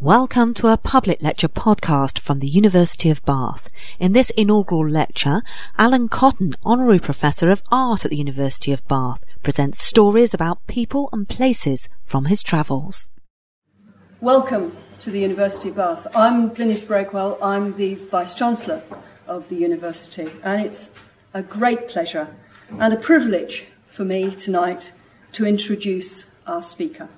Welcome 0.00 0.54
to 0.54 0.72
a 0.72 0.76
public 0.76 1.22
lecture 1.22 1.48
podcast 1.48 2.18
from 2.18 2.40
the 2.40 2.48
University 2.48 3.10
of 3.10 3.24
Bath. 3.24 3.68
In 4.00 4.12
this 4.12 4.30
inaugural 4.30 4.86
lecture, 4.86 5.42
Alan 5.78 6.08
Cotton, 6.08 6.54
Honorary 6.64 6.98
Professor 6.98 7.48
of 7.48 7.62
Art 7.70 8.04
at 8.04 8.10
the 8.10 8.16
University 8.16 8.72
of 8.72 8.86
Bath, 8.88 9.24
presents 9.44 9.84
stories 9.84 10.34
about 10.34 10.66
people 10.66 11.08
and 11.12 11.28
places 11.28 11.88
from 12.04 12.24
his 12.24 12.42
travels. 12.42 13.08
Welcome 14.20 14.76
to 14.98 15.12
the 15.12 15.20
University 15.20 15.68
of 15.68 15.76
Bath. 15.76 16.08
I'm 16.14 16.50
Glynis 16.50 16.84
Breakwell. 16.84 17.38
I'm 17.40 17.76
the 17.76 17.94
Vice 17.94 18.34
Chancellor 18.34 18.82
of 19.28 19.48
the 19.48 19.56
University, 19.56 20.28
and 20.42 20.66
it's 20.66 20.90
a 21.32 21.42
great 21.42 21.88
pleasure 21.88 22.34
and 22.80 22.92
a 22.92 22.98
privilege 22.98 23.66
for 23.86 24.04
me 24.04 24.32
tonight 24.34 24.92
to 25.32 25.46
introduce 25.46 26.26
our 26.48 26.64
speaker. 26.64 27.08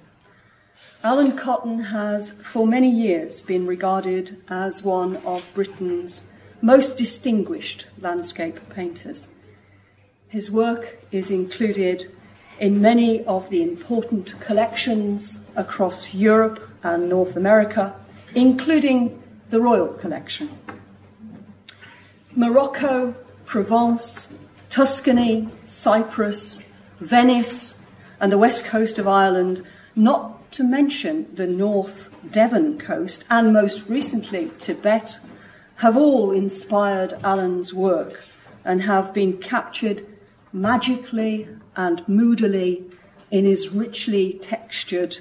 Alan 1.07 1.37
Cotton 1.37 1.79
has 1.79 2.33
for 2.33 2.67
many 2.67 2.91
years 2.91 3.41
been 3.41 3.65
regarded 3.65 4.43
as 4.49 4.83
one 4.83 5.19
of 5.19 5.47
Britain's 5.55 6.25
most 6.61 6.99
distinguished 6.99 7.87
landscape 8.01 8.59
painters. 8.71 9.29
His 10.27 10.51
work 10.51 10.99
is 11.13 11.31
included 11.31 12.13
in 12.59 12.81
many 12.81 13.25
of 13.25 13.51
the 13.51 13.63
important 13.63 14.35
collections 14.41 15.39
across 15.55 16.13
Europe 16.13 16.69
and 16.83 17.09
North 17.09 17.37
America, 17.37 17.95
including 18.35 19.23
the 19.51 19.61
Royal 19.61 19.95
Collection. 19.95 20.59
Morocco, 22.35 23.15
Provence, 23.45 24.29
Tuscany, 24.71 25.47
Cyprus, 25.67 26.63
Venice, 26.99 27.79
and 28.19 28.33
the 28.33 28.39
west 28.39 28.65
coast 28.65 28.99
of 28.99 29.07
Ireland 29.07 29.65
not 29.95 30.36
to 30.57 30.65
mention 30.65 31.29
the 31.35 31.47
North 31.47 32.09
Devon 32.31 32.79
coast 32.79 33.27
and 33.29 33.53
most 33.53 33.87
recently 33.91 34.51
Tibet, 34.57 35.21
have 35.77 35.99
all 35.99 36.33
inspired 36.33 37.13
Alan's 37.23 37.75
work 37.75 38.25
and 38.65 38.81
have 38.81 39.13
been 39.13 39.37
captured 39.37 40.07
magically 40.55 41.47
and 41.77 42.03
moodily 42.09 42.87
in 43.31 43.45
his 43.45 43.69
richly 43.69 44.33
textured, 44.33 45.19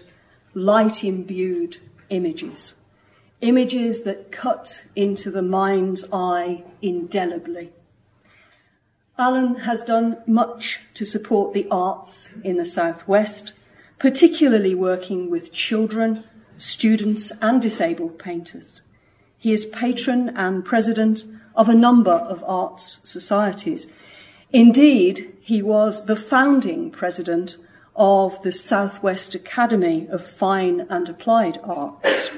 light 0.53 1.03
imbued 1.03 1.79
images. 2.09 2.75
Images 3.41 4.03
that 4.03 4.31
cut 4.31 4.85
into 4.95 5.29
the 5.29 5.41
mind's 5.41 6.05
eye 6.13 6.63
indelibly. 6.81 7.73
Alan 9.17 9.55
has 9.55 9.83
done 9.83 10.17
much 10.25 10.79
to 10.93 11.03
support 11.03 11.53
the 11.53 11.67
arts 11.69 12.29
in 12.45 12.55
the 12.55 12.65
Southwest 12.65 13.51
particularly 13.99 14.75
working 14.75 15.29
with 15.29 15.53
children, 15.53 16.23
students, 16.57 17.31
and 17.41 17.61
disabled 17.61 18.19
painters. 18.19 18.81
He 19.37 19.53
is 19.53 19.65
patron 19.65 20.29
and 20.29 20.65
president 20.65 21.25
of 21.55 21.69
a 21.69 21.75
number 21.75 22.11
of 22.11 22.43
arts 22.47 23.01
societies. 23.07 23.87
Indeed, 24.51 25.33
he 25.41 25.61
was 25.61 26.05
the 26.05 26.15
founding 26.15 26.91
president 26.91 27.57
of 27.95 28.41
the 28.41 28.51
Southwest 28.51 29.35
Academy 29.35 30.07
of 30.09 30.25
Fine 30.25 30.85
and 30.89 31.07
Applied 31.07 31.59
Arts. 31.63 32.29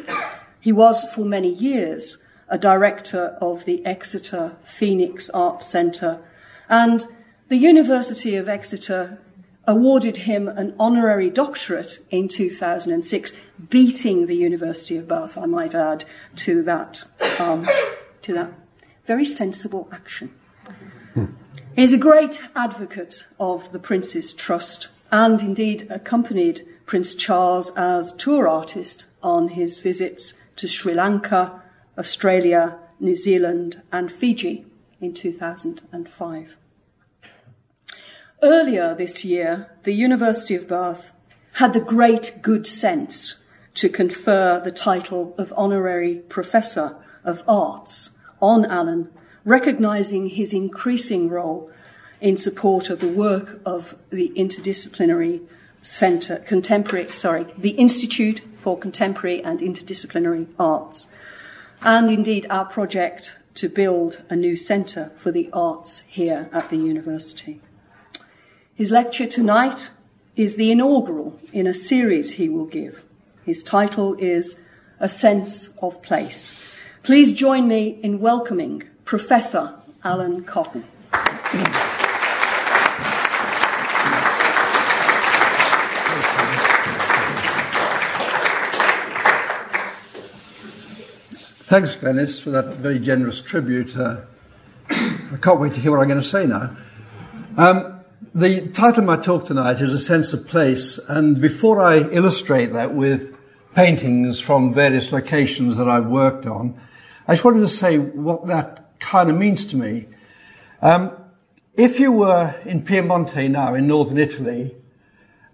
He 0.60 0.72
was 0.72 1.06
for 1.06 1.26
many 1.26 1.54
years 1.54 2.18
a 2.50 2.58
director 2.58 3.38
of 3.42 3.66
the 3.66 3.86
Exeter 3.86 4.58
Phoenix 4.64 5.30
Arts 5.32 5.66
Centre, 5.66 6.20
and 6.70 7.06
the 7.50 7.58
University 7.58 8.36
of 8.36 8.48
Exeter 8.48 9.20
awarded 9.68 10.18
him 10.18 10.48
an 10.48 10.74
honorary 10.80 11.30
doctorate 11.30 12.00
in 12.10 12.30
2006, 12.30 13.34
beating 13.70 14.26
the 14.26 14.36
University 14.36 14.96
of 14.96 15.08
Bath, 15.08 15.38
I 15.38 15.46
might 15.46 15.76
add, 15.76 16.06
to 16.38 16.64
that, 16.64 17.04
um, 17.40 17.68
to 18.22 18.34
that 18.34 18.52
very 19.06 19.26
sensible 19.26 19.90
action. 19.92 20.34
He's 21.76 21.94
a 21.94 21.98
great 21.98 22.42
advocate 22.56 23.28
of 23.40 23.72
the 23.72 23.80
Prince's 23.80 24.34
Trust 24.34 24.88
and 25.12 25.42
indeed 25.42 25.88
accompanied 25.90 26.66
Prince 26.86 27.14
Charles 27.14 27.70
as 27.76 28.14
tour 28.14 28.48
artist 28.48 29.06
on 29.22 29.50
his 29.50 29.80
visits 29.80 30.34
to 30.56 30.68
Sri 30.68 30.94
Lanka, 30.94 31.62
Australia, 31.98 32.80
New 33.00 33.16
Zealand, 33.16 33.82
and 33.92 34.12
Fiji 34.12 34.66
in 35.00 35.14
2005. 35.14 36.58
Earlier 38.44 38.94
this 38.94 39.26
year, 39.26 39.72
the 39.82 39.94
University 39.94 40.54
of 40.54 40.68
Bath 40.68 41.12
had 41.54 41.74
the 41.74 41.80
great 41.80 42.38
good 42.44 42.68
sense 42.68 43.44
to 43.74 43.90
confer 43.90 44.62
the 44.64 44.72
title 44.72 45.34
of 45.40 45.52
Honorary 45.58 46.18
Professor 46.30 46.96
of 47.24 47.44
Arts 47.48 48.12
on 48.40 48.64
Alan, 48.66 49.10
recognizing 49.44 50.28
his 50.28 50.54
increasing 50.54 51.30
role 51.30 51.72
in 52.22 52.38
support 52.38 52.92
of 52.92 53.00
the 53.00 53.08
work 53.08 53.60
of 53.66 53.96
the 54.12 54.32
interdisciplinary 54.36 55.42
center 55.82 56.38
contemporary 56.38 57.08
sorry 57.08 57.46
the 57.58 57.70
institute 57.72 58.42
for 58.58 58.78
contemporary 58.78 59.44
and 59.44 59.60
interdisciplinary 59.60 60.48
arts 60.60 61.08
and 61.82 62.10
indeed 62.10 62.46
our 62.50 62.66
project 62.66 63.38
to 63.54 63.70
build 63.70 64.22
a 64.28 64.36
new 64.36 64.56
center 64.56 65.12
for 65.18 65.32
the 65.32 65.50
arts 65.54 66.02
here 66.02 66.50
at 66.52 66.70
the 66.72 66.78
university 66.78 67.62
his 68.78 68.92
lecture 68.92 69.26
tonight 69.26 69.90
is 70.36 70.56
the 70.56 70.72
inaugural 70.72 71.40
in 71.52 71.66
a 71.66 71.74
series 71.74 72.34
he 72.34 72.48
will 72.48 72.68
give. 72.68 73.04
His 73.44 73.64
title 73.64 74.14
is 74.20 74.60
A 75.00 75.10
Sense 75.10 75.76
of 75.82 76.04
Place. 76.04 76.76
Please 77.02 77.34
join 77.34 77.68
me 77.68 78.00
in 78.04 78.20
welcoming 78.20 78.84
Professor 79.04 79.74
Alan 80.04 80.44
Cotton. 80.44 80.84
Thanks, 91.64 91.96
Glynis, 91.96 92.40
for 92.40 92.52
that 92.52 92.76
very 92.78 93.00
generous 93.00 93.42
tribute. 93.42 93.98
Uh, 93.98 94.18
I 94.92 95.38
can't 95.42 95.60
wait 95.60 95.74
to 95.74 95.80
hear 95.80 95.90
what 95.90 96.00
I'm 96.00 96.08
going 96.08 96.22
to 96.22 96.24
say 96.24 96.46
now. 96.46 96.78
Um, 97.58 97.97
the 98.38 98.68
title 98.68 99.00
of 99.00 99.06
my 99.06 99.18
talk 99.18 99.46
tonight 99.46 99.82
is 99.82 99.96
A 99.96 100.00
Sense 100.00 100.32
of 100.32 100.46
Place, 100.48 101.00
and 101.10 101.42
before 101.42 101.82
I 101.82 102.02
illustrate 102.10 102.72
that 102.74 102.94
with 102.94 103.36
paintings 103.74 104.40
from 104.40 104.76
various 104.76 105.12
locations 105.12 105.76
that 105.78 105.90
I've 105.90 106.06
worked 106.06 106.46
on, 106.46 106.80
I 107.28 107.34
just 107.34 107.44
wanted 107.44 107.62
to 107.62 107.68
say 107.68 107.98
what 107.98 108.46
that 108.46 109.00
kind 109.00 109.32
of 109.32 109.38
means 109.38 109.66
to 109.66 109.76
me. 109.76 110.06
Um, 110.84 111.14
if 111.74 112.00
you 112.00 112.12
were 112.12 112.54
in 112.64 112.84
Piemonte 112.84 113.50
now, 113.50 113.74
in 113.74 113.88
northern 113.88 114.20
Italy, 114.20 114.76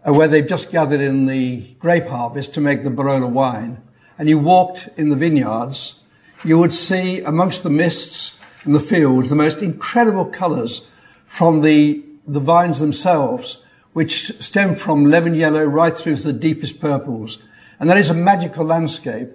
uh, 0.06 0.12
where 0.12 0.28
they've 0.28 0.46
just 0.46 0.70
gathered 0.70 1.00
in 1.00 1.26
the 1.26 1.76
grape 1.80 2.08
harvest 2.08 2.54
to 2.56 2.62
make 2.62 2.84
the 2.84 2.90
Barolo 2.90 3.30
wine, 3.30 3.82
and 4.20 4.28
you 4.28 4.38
walked 4.38 4.90
in 4.98 5.08
the 5.08 5.16
vineyards, 5.16 6.02
you 6.44 6.60
would 6.60 6.74
see 6.74 7.22
amongst 7.22 7.64
the 7.64 7.70
mists 7.70 8.38
and 8.66 8.76
the 8.76 8.82
fields 8.82 9.30
the 9.30 9.38
most 9.38 9.62
incredible 9.62 10.26
colours 10.26 10.92
from 11.26 11.62
the 11.62 12.04
the 12.28 12.40
vines 12.40 12.80
themselves, 12.80 13.58
which 13.94 14.32
stem 14.40 14.76
from 14.76 15.06
lemon 15.06 15.36
yellow 15.36 15.64
right 15.64 15.96
through 15.98 16.16
to 16.18 16.24
the 16.24 16.34
deepest 16.34 16.80
purples. 16.80 17.38
And 17.80 17.90
that 17.90 17.98
is 17.98 18.10
a 18.10 18.14
magical 18.14 18.66
landscape. 18.66 19.30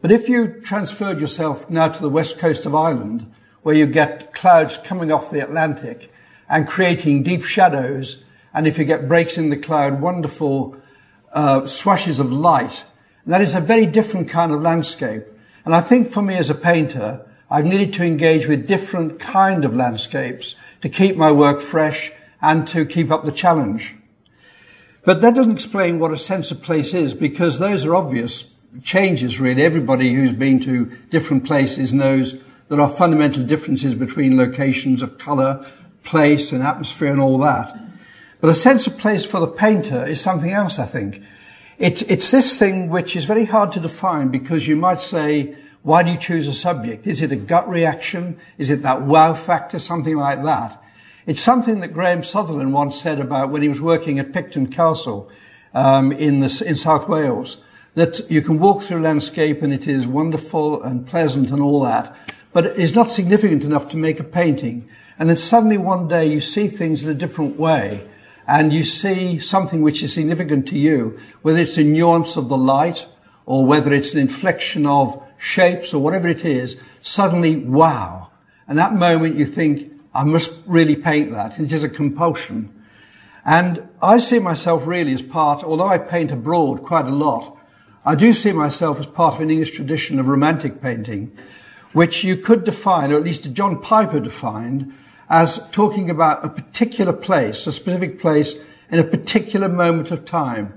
But 0.00 0.10
if 0.12 0.28
you 0.28 0.48
transferred 0.48 1.20
yourself 1.20 1.70
now 1.70 1.88
to 1.88 2.00
the 2.00 2.10
west 2.10 2.38
coast 2.38 2.66
of 2.66 2.74
Ireland, 2.74 3.32
where 3.62 3.74
you 3.74 3.86
get 3.86 4.32
clouds 4.32 4.76
coming 4.76 5.10
off 5.10 5.30
the 5.30 5.42
Atlantic 5.42 6.12
and 6.48 6.68
creating 6.68 7.22
deep 7.22 7.42
shadows, 7.42 8.22
and 8.52 8.66
if 8.66 8.78
you 8.78 8.84
get 8.84 9.08
breaks 9.08 9.38
in 9.38 9.50
the 9.50 9.56
cloud, 9.56 10.00
wonderful 10.00 10.76
uh, 11.32 11.66
swashes 11.66 12.20
of 12.20 12.32
light, 12.32 12.84
that 13.26 13.40
is 13.40 13.54
a 13.54 13.60
very 13.60 13.86
different 13.86 14.28
kind 14.28 14.52
of 14.52 14.62
landscape. 14.62 15.24
And 15.64 15.74
I 15.74 15.80
think 15.80 16.08
for 16.08 16.22
me 16.22 16.36
as 16.36 16.50
a 16.50 16.54
painter, 16.54 17.26
I've 17.50 17.64
needed 17.64 17.92
to 17.94 18.04
engage 18.04 18.46
with 18.46 18.66
different 18.66 19.18
kind 19.18 19.64
of 19.64 19.74
landscapes 19.74 20.54
to 20.82 20.88
keep 20.88 21.16
my 21.16 21.32
work 21.32 21.60
fresh 21.60 22.12
and 22.46 22.68
to 22.68 22.86
keep 22.86 23.10
up 23.10 23.24
the 23.24 23.32
challenge. 23.32 23.96
But 25.04 25.20
that 25.20 25.34
doesn't 25.34 25.52
explain 25.52 25.98
what 25.98 26.12
a 26.12 26.18
sense 26.18 26.52
of 26.52 26.62
place 26.62 26.94
is 26.94 27.12
because 27.12 27.58
those 27.58 27.84
are 27.84 27.94
obvious 27.94 28.54
changes 28.82 29.40
really. 29.40 29.62
Everybody 29.62 30.14
who's 30.14 30.32
been 30.32 30.60
to 30.60 30.86
different 31.10 31.44
places 31.44 31.92
knows 31.92 32.40
there 32.68 32.80
are 32.80 32.88
fundamental 32.88 33.42
differences 33.42 33.96
between 33.96 34.36
locations 34.36 35.02
of 35.02 35.18
colour, 35.18 35.66
place 36.04 36.52
and 36.52 36.62
atmosphere 36.62 37.10
and 37.10 37.20
all 37.20 37.38
that. 37.38 37.76
But 38.40 38.50
a 38.50 38.54
sense 38.54 38.86
of 38.86 38.96
place 38.96 39.24
for 39.24 39.40
the 39.40 39.48
painter 39.48 40.06
is 40.06 40.20
something 40.20 40.52
else, 40.52 40.78
I 40.78 40.86
think. 40.86 41.22
It's, 41.78 42.02
it's 42.02 42.30
this 42.30 42.56
thing 42.56 42.88
which 42.88 43.16
is 43.16 43.24
very 43.24 43.44
hard 43.44 43.72
to 43.72 43.80
define 43.80 44.28
because 44.28 44.68
you 44.68 44.76
might 44.76 45.00
say, 45.00 45.56
why 45.82 46.04
do 46.04 46.10
you 46.12 46.18
choose 46.18 46.46
a 46.46 46.54
subject? 46.54 47.06
Is 47.06 47.22
it 47.22 47.32
a 47.32 47.36
gut 47.36 47.68
reaction? 47.68 48.38
Is 48.56 48.70
it 48.70 48.82
that 48.82 49.02
wow 49.02 49.34
factor? 49.34 49.78
Something 49.80 50.16
like 50.16 50.42
that. 50.44 50.82
It's 51.26 51.42
something 51.42 51.80
that 51.80 51.92
Graham 51.92 52.22
Sutherland 52.22 52.72
once 52.72 53.00
said 53.00 53.18
about 53.18 53.50
when 53.50 53.60
he 53.60 53.68
was 53.68 53.80
working 53.80 54.20
at 54.20 54.32
Picton 54.32 54.68
Castle 54.68 55.28
um, 55.74 56.12
in, 56.12 56.38
the, 56.38 56.64
in 56.64 56.76
South 56.76 57.08
Wales, 57.08 57.56
that 57.96 58.20
you 58.30 58.40
can 58.40 58.60
walk 58.60 58.82
through 58.82 59.00
landscape 59.00 59.60
and 59.60 59.72
it 59.72 59.88
is 59.88 60.06
wonderful 60.06 60.80
and 60.84 61.04
pleasant 61.04 61.50
and 61.50 61.60
all 61.60 61.82
that, 61.82 62.14
but 62.52 62.64
it 62.64 62.78
is 62.78 62.94
not 62.94 63.10
significant 63.10 63.64
enough 63.64 63.88
to 63.88 63.96
make 63.96 64.20
a 64.20 64.24
painting. 64.24 64.88
And 65.18 65.28
then 65.28 65.36
suddenly 65.36 65.76
one 65.76 66.06
day 66.06 66.26
you 66.26 66.40
see 66.40 66.68
things 66.68 67.02
in 67.02 67.10
a 67.10 67.14
different 67.14 67.58
way 67.58 68.08
and 68.46 68.72
you 68.72 68.84
see 68.84 69.40
something 69.40 69.82
which 69.82 70.04
is 70.04 70.12
significant 70.12 70.68
to 70.68 70.78
you, 70.78 71.18
whether 71.42 71.58
it's 71.58 71.76
a 71.76 71.82
nuance 71.82 72.36
of 72.36 72.48
the 72.48 72.56
light 72.56 73.08
or 73.46 73.66
whether 73.66 73.92
it's 73.92 74.12
an 74.12 74.20
inflection 74.20 74.86
of 74.86 75.20
shapes 75.38 75.92
or 75.92 76.00
whatever 76.00 76.28
it 76.28 76.44
is, 76.44 76.76
suddenly, 77.00 77.56
wow. 77.56 78.30
And 78.68 78.78
that 78.78 78.94
moment 78.94 79.36
you 79.36 79.46
think, 79.46 79.95
I 80.16 80.24
must 80.24 80.54
really 80.64 80.96
paint 80.96 81.30
that. 81.32 81.60
It 81.60 81.72
is 81.72 81.84
a 81.84 81.90
compulsion. 81.90 82.72
And 83.44 83.86
I 84.00 84.18
see 84.18 84.38
myself 84.38 84.86
really 84.86 85.12
as 85.12 85.20
part, 85.20 85.62
although 85.62 85.86
I 85.86 85.98
paint 85.98 86.32
abroad 86.32 86.82
quite 86.82 87.04
a 87.04 87.10
lot, 87.10 87.56
I 88.04 88.14
do 88.14 88.32
see 88.32 88.52
myself 88.52 88.98
as 88.98 89.06
part 89.06 89.34
of 89.34 89.40
an 89.42 89.50
English 89.50 89.72
tradition 89.72 90.18
of 90.18 90.26
romantic 90.26 90.80
painting, 90.80 91.36
which 91.92 92.24
you 92.24 92.36
could 92.36 92.64
define, 92.64 93.12
or 93.12 93.16
at 93.16 93.24
least 93.24 93.52
John 93.52 93.80
Piper 93.82 94.18
defined, 94.18 94.94
as 95.28 95.68
talking 95.70 96.08
about 96.08 96.44
a 96.44 96.48
particular 96.48 97.12
place, 97.12 97.66
a 97.66 97.72
specific 97.72 98.18
place 98.18 98.54
in 98.90 98.98
a 98.98 99.04
particular 99.04 99.68
moment 99.68 100.10
of 100.10 100.24
time. 100.24 100.72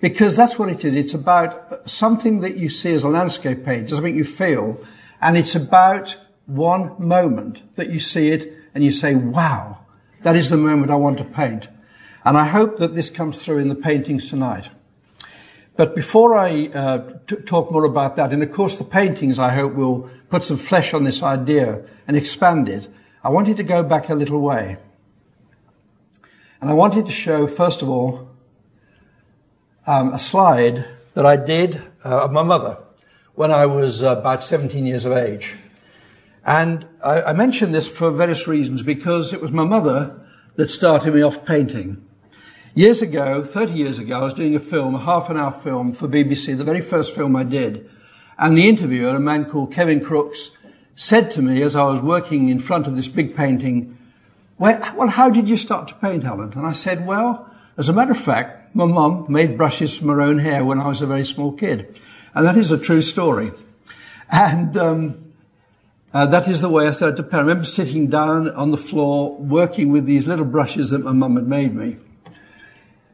Because 0.00 0.36
that's 0.36 0.58
what 0.58 0.68
it 0.68 0.84
is. 0.84 0.96
It's 0.96 1.14
about 1.14 1.88
something 1.88 2.40
that 2.40 2.56
you 2.58 2.68
see 2.68 2.92
as 2.92 3.04
a 3.04 3.08
landscape 3.08 3.64
painter, 3.64 3.94
something 3.94 4.16
you 4.16 4.24
feel, 4.24 4.84
and 5.20 5.38
it's 5.38 5.54
about 5.54 6.18
one 6.44 6.94
moment 6.98 7.62
that 7.76 7.90
you 7.90 7.98
see 7.98 8.30
it 8.30 8.58
and 8.74 8.84
you 8.84 8.90
say, 8.90 9.14
wow, 9.14 9.78
that 10.22 10.36
is 10.36 10.50
the 10.50 10.56
moment 10.56 10.90
I 10.90 10.96
want 10.96 11.18
to 11.18 11.24
paint. 11.24 11.68
And 12.24 12.36
I 12.38 12.46
hope 12.46 12.78
that 12.78 12.94
this 12.94 13.10
comes 13.10 13.44
through 13.44 13.58
in 13.58 13.68
the 13.68 13.74
paintings 13.74 14.28
tonight. 14.28 14.70
But 15.76 15.94
before 15.94 16.36
I 16.36 16.66
uh, 16.66 17.18
t- 17.26 17.36
talk 17.36 17.72
more 17.72 17.84
about 17.84 18.16
that, 18.16 18.32
and 18.32 18.42
of 18.42 18.52
course 18.52 18.76
the 18.76 18.84
paintings 18.84 19.38
I 19.38 19.54
hope 19.54 19.74
will 19.74 20.10
put 20.28 20.44
some 20.44 20.58
flesh 20.58 20.94
on 20.94 21.04
this 21.04 21.22
idea 21.22 21.82
and 22.06 22.16
expand 22.16 22.68
it, 22.68 22.88
I 23.24 23.30
wanted 23.30 23.56
to 23.56 23.62
go 23.62 23.82
back 23.82 24.08
a 24.08 24.14
little 24.14 24.40
way. 24.40 24.76
And 26.60 26.70
I 26.70 26.74
wanted 26.74 27.06
to 27.06 27.12
show, 27.12 27.46
first 27.46 27.82
of 27.82 27.88
all, 27.88 28.28
um, 29.86 30.12
a 30.12 30.18
slide 30.18 30.84
that 31.14 31.26
I 31.26 31.36
did 31.36 31.82
uh, 32.04 32.24
of 32.24 32.32
my 32.32 32.42
mother 32.42 32.78
when 33.34 33.50
I 33.50 33.66
was 33.66 34.02
uh, 34.02 34.16
about 34.16 34.44
17 34.44 34.86
years 34.86 35.04
of 35.04 35.12
age. 35.12 35.56
And 36.44 36.86
I, 37.04 37.22
I 37.22 37.32
mention 37.32 37.72
this 37.72 37.88
for 37.88 38.10
various 38.10 38.46
reasons 38.46 38.82
because 38.82 39.32
it 39.32 39.40
was 39.40 39.50
my 39.50 39.64
mother 39.64 40.18
that 40.56 40.68
started 40.68 41.14
me 41.14 41.22
off 41.22 41.44
painting. 41.44 42.04
Years 42.74 43.02
ago, 43.02 43.44
30 43.44 43.72
years 43.72 43.98
ago, 43.98 44.20
I 44.20 44.22
was 44.22 44.34
doing 44.34 44.56
a 44.56 44.60
film, 44.60 44.94
a 44.94 45.00
half 45.00 45.28
an 45.28 45.36
hour 45.36 45.52
film 45.52 45.92
for 45.92 46.08
BBC, 46.08 46.56
the 46.56 46.64
very 46.64 46.80
first 46.80 47.14
film 47.14 47.36
I 47.36 47.44
did. 47.44 47.88
And 48.38 48.56
the 48.56 48.68
interviewer, 48.68 49.16
a 49.16 49.20
man 49.20 49.44
called 49.44 49.72
Kevin 49.72 50.02
Crooks, 50.02 50.52
said 50.94 51.30
to 51.32 51.42
me 51.42 51.62
as 51.62 51.76
I 51.76 51.84
was 51.84 52.00
working 52.00 52.48
in 52.48 52.58
front 52.58 52.86
of 52.86 52.96
this 52.96 53.08
big 53.08 53.36
painting, 53.36 53.96
well, 54.58 55.08
how 55.08 55.28
did 55.28 55.48
you 55.48 55.56
start 55.56 55.88
to 55.88 55.94
paint, 55.94 56.24
Alan? 56.24 56.52
And 56.52 56.66
I 56.66 56.72
said, 56.72 57.06
well, 57.06 57.50
as 57.76 57.88
a 57.88 57.92
matter 57.92 58.12
of 58.12 58.18
fact, 58.18 58.74
my 58.74 58.84
mum 58.84 59.26
made 59.28 59.56
brushes 59.56 59.96
from 59.96 60.08
her 60.08 60.20
own 60.20 60.38
hair 60.38 60.64
when 60.64 60.80
I 60.80 60.86
was 60.86 61.02
a 61.02 61.06
very 61.06 61.24
small 61.24 61.52
kid. 61.52 62.00
And 62.34 62.46
that 62.46 62.56
is 62.56 62.70
a 62.70 62.78
true 62.78 63.02
story. 63.02 63.52
And 64.30 64.76
um, 64.76 65.31
uh, 66.14 66.26
that 66.26 66.48
is 66.48 66.60
the 66.60 66.68
way 66.68 66.86
I 66.86 66.92
started 66.92 67.16
to 67.16 67.22
paint. 67.22 67.34
I 67.34 67.40
remember 67.40 67.64
sitting 67.64 68.08
down 68.08 68.50
on 68.50 68.70
the 68.70 68.76
floor 68.76 69.36
working 69.36 69.90
with 69.90 70.04
these 70.04 70.26
little 70.26 70.44
brushes 70.44 70.90
that 70.90 70.98
my 70.98 71.12
mum 71.12 71.36
had 71.36 71.48
made 71.48 71.74
me. 71.74 71.96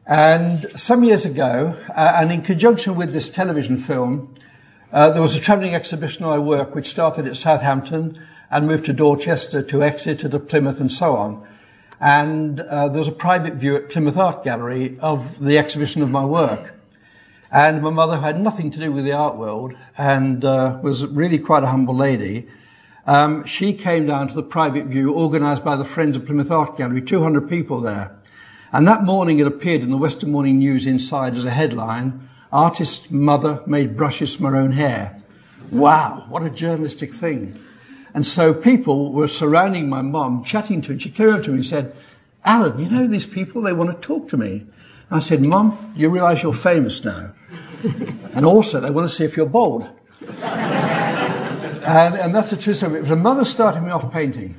And 0.05 0.69
some 0.71 1.03
years 1.03 1.23
ago, 1.23 1.77
uh, 1.95 2.13
and 2.15 2.31
in 2.31 2.41
conjunction 2.41 2.95
with 2.95 3.13
this 3.13 3.29
television 3.29 3.77
film, 3.77 4.33
uh, 4.91 5.11
there 5.11 5.21
was 5.21 5.35
a 5.35 5.39
travelling 5.39 5.75
exhibition 5.75 6.25
I 6.25 6.39
work 6.39 6.73
which 6.73 6.89
started 6.89 7.27
at 7.27 7.37
Southampton 7.37 8.19
and 8.49 8.67
moved 8.67 8.85
to 8.85 8.93
Dorchester, 8.93 9.61
to 9.61 9.83
Exeter, 9.83 10.27
to 10.27 10.39
Plymouth, 10.39 10.79
and 10.79 10.91
so 10.91 11.15
on. 11.15 11.47
And 12.01 12.59
uh, 12.61 12.87
there 12.87 12.99
was 12.99 13.07
a 13.07 13.13
private 13.13 13.53
view 13.53 13.75
at 13.75 13.89
Plymouth 13.89 14.17
Art 14.17 14.43
Gallery 14.43 14.97
of 14.99 15.39
the 15.39 15.57
exhibition 15.57 16.01
of 16.01 16.09
my 16.09 16.25
work. 16.25 16.73
And 17.51 17.81
my 17.81 17.89
mother 17.89 18.17
had 18.17 18.39
nothing 18.39 18.71
to 18.71 18.79
do 18.79 18.91
with 18.91 19.05
the 19.05 19.11
art 19.13 19.35
world 19.35 19.73
and 19.97 20.43
uh, 20.43 20.79
was 20.81 21.05
really 21.05 21.39
quite 21.39 21.63
a 21.63 21.67
humble 21.67 21.95
lady. 21.95 22.47
Um, 23.09 23.43
she 23.43 23.73
came 23.73 24.05
down 24.05 24.27
to 24.27 24.35
the 24.35 24.43
private 24.43 24.85
view 24.85 25.15
organised 25.15 25.63
by 25.63 25.75
the 25.75 25.83
Friends 25.83 26.15
of 26.15 26.27
Plymouth 26.27 26.51
Art 26.51 26.77
Gallery, 26.77 27.01
200 27.01 27.49
people 27.49 27.81
there. 27.81 28.15
And 28.71 28.87
that 28.87 29.03
morning 29.03 29.39
it 29.39 29.47
appeared 29.47 29.81
in 29.81 29.89
the 29.89 29.97
Western 29.97 30.31
Morning 30.31 30.59
News 30.59 30.85
inside 30.85 31.35
as 31.35 31.43
a 31.43 31.49
headline, 31.49 32.29
Artist's 32.53 33.09
mother 33.09 33.63
made 33.65 33.97
brushes 33.97 34.35
from 34.35 34.45
her 34.45 34.55
own 34.55 34.73
hair. 34.73 35.19
Wow, 35.71 36.27
what 36.29 36.43
a 36.43 36.51
journalistic 36.51 37.11
thing. 37.11 37.59
And 38.13 38.27
so 38.27 38.53
people 38.53 39.11
were 39.11 39.27
surrounding 39.27 39.89
my 39.89 40.03
mom, 40.03 40.43
chatting 40.43 40.83
to 40.83 40.93
her. 40.93 40.99
She 40.99 41.09
came 41.09 41.29
up 41.29 41.41
to 41.45 41.49
me 41.49 41.55
and 41.55 41.65
said, 41.65 41.95
Alan, 42.45 42.77
you 42.77 42.91
know 42.91 43.07
these 43.07 43.25
people, 43.25 43.63
they 43.63 43.73
want 43.73 43.89
to 43.89 44.07
talk 44.07 44.29
to 44.29 44.37
me. 44.37 44.67
I 45.09 45.17
said, 45.17 45.43
Mom, 45.43 45.93
you 45.95 46.09
realize 46.09 46.43
you're 46.43 46.53
famous 46.53 47.03
now. 47.03 47.33
and 48.35 48.45
also, 48.45 48.79
they 48.79 48.91
want 48.91 49.09
to 49.09 49.15
see 49.15 49.25
if 49.25 49.35
you're 49.35 49.47
bald. 49.47 49.89
And, 51.89 52.15
and 52.15 52.35
that's 52.35 52.51
a 52.51 52.57
true 52.57 52.73
story. 52.73 53.01
The 53.01 53.15
mother 53.15 53.45
started 53.45 53.81
me 53.81 53.91
off 53.91 54.11
painting. 54.11 54.55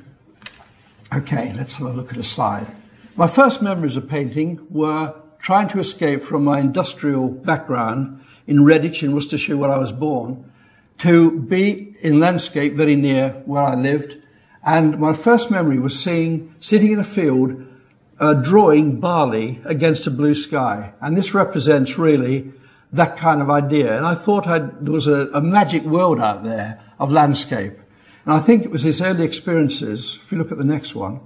Okay, 1.13 1.53
let's 1.53 1.75
have 1.75 1.87
a 1.87 1.91
look 1.91 2.11
at 2.11 2.17
a 2.17 2.23
slide. 2.23 2.67
My 3.15 3.27
first 3.27 3.61
memories 3.61 3.97
of 3.97 4.09
painting 4.09 4.65
were 4.69 5.13
trying 5.39 5.67
to 5.69 5.79
escape 5.79 6.23
from 6.23 6.43
my 6.43 6.59
industrial 6.59 7.29
background 7.29 8.23
in 8.47 8.59
Redditch 8.59 9.03
in 9.03 9.13
Worcestershire 9.13 9.57
where 9.57 9.69
I 9.69 9.77
was 9.77 9.91
born 9.91 10.51
to 10.99 11.39
be 11.39 11.95
in 12.01 12.19
landscape 12.19 12.73
very 12.73 12.95
near 12.95 13.41
where 13.45 13.63
I 13.63 13.75
lived. 13.75 14.17
And 14.63 14.99
my 14.99 15.13
first 15.13 15.49
memory 15.49 15.79
was 15.79 15.97
seeing, 15.97 16.53
sitting 16.59 16.91
in 16.91 16.99
a 16.99 17.03
field, 17.03 17.65
uh, 18.19 18.35
drawing 18.35 18.99
barley 18.99 19.59
against 19.65 20.05
a 20.05 20.11
blue 20.11 20.35
sky. 20.35 20.93
And 21.01 21.17
this 21.17 21.33
represents 21.33 21.97
really 21.97 22.51
that 22.93 23.17
kind 23.17 23.41
of 23.41 23.49
idea. 23.49 23.97
And 23.97 24.05
I 24.05 24.15
thought 24.15 24.47
I'd, 24.47 24.85
there 24.85 24.93
was 24.93 25.07
a, 25.07 25.27
a 25.33 25.41
magic 25.41 25.83
world 25.83 26.19
out 26.19 26.43
there 26.43 26.79
of 27.01 27.11
landscape. 27.11 27.73
And 28.25 28.33
I 28.33 28.39
think 28.39 28.63
it 28.63 28.71
was 28.71 28.83
these 28.83 29.01
early 29.01 29.25
experiences, 29.25 30.19
if 30.23 30.31
you 30.31 30.37
look 30.37 30.51
at 30.51 30.57
the 30.57 30.63
next 30.63 30.95
one, 30.95 31.19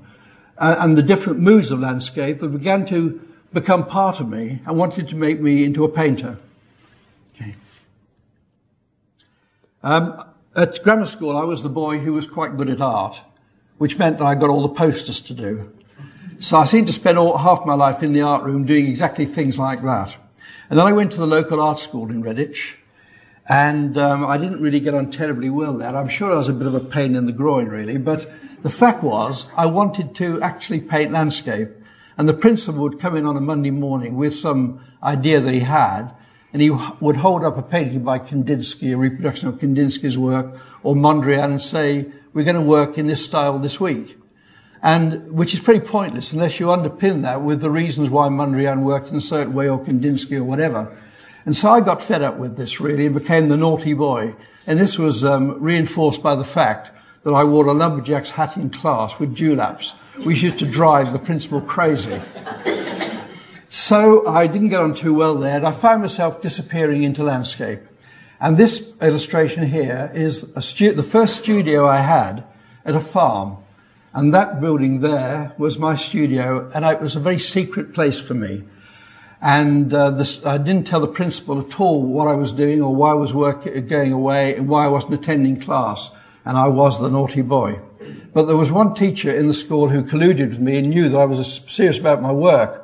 uh, 0.57 0.75
and 0.80 0.98
the 0.98 1.04
different 1.04 1.39
moods 1.39 1.69
of 1.69 1.81
landscape 1.81 2.39
that 2.39 2.48
began 2.48 2.86
to 2.88 3.22
become 3.54 3.86
part 3.86 4.19
of 4.22 4.30
me 4.30 4.62
and 4.66 4.77
wanted 4.77 5.10
to 5.10 5.16
make 5.16 5.42
me 5.42 5.66
into 5.66 5.83
a 5.83 5.89
painter. 5.89 6.38
Okay. 7.36 7.56
Um, 9.83 10.24
at 10.56 10.82
grammar 10.82 11.05
school, 11.05 11.36
I 11.36 11.44
was 11.44 11.62
the 11.62 11.70
boy 11.70 12.00
who 12.00 12.13
was 12.13 12.25
quite 12.25 12.55
good 12.55 12.70
at 12.70 12.79
art, 12.79 13.22
which 13.77 13.98
meant 13.98 14.20
that 14.20 14.25
I 14.25 14.36
got 14.36 14.50
all 14.50 14.62
the 14.62 14.74
posters 14.74 15.20
to 15.22 15.34
do. 15.34 15.72
So 16.39 16.58
I 16.58 16.65
seemed 16.65 16.88
to 16.88 16.94
spend 16.94 17.17
all, 17.17 17.38
half 17.38 17.65
my 17.65 17.74
life 17.74 18.01
in 18.01 18.13
the 18.13 18.22
art 18.22 18.44
room 18.44 18.65
doing 18.65 18.88
exactly 18.88 19.25
things 19.25 19.60
like 19.60 19.84
that. 19.84 20.15
And 20.70 20.79
then 20.79 20.88
I 20.88 20.94
went 20.94 21.12
to 21.12 21.17
the 21.17 21.27
local 21.27 21.62
art 21.62 21.79
school 21.79 22.10
in 22.10 22.24
Redditch, 22.24 22.75
and 23.48 23.98
um, 23.98 24.25
I 24.25 24.38
didn't 24.38 24.62
really 24.62 24.80
get 24.80 24.94
on 24.94 25.12
terribly 25.12 25.50
well 25.50 25.78
there. 25.78 25.96
I'm 25.96 26.10
sure 26.10 26.32
I 26.32 26.36
was 26.36 26.50
a 26.50 26.54
bit 26.54 26.68
of 26.68 26.75
a 26.75 26.80
pain 26.80 27.16
in 27.16 27.25
the 27.25 27.32
groin, 27.32 27.68
really, 27.68 27.98
but 27.98 28.30
the 28.64 28.70
fact 28.70 29.04
was 29.04 29.48
I 29.56 29.66
wanted 29.68 30.16
to 30.16 30.42
actually 30.42 30.80
paint 30.80 31.12
landscape 31.12 31.70
and 32.18 32.30
the 32.30 32.34
principal 32.34 32.82
would 32.84 33.00
come 33.00 33.16
in 33.16 33.25
on 33.25 33.38
a 33.38 33.42
Monday 33.42 33.72
morning 33.72 34.16
with 34.16 34.36
some 34.36 34.84
idea 35.04 35.40
that 35.42 35.54
he 35.54 35.62
had, 35.62 36.12
and 36.54 36.62
he 36.62 36.70
would 36.70 37.18
hold 37.18 37.44
up 37.44 37.58
a 37.58 37.62
painting 37.62 38.04
by 38.04 38.20
Kandinsky, 38.20 38.94
a 38.94 38.98
reproduction 38.98 39.50
of 39.50 39.56
Kandinsky's 39.56 40.18
work, 40.18 40.58
or 40.84 40.96
Mondrian, 40.96 41.46
and 41.46 41.62
say, 41.62 42.06
we're 42.34 42.46
going 42.46 42.56
to 42.56 42.62
work 42.62 42.98
in 42.98 43.08
this 43.08 43.25
style 43.25 43.60
this 43.60 43.80
week. 43.80 44.18
And, 44.82 45.34
which 45.34 45.54
is 45.54 45.60
pretty 45.60 45.86
pointless 45.86 46.32
unless 46.32 46.60
you 46.60 46.68
underpin 46.68 47.24
that 47.24 47.42
with 47.42 47.60
the 47.60 47.72
reasons 47.72 48.10
why 48.10 48.28
Mondrian 48.30 48.84
worked 48.84 49.10
in 49.10 49.16
a 49.16 49.22
certain 49.22 49.54
way, 49.54 49.68
or 49.68 49.84
Kandinsky, 49.84 50.38
or 50.38 50.44
whatever. 50.44 50.96
And 51.46 51.56
so 51.56 51.70
I 51.70 51.80
got 51.80 52.02
fed 52.02 52.24
up 52.24 52.38
with 52.38 52.58
this 52.58 52.80
really 52.80 53.06
and 53.06 53.16
became 53.16 53.50
the 53.50 53.58
naughty 53.58 53.94
boy. 53.94 54.36
And 54.66 54.80
this 54.80 54.98
was 54.98 55.24
um, 55.24 55.62
reinforced 55.62 56.24
by 56.24 56.36
the 56.36 56.44
fact 56.44 56.92
that 57.24 57.34
I 57.34 57.44
wore 57.44 57.68
a 57.68 57.74
lumberjack's 57.74 58.32
hat 58.32 58.58
in 58.58 58.70
class 58.70 59.20
with 59.20 59.36
dewlaps 59.36 59.92
which 60.24 60.42
used 60.42 60.60
to 60.60 60.66
drive 60.66 61.12
the 61.12 61.20
principal 61.20 61.62
crazy. 61.62 62.20
So 63.70 64.25
I 64.25 64.48
didn't 64.48 64.70
get 64.70 64.80
on 64.80 64.94
too 64.94 65.14
well 65.14 65.36
there, 65.36 65.58
and 65.58 65.68
I 65.68 65.72
found 65.72 66.02
myself 66.02 66.42
disappearing 66.42 67.04
into 67.04 67.24
landscape. 67.24 67.82
And 68.40 68.58
this 68.58 68.94
illustration 69.02 69.68
here 69.68 70.12
is 70.14 70.52
stu- 70.60 70.94
the 70.94 71.04
first 71.04 71.42
studio 71.42 71.88
I 71.88 71.98
had 71.98 72.46
at 72.86 72.96
a 72.96 73.02
farm. 73.02 73.58
And 74.14 74.34
that 74.34 74.62
building 74.62 75.02
there 75.02 75.54
was 75.58 75.78
my 75.78 75.96
studio, 75.96 76.72
and 76.74 76.86
it 76.86 77.02
was 77.02 77.18
a 77.18 77.20
very 77.20 77.40
secret 77.40 77.94
place 77.94 78.20
for 78.20 78.34
me. 78.34 78.64
And 79.42 79.94
uh, 79.94 80.12
this, 80.12 80.46
I 80.46 80.58
didn't 80.58 80.88
tell 80.88 81.01
the 81.01 81.08
principal 81.08 81.60
at 81.60 81.80
all 81.80 82.01
what 82.01 82.27
I 82.27 82.34
was 82.34 82.51
doing 82.51 82.82
or 82.82 82.96
why 82.96 83.12
I 83.12 83.15
was 83.15 83.34
work, 83.34 83.63
going 83.88 84.13
away 84.13 84.56
and 84.56 84.68
why 84.68 84.86
I 84.86 84.88
wasn't 84.88 85.13
attending 85.13 85.60
class. 85.60 86.10
And 86.46 86.58
I 86.58 86.68
was 86.68 87.00
the 87.00 87.10
naughty 87.10 87.42
boy. 87.42 87.80
But 88.34 88.46
there 88.46 88.58
was 88.58 88.72
one 88.72 88.94
teacher 88.94 89.34
in 89.34 89.48
the 89.48 89.54
school 89.54 89.89
who 89.89 90.04
colluded 90.04 90.50
with 90.50 90.60
me 90.60 90.77
and 90.77 90.89
knew 90.89 91.10
that 91.10 91.18
I 91.18 91.25
was 91.25 91.62
serious 91.68 91.98
about 91.98 92.22
my 92.22 92.32
work. 92.32 92.82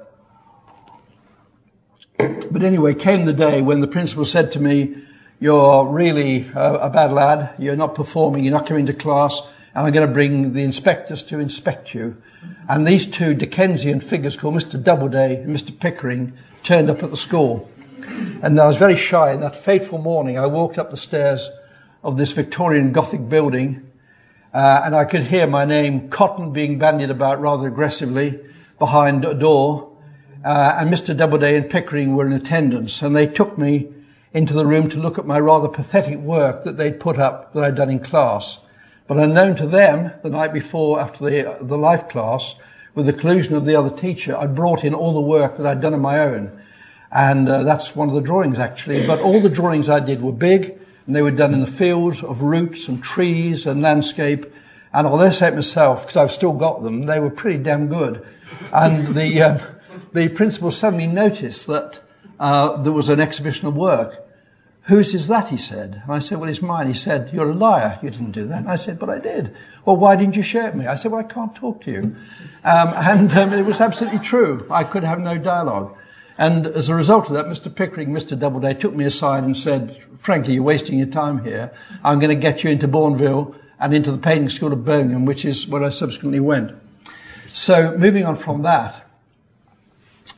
But 2.17 2.63
anyway, 2.63 2.93
came 2.93 3.25
the 3.25 3.33
day 3.33 3.61
when 3.61 3.81
the 3.81 3.87
principal 3.87 4.25
said 4.25 4.51
to 4.53 4.59
me, 4.59 4.95
you're 5.39 5.87
really 5.87 6.47
a, 6.53 6.73
a 6.73 6.89
bad 6.89 7.11
lad. 7.11 7.55
You're 7.57 7.75
not 7.75 7.95
performing. 7.95 8.43
You're 8.43 8.53
not 8.53 8.67
coming 8.67 8.85
to 8.85 8.93
class. 8.93 9.41
And 9.73 9.85
I'm 9.85 9.93
going 9.93 10.07
to 10.07 10.13
bring 10.13 10.53
the 10.53 10.63
inspectors 10.63 11.23
to 11.23 11.39
inspect 11.39 11.93
you. 11.93 12.21
And 12.67 12.85
these 12.85 13.05
two 13.05 13.33
Dickensian 13.33 14.01
figures 14.01 14.35
called 14.35 14.55
Mr. 14.55 14.81
Doubleday 14.81 15.41
and 15.41 15.55
Mr. 15.55 15.77
Pickering 15.77 16.33
turned 16.63 16.89
up 16.89 17.03
at 17.03 17.11
the 17.11 17.17
school. 17.17 17.69
And 18.41 18.59
I 18.59 18.67
was 18.67 18.77
very 18.77 18.97
shy. 18.97 19.31
And 19.31 19.43
that 19.43 19.55
fateful 19.55 19.99
morning, 19.99 20.37
I 20.37 20.47
walked 20.47 20.77
up 20.77 20.91
the 20.91 20.97
stairs 20.97 21.49
of 22.03 22.17
this 22.17 22.31
Victorian 22.31 22.91
Gothic 22.91 23.29
building, 23.29 23.87
uh, 24.53 24.81
and 24.83 24.95
I 24.95 25.05
could 25.05 25.23
hear 25.23 25.47
my 25.47 25.65
name, 25.65 26.09
Cotton, 26.09 26.51
being 26.51 26.79
bandied 26.79 27.09
about 27.09 27.39
rather 27.39 27.67
aggressively 27.67 28.39
behind 28.79 29.23
a 29.23 29.33
door. 29.33 29.95
Uh, 30.43 30.75
and 30.77 30.91
Mr. 30.91 31.15
Doubleday 31.15 31.55
and 31.55 31.69
Pickering 31.69 32.15
were 32.15 32.25
in 32.25 32.33
attendance, 32.33 33.01
and 33.01 33.15
they 33.15 33.27
took 33.27 33.57
me 33.57 33.93
into 34.33 34.53
the 34.53 34.65
room 34.65 34.89
to 34.89 34.97
look 34.97 35.19
at 35.19 35.27
my 35.27 35.39
rather 35.39 35.67
pathetic 35.67 36.17
work 36.17 36.63
that 36.63 36.77
they'd 36.77 36.99
put 36.99 37.19
up 37.19 37.53
that 37.53 37.63
I'd 37.63 37.75
done 37.75 37.91
in 37.91 37.99
class. 37.99 38.59
But 39.11 39.19
unknown 39.19 39.57
to 39.57 39.67
them, 39.67 40.13
the 40.23 40.29
night 40.29 40.53
before, 40.53 41.01
after 41.01 41.29
the, 41.29 41.57
the 41.59 41.77
life 41.77 42.07
class, 42.07 42.55
with 42.95 43.07
the 43.07 43.11
collusion 43.11 43.55
of 43.55 43.65
the 43.65 43.75
other 43.75 43.93
teacher, 43.93 44.37
I 44.37 44.45
brought 44.45 44.85
in 44.85 44.93
all 44.93 45.13
the 45.13 45.19
work 45.19 45.57
that 45.57 45.65
I'd 45.65 45.81
done 45.81 45.93
on 45.93 45.99
my 45.99 46.19
own. 46.19 46.63
And 47.11 47.49
uh, 47.49 47.63
that's 47.63 47.93
one 47.93 48.07
of 48.07 48.15
the 48.15 48.21
drawings, 48.21 48.57
actually. 48.57 49.05
But 49.05 49.19
all 49.19 49.41
the 49.41 49.49
drawings 49.49 49.89
I 49.89 49.99
did 49.99 50.21
were 50.21 50.31
big, 50.31 50.79
and 51.05 51.13
they 51.13 51.21
were 51.21 51.29
done 51.29 51.53
in 51.53 51.59
the 51.59 51.67
fields 51.67 52.23
of 52.23 52.41
roots 52.41 52.87
and 52.87 53.03
trees 53.03 53.67
and 53.67 53.81
landscape. 53.81 54.45
And 54.93 55.05
although 55.05 55.25
I 55.25 55.31
say 55.31 55.49
it 55.49 55.55
myself, 55.55 56.03
because 56.03 56.15
I've 56.15 56.31
still 56.31 56.53
got 56.53 56.81
them, 56.81 57.05
they 57.05 57.19
were 57.19 57.29
pretty 57.29 57.61
damn 57.61 57.89
good. 57.89 58.25
And 58.71 59.13
the, 59.13 59.41
uh, 59.41 59.59
the 60.13 60.29
principal 60.29 60.71
suddenly 60.71 61.07
noticed 61.07 61.67
that 61.67 61.99
uh, 62.39 62.81
there 62.81 62.93
was 62.93 63.09
an 63.09 63.19
exhibition 63.19 63.67
of 63.67 63.75
work. 63.75 64.25
Whose 64.85 65.13
is 65.13 65.27
that? 65.27 65.49
He 65.49 65.57
said. 65.57 66.01
And 66.03 66.11
I 66.11 66.19
said, 66.19 66.39
well, 66.39 66.49
it's 66.49 66.61
mine. 66.61 66.87
He 66.87 66.93
said, 66.93 67.31
you're 67.31 67.51
a 67.51 67.53
liar. 67.53 67.99
You 68.01 68.09
didn't 68.09 68.31
do 68.31 68.47
that. 68.47 68.59
And 68.59 68.69
I 68.69 68.75
said, 68.75 68.97
but 68.97 69.09
I 69.09 69.19
did. 69.19 69.55
Well, 69.85 69.97
why 69.97 70.15
didn't 70.15 70.35
you 70.35 70.43
share 70.43 70.67
it 70.67 70.73
with 70.73 70.83
me? 70.83 70.87
I 70.87 70.95
said, 70.95 71.11
well, 71.11 71.21
I 71.21 71.23
can't 71.23 71.55
talk 71.55 71.81
to 71.83 71.91
you. 71.91 71.99
Um, 71.99 72.15
and 72.95 73.31
um, 73.37 73.53
it 73.53 73.65
was 73.65 73.79
absolutely 73.79 74.19
true. 74.19 74.65
I 74.71 74.83
could 74.83 75.03
have 75.03 75.19
no 75.19 75.37
dialogue. 75.37 75.95
And 76.37 76.65
as 76.65 76.89
a 76.89 76.95
result 76.95 77.27
of 77.27 77.33
that, 77.33 77.45
Mr. 77.45 77.73
Pickering, 77.73 78.09
Mr. 78.09 78.37
Doubleday 78.37 78.73
took 78.73 78.95
me 78.95 79.05
aside 79.05 79.43
and 79.43 79.55
said, 79.55 80.01
frankly, 80.17 80.55
you're 80.55 80.63
wasting 80.63 80.97
your 80.97 81.07
time 81.07 81.43
here. 81.43 81.71
I'm 82.03 82.19
going 82.19 82.35
to 82.35 82.41
get 82.41 82.63
you 82.63 82.71
into 82.71 82.87
Bournville 82.87 83.55
and 83.79 83.93
into 83.93 84.11
the 84.11 84.17
painting 84.17 84.49
school 84.49 84.73
of 84.73 84.83
Birmingham, 84.83 85.25
which 85.25 85.45
is 85.45 85.67
where 85.67 85.83
I 85.83 85.89
subsequently 85.89 86.39
went. 86.39 86.71
So 87.53 87.95
moving 87.97 88.25
on 88.25 88.35
from 88.35 88.63
that, 88.63 89.05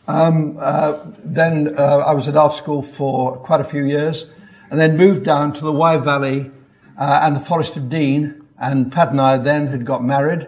um, 0.08 0.58
uh, 0.60 1.00
then 1.24 1.76
uh, 1.78 2.00
I 2.00 2.12
was 2.14 2.28
at 2.28 2.36
art 2.36 2.54
school 2.54 2.82
for 2.82 3.38
quite 3.38 3.62
a 3.62 3.64
few 3.64 3.84
years, 3.86 4.26
and 4.70 4.80
then 4.80 4.98
moved 4.98 5.24
down 5.24 5.54
to 5.54 5.62
the 5.62 5.72
Wye 5.72 5.98
Valley 5.98 6.52
uh, 6.98 7.20
and 7.24 7.36
the 7.36 7.40
Forest 7.40 7.78
of 7.78 7.90
Dean. 7.90 8.46
And 8.60 8.92
Pat 8.92 9.10
and 9.10 9.20
I 9.20 9.38
then 9.38 9.68
had 9.68 9.86
got 9.86 10.04
married, 10.04 10.48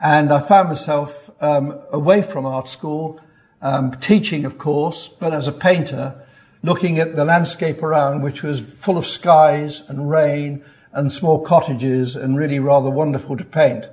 and 0.00 0.32
I 0.32 0.40
found 0.40 0.68
myself 0.68 1.30
um, 1.40 1.80
away 1.90 2.22
from 2.22 2.46
art 2.46 2.68
school, 2.68 3.20
um, 3.60 3.92
teaching, 3.92 4.44
of 4.44 4.56
course, 4.56 5.08
but 5.08 5.32
as 5.34 5.48
a 5.48 5.52
painter, 5.52 6.14
looking 6.62 6.98
at 6.98 7.16
the 7.16 7.24
landscape 7.24 7.82
around, 7.82 8.22
which 8.22 8.42
was 8.42 8.60
full 8.60 8.96
of 8.96 9.06
skies 9.06 9.82
and 9.88 10.10
rain 10.10 10.64
and 10.92 11.12
small 11.12 11.40
cottages, 11.40 12.14
and 12.14 12.36
really 12.36 12.58
rather 12.58 12.90
wonderful 12.90 13.36
to 13.36 13.44
paint. 13.44 13.86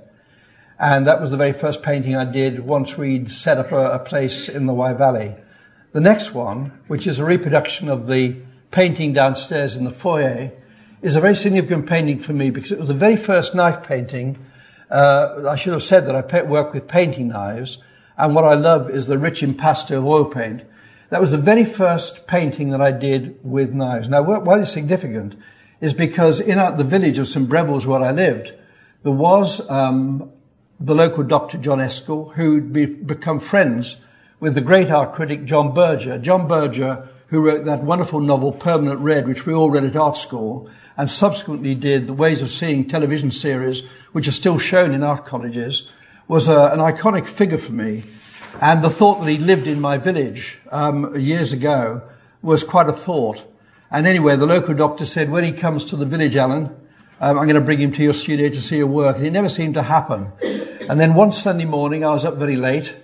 And 0.79 1.07
that 1.07 1.19
was 1.19 1.31
the 1.31 1.37
very 1.37 1.53
first 1.53 1.81
painting 1.81 2.15
I 2.15 2.25
did 2.25 2.59
once 2.59 2.97
we'd 2.97 3.31
set 3.31 3.57
up 3.57 3.71
a, 3.71 3.93
a 3.93 3.99
place 3.99 4.47
in 4.47 4.67
the 4.67 4.73
Wye 4.73 4.93
Valley. 4.93 5.35
The 5.91 6.01
next 6.01 6.33
one, 6.33 6.71
which 6.87 7.07
is 7.07 7.17
a 7.17 7.25
reproduction 7.25 7.89
of 7.89 8.07
the 8.07 8.35
painting 8.69 9.13
downstairs 9.13 9.75
in 9.75 9.85
the 9.85 9.91
foyer, 9.91 10.51
is 11.01 11.15
a 11.15 11.21
very 11.21 11.35
significant 11.35 11.87
painting 11.87 12.19
for 12.19 12.33
me 12.33 12.49
because 12.49 12.71
it 12.71 12.77
was 12.77 12.89
the 12.89 12.93
very 12.93 13.15
first 13.15 13.55
knife 13.55 13.81
painting. 13.81 14.37
Uh, 14.91 15.47
I 15.49 15.55
should 15.55 15.73
have 15.73 15.83
said 15.83 16.05
that 16.07 16.15
I 16.15 16.41
work 16.43 16.73
with 16.73 16.87
painting 16.87 17.29
knives, 17.29 17.79
and 18.17 18.35
what 18.35 18.45
I 18.45 18.53
love 18.53 18.89
is 18.89 19.07
the 19.07 19.17
rich 19.17 19.41
impasto 19.41 19.97
of 19.97 20.05
oil 20.05 20.25
paint. 20.25 20.63
That 21.09 21.21
was 21.21 21.31
the 21.31 21.37
very 21.37 21.63
first 21.63 22.27
painting 22.27 22.69
that 22.71 22.81
I 22.81 22.91
did 22.91 23.39
with 23.43 23.73
knives. 23.73 24.09
Now, 24.09 24.21
why 24.21 24.59
it's 24.59 24.71
significant 24.71 25.35
is 25.79 25.93
because 25.93 26.39
in 26.39 26.57
the 26.77 26.83
village 26.83 27.17
of 27.17 27.27
St. 27.27 27.47
Briavels 27.47 27.85
where 27.85 28.01
I 28.01 28.11
lived, 28.11 28.53
there 29.03 29.11
was 29.11 29.67
um, 29.69 30.31
the 30.79 30.95
local 30.95 31.23
Dr. 31.23 31.57
John 31.57 31.79
Eskell, 31.79 32.33
who'd 32.33 32.71
be, 32.71 32.85
become 32.85 33.39
friends 33.39 33.97
with 34.39 34.53
the 34.53 34.61
great 34.61 34.91
art 34.91 35.13
critic 35.13 35.45
John 35.45 35.73
Berger. 35.73 36.17
John 36.17 36.47
Berger, 36.47 37.07
who 37.27 37.45
wrote 37.45 37.65
that 37.65 37.83
wonderful 37.83 38.19
novel 38.19 38.51
Permanent 38.51 38.99
Red, 38.99 39.27
which 39.27 39.45
we 39.45 39.53
all 39.53 39.71
read 39.71 39.83
at 39.83 39.95
art 39.95 40.17
school, 40.17 40.69
and 40.95 41.09
subsequently 41.09 41.75
did 41.75 42.07
the 42.07 42.13
Ways 42.13 42.41
of 42.41 42.51
Seeing 42.51 42.87
television 42.87 43.31
series, 43.31 43.83
which 44.11 44.27
are 44.27 44.33
still 44.33 44.59
shown 44.59 44.93
in 44.93 45.03
art 45.03 45.25
colleges, 45.25 45.87
was 46.27 46.47
a, 46.47 46.65
an 46.67 46.79
iconic 46.79 47.27
figure 47.27 47.57
for 47.57 47.71
me. 47.71 48.03
And 48.61 48.83
the 48.83 48.89
thought 48.89 49.19
that 49.19 49.29
he 49.29 49.37
lived 49.37 49.67
in 49.67 49.79
my 49.79 49.97
village 49.97 50.59
um, 50.71 51.15
years 51.17 51.51
ago 51.51 52.01
was 52.41 52.63
quite 52.63 52.89
a 52.89 52.93
thought. 52.93 53.43
And 53.91 54.05
anyway, 54.05 54.35
the 54.35 54.45
local 54.45 54.73
doctor 54.73 55.05
said, 55.05 55.29
when 55.29 55.43
he 55.43 55.51
comes 55.51 55.83
to 55.85 55.95
the 55.95 56.05
village, 56.05 56.35
Alan, 56.35 56.65
um, 57.19 57.39
I'm 57.39 57.45
going 57.45 57.55
to 57.55 57.61
bring 57.61 57.79
him 57.79 57.91
to 57.93 58.03
your 58.03 58.13
studio 58.13 58.49
to 58.49 58.61
see 58.61 58.77
your 58.77 58.87
work. 58.87 59.17
And 59.17 59.25
it 59.25 59.31
never 59.31 59.49
seemed 59.49 59.75
to 59.75 59.83
happen. 59.83 60.31
And 60.89 61.01
then 61.01 61.15
one 61.15 61.33
Sunday 61.33 61.65
morning, 61.65 62.05
I 62.05 62.11
was 62.11 62.23
up 62.23 62.35
very 62.35 62.55
late, 62.55 62.95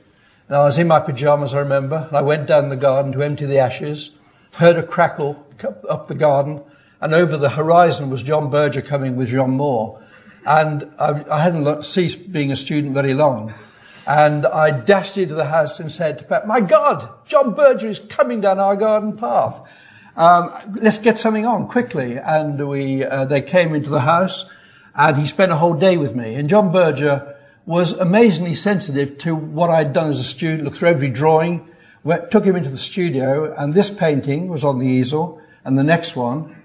and 0.47 0.55
I 0.55 0.63
was 0.63 0.77
in 0.77 0.87
my 0.87 1.01
pajamas, 1.01 1.53
I 1.53 1.59
remember, 1.59 2.05
and 2.07 2.15
I 2.15 2.21
went 2.21 2.47
down 2.47 2.69
the 2.69 2.77
garden 2.77 3.11
to 3.11 3.23
empty 3.23 3.45
the 3.45 3.59
ashes, 3.59 4.11
heard 4.53 4.77
a 4.77 4.83
crackle 4.83 5.45
up 5.89 6.07
the 6.07 6.15
garden, 6.15 6.61
and 7.01 7.13
over 7.13 7.35
the 7.35 7.49
horizon 7.49 8.09
was 8.09 8.23
John 8.23 8.49
Berger 8.49 8.81
coming 8.81 9.17
with 9.17 9.27
Jean 9.27 9.57
Mohr. 9.57 10.01
And 10.45 10.89
I, 10.97 11.25
I 11.29 11.41
hadn't 11.41 11.83
ceased 11.83 12.31
being 12.31 12.53
a 12.53 12.55
student 12.55 12.93
very 12.93 13.13
long. 13.13 13.53
And 14.07 14.45
I 14.45 14.71
dashed 14.71 15.17
into 15.17 15.35
the 15.35 15.45
house 15.45 15.81
and 15.81 15.91
said 15.91 16.19
to 16.19 16.23
Pat, 16.23 16.47
my 16.47 16.61
God, 16.61 17.09
John 17.25 17.53
Berger 17.53 17.89
is 17.89 17.99
coming 17.99 18.39
down 18.39 18.59
our 18.59 18.77
garden 18.77 19.17
path. 19.17 19.61
Um, 20.15 20.53
let's 20.81 20.99
get 20.99 21.17
something 21.17 21.45
on 21.45 21.67
quickly. 21.67 22.17
And 22.17 22.65
we, 22.67 23.03
uh, 23.03 23.25
they 23.25 23.41
came 23.41 23.75
into 23.75 23.89
the 23.89 24.01
house 24.01 24.45
and 24.95 25.17
he 25.17 25.25
spent 25.25 25.51
a 25.51 25.57
whole 25.57 25.73
day 25.73 25.97
with 25.97 26.15
me. 26.15 26.35
And 26.35 26.49
John 26.49 26.71
Berger 26.71 27.32
was 27.65 27.93
amazingly 27.93 28.53
sensitive 28.53 29.17
to 29.19 29.35
what 29.35 29.69
I'd 29.69 29.93
done 29.93 30.09
as 30.09 30.19
a 30.19 30.23
student, 30.23 30.63
looked 30.63 30.77
through 30.77 30.89
every 30.89 31.09
drawing, 31.09 31.69
went, 32.03 32.29
took 32.29 32.45
him 32.45 32.55
into 32.55 32.69
the 32.69 32.77
studio, 32.77 33.53
and 33.55 33.73
this 33.73 33.89
painting 33.89 34.47
was 34.49 34.63
on 34.63 34.79
the 34.79 34.87
easel, 34.87 35.41
and 35.63 35.77
the 35.77 35.83
next 35.83 36.15
one. 36.15 36.55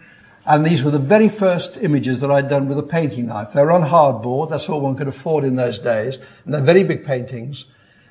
And 0.45 0.64
these 0.64 0.83
were 0.83 0.90
the 0.90 0.99
very 0.99 1.28
first 1.28 1.76
images 1.76 2.21
that 2.21 2.31
I'd 2.31 2.49
done 2.49 2.69
with 2.69 2.78
a 2.78 2.83
painting 2.83 3.26
knife. 3.26 3.52
They 3.52 3.62
were 3.62 3.71
on 3.71 3.83
hardboard, 3.83 4.50
that's 4.50 4.69
all 4.69 4.81
one 4.81 4.97
could 4.97 5.09
afford 5.09 5.45
in 5.45 5.57
those 5.57 5.78
days, 5.78 6.19
and 6.45 6.55
they're 6.55 6.61
very 6.61 6.83
big 6.83 7.05
paintings. 7.05 7.67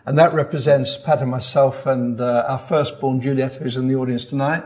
And 0.06 0.18
that 0.18 0.34
represents 0.34 0.96
Pat 0.96 1.22
and 1.22 1.30
myself 1.30 1.86
and 1.86 2.22
uh, 2.22 2.46
our 2.48 2.60
firstborn 2.60 3.20
Juliet, 3.20 3.56
who's 3.56 3.76
in 3.76 3.88
the 3.90 3.96
audience 3.96 4.24
tonight 4.24 4.64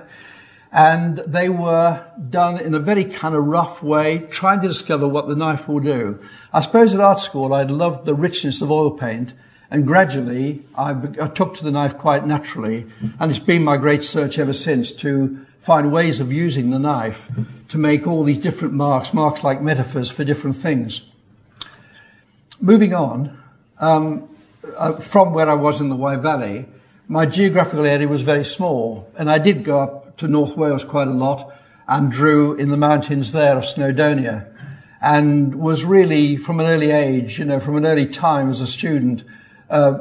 and 0.72 1.18
they 1.20 1.50
were 1.50 2.06
done 2.30 2.58
in 2.58 2.74
a 2.74 2.80
very 2.80 3.04
kind 3.04 3.36
of 3.36 3.46
rough 3.46 3.84
way, 3.84 4.20
trying 4.30 4.62
to 4.62 4.68
discover 4.68 5.08
what 5.08 5.28
the 5.28 5.36
knife 5.36 5.68
will 5.68 5.82
do. 5.82 6.20
I 6.54 6.62
suppose 6.62 6.94
at 6.94 7.01
art 7.01 7.20
school 7.20 7.54
I'd 7.54 7.72
loved 7.72 8.06
the 8.06 8.13
richness 8.16 8.62
of 8.62 8.72
oil 8.72 8.92
paint, 8.92 9.34
and 9.70 9.86
gradually 9.86 10.63
I, 10.75 10.92
I 11.22 11.28
took 11.28 11.56
to 11.56 11.63
the 11.63 11.72
knife 11.72 11.98
quite 11.98 12.25
naturally, 12.25 12.88
and 13.20 13.30
it's 13.30 13.40
been 13.40 13.63
my 13.63 13.78
great 13.78 14.04
search 14.04 14.40
ever 14.40 14.54
since 14.54 14.92
to 14.94 15.46
find 15.60 15.92
ways 15.92 16.20
of 16.20 16.32
using 16.32 16.72
the 16.72 16.80
knife 16.80 17.30
to 17.68 17.78
make 17.78 18.08
all 18.08 18.24
these 18.24 18.38
different 18.38 18.74
marks, 18.74 19.13
marks 19.13 19.44
like 19.44 19.62
metaphors 19.62 20.10
for 20.10 20.24
different 20.24 20.56
things. 20.56 21.01
Moving 22.60 22.94
on, 22.94 23.38
um, 23.80 24.30
uh, 24.78 24.94
from 24.94 25.34
where 25.34 25.50
I 25.50 25.54
was 25.54 25.82
in 25.82 25.90
the 25.90 25.96
Wye 25.96 26.16
Valley, 26.16 26.66
my 27.08 27.25
geographical 27.25 27.86
area 27.86 28.08
was 28.08 28.22
very 28.22 28.46
small, 28.46 29.12
and 29.18 29.30
I 29.30 29.38
did 29.38 29.63
go 29.63 29.80
up 29.80 30.00
to 30.22 30.28
North 30.28 30.56
Wales 30.56 30.84
quite 30.84 31.08
a 31.08 31.12
lot 31.12 31.54
and 31.88 32.12
drew 32.12 32.54
in 32.56 32.70
the 32.70 32.78
mountains 32.78 33.32
there 33.34 33.58
of 33.58 33.66
Snowdonia 33.66 34.48
and 35.01 35.56
was 35.56 35.84
really 35.84 36.38
from 36.38 36.60
an 36.60 36.68
early 36.68 36.92
age, 36.92 37.40
you 37.40 37.46
know, 37.46 37.60
from 37.60 37.75
an 37.75 37.86
early 37.86 38.06
time 38.06 38.50
as 38.50 38.62
a 38.62 38.68
student, 38.68 39.24
uh, 39.70 39.98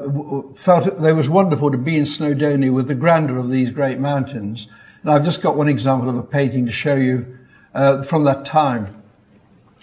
felt 0.55 0.87
it, 0.87 1.03
it 1.03 1.13
was 1.15 1.29
wonderful 1.29 1.71
to 1.71 1.79
be 1.79 1.97
in 1.97 2.05
Snowdonia 2.05 2.73
with 2.73 2.87
the 2.87 2.95
grandeur 2.95 3.39
of 3.39 3.51
these 3.51 3.71
great 3.71 3.99
mountains. 3.99 4.67
And 5.03 5.11
I've 5.11 5.25
just 5.25 5.41
got 5.43 5.57
one 5.57 5.69
example 5.69 6.11
of 6.11 6.17
a 6.17 6.23
painting 6.23 6.67
to 6.67 6.73
show 6.73 6.95
you 6.95 7.39
uh, 7.75 8.03
from 8.03 8.25
that 8.25 8.45
time. 8.45 9.03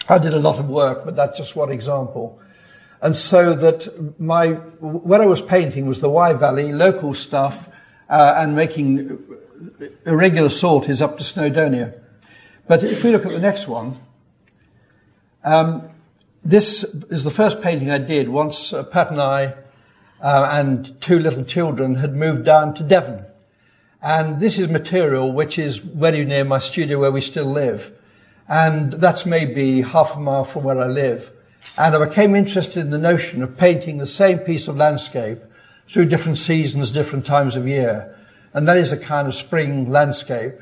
I 0.08 0.18
did 0.18 0.34
a 0.34 0.38
lot 0.38 0.58
of 0.58 0.68
work, 0.68 1.04
but 1.04 1.16
that's 1.16 1.36
just 1.36 1.56
one 1.56 1.70
example. 1.70 2.40
And 3.02 3.16
so 3.16 3.54
that 3.54 4.20
my, 4.20 4.52
where 4.80 5.20
I 5.20 5.26
was 5.26 5.42
painting 5.42 5.86
was 5.86 6.00
the 6.00 6.08
Wye 6.08 6.32
Valley, 6.32 6.72
local 6.72 7.12
stuff, 7.12 7.68
uh, 8.08 8.34
and 8.36 8.56
making 8.56 9.18
irregular 10.04 10.50
sort 10.50 10.88
is 10.88 11.02
up 11.02 11.18
to 11.18 11.24
Snowdonia. 11.24 11.94
But 12.66 12.82
if 12.82 13.02
we 13.02 13.12
look 13.12 13.26
at 13.26 13.32
the 13.32 13.38
next 13.38 13.66
one, 13.66 13.96
um, 15.44 15.88
this 16.44 16.84
is 17.10 17.24
the 17.24 17.30
first 17.30 17.62
painting 17.62 17.90
I 17.90 17.98
did 17.98 18.28
once 18.28 18.72
uh, 18.72 18.82
Pat 18.82 19.10
and 19.10 19.20
I 19.20 19.54
uh, 20.20 20.48
and 20.50 21.00
two 21.00 21.18
little 21.18 21.44
children 21.44 21.96
had 21.96 22.14
moved 22.14 22.44
down 22.44 22.74
to 22.74 22.82
Devon. 22.82 23.24
And 24.00 24.40
this 24.40 24.58
is 24.58 24.68
material 24.68 25.32
which 25.32 25.58
is 25.58 25.78
very 25.78 26.24
near 26.24 26.44
my 26.44 26.58
studio 26.58 27.00
where 27.00 27.10
we 27.10 27.20
still 27.20 27.46
live. 27.46 27.92
And 28.48 28.92
that's 28.92 29.26
maybe 29.26 29.82
half 29.82 30.16
a 30.16 30.20
mile 30.20 30.44
from 30.44 30.64
where 30.64 30.80
I 30.80 30.86
live. 30.86 31.32
And 31.76 31.94
I 31.94 32.04
became 32.04 32.34
interested 32.34 32.80
in 32.80 32.90
the 32.90 32.98
notion 32.98 33.42
of 33.42 33.56
painting 33.56 33.98
the 33.98 34.06
same 34.06 34.38
piece 34.38 34.68
of 34.68 34.76
landscape 34.76 35.40
through 35.88 36.06
different 36.06 36.38
seasons, 36.38 36.90
different 36.90 37.26
times 37.26 37.56
of 37.56 37.66
year. 37.66 38.14
And 38.54 38.66
that 38.66 38.76
is 38.76 38.92
a 38.92 38.96
kind 38.96 39.28
of 39.28 39.34
spring 39.34 39.90
landscape. 39.90 40.54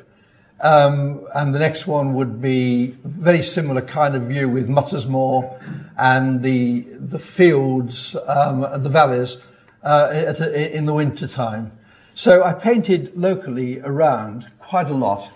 Um, 0.61 1.27
and 1.35 1.55
the 1.55 1.59
next 1.59 1.87
one 1.87 2.15
would 2.15 2.41
be 2.41 2.97
very 3.05 3.43
similar 3.43 3.83
kind 3.83 4.17
of 4.17 4.23
view 4.23 4.49
with 4.49 4.69
Mutters 4.69 5.07
Moor 5.07 5.61
and 5.99 6.43
the 6.43 6.81
the 6.99 7.19
fields 7.19 8.17
um, 8.27 8.65
and 8.65 8.83
the 8.83 8.89
valleys 8.89 9.37
uh, 9.83 10.09
at, 10.13 10.41
in 10.41 10.87
the 10.87 10.95
winter 10.95 11.29
time. 11.29 11.73
So 12.15 12.43
I 12.43 12.55
painted 12.55 13.13
locally 13.15 13.81
around 13.81 14.51
quite 14.59 14.89
a 14.89 14.95
lot 14.95 15.31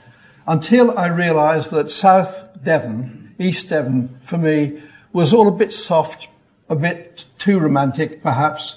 until 0.46 0.98
I 0.98 1.08
realised 1.08 1.70
that 1.70 1.90
South 1.90 2.48
Devon, 2.64 3.34
East 3.38 3.68
Devon, 3.68 4.18
for 4.22 4.38
me 4.38 4.82
was 5.12 5.34
all 5.34 5.46
a 5.46 5.52
bit 5.52 5.72
soft, 5.72 6.28
a 6.68 6.76
bit 6.76 7.26
too 7.36 7.58
romantic, 7.58 8.22
perhaps. 8.22 8.76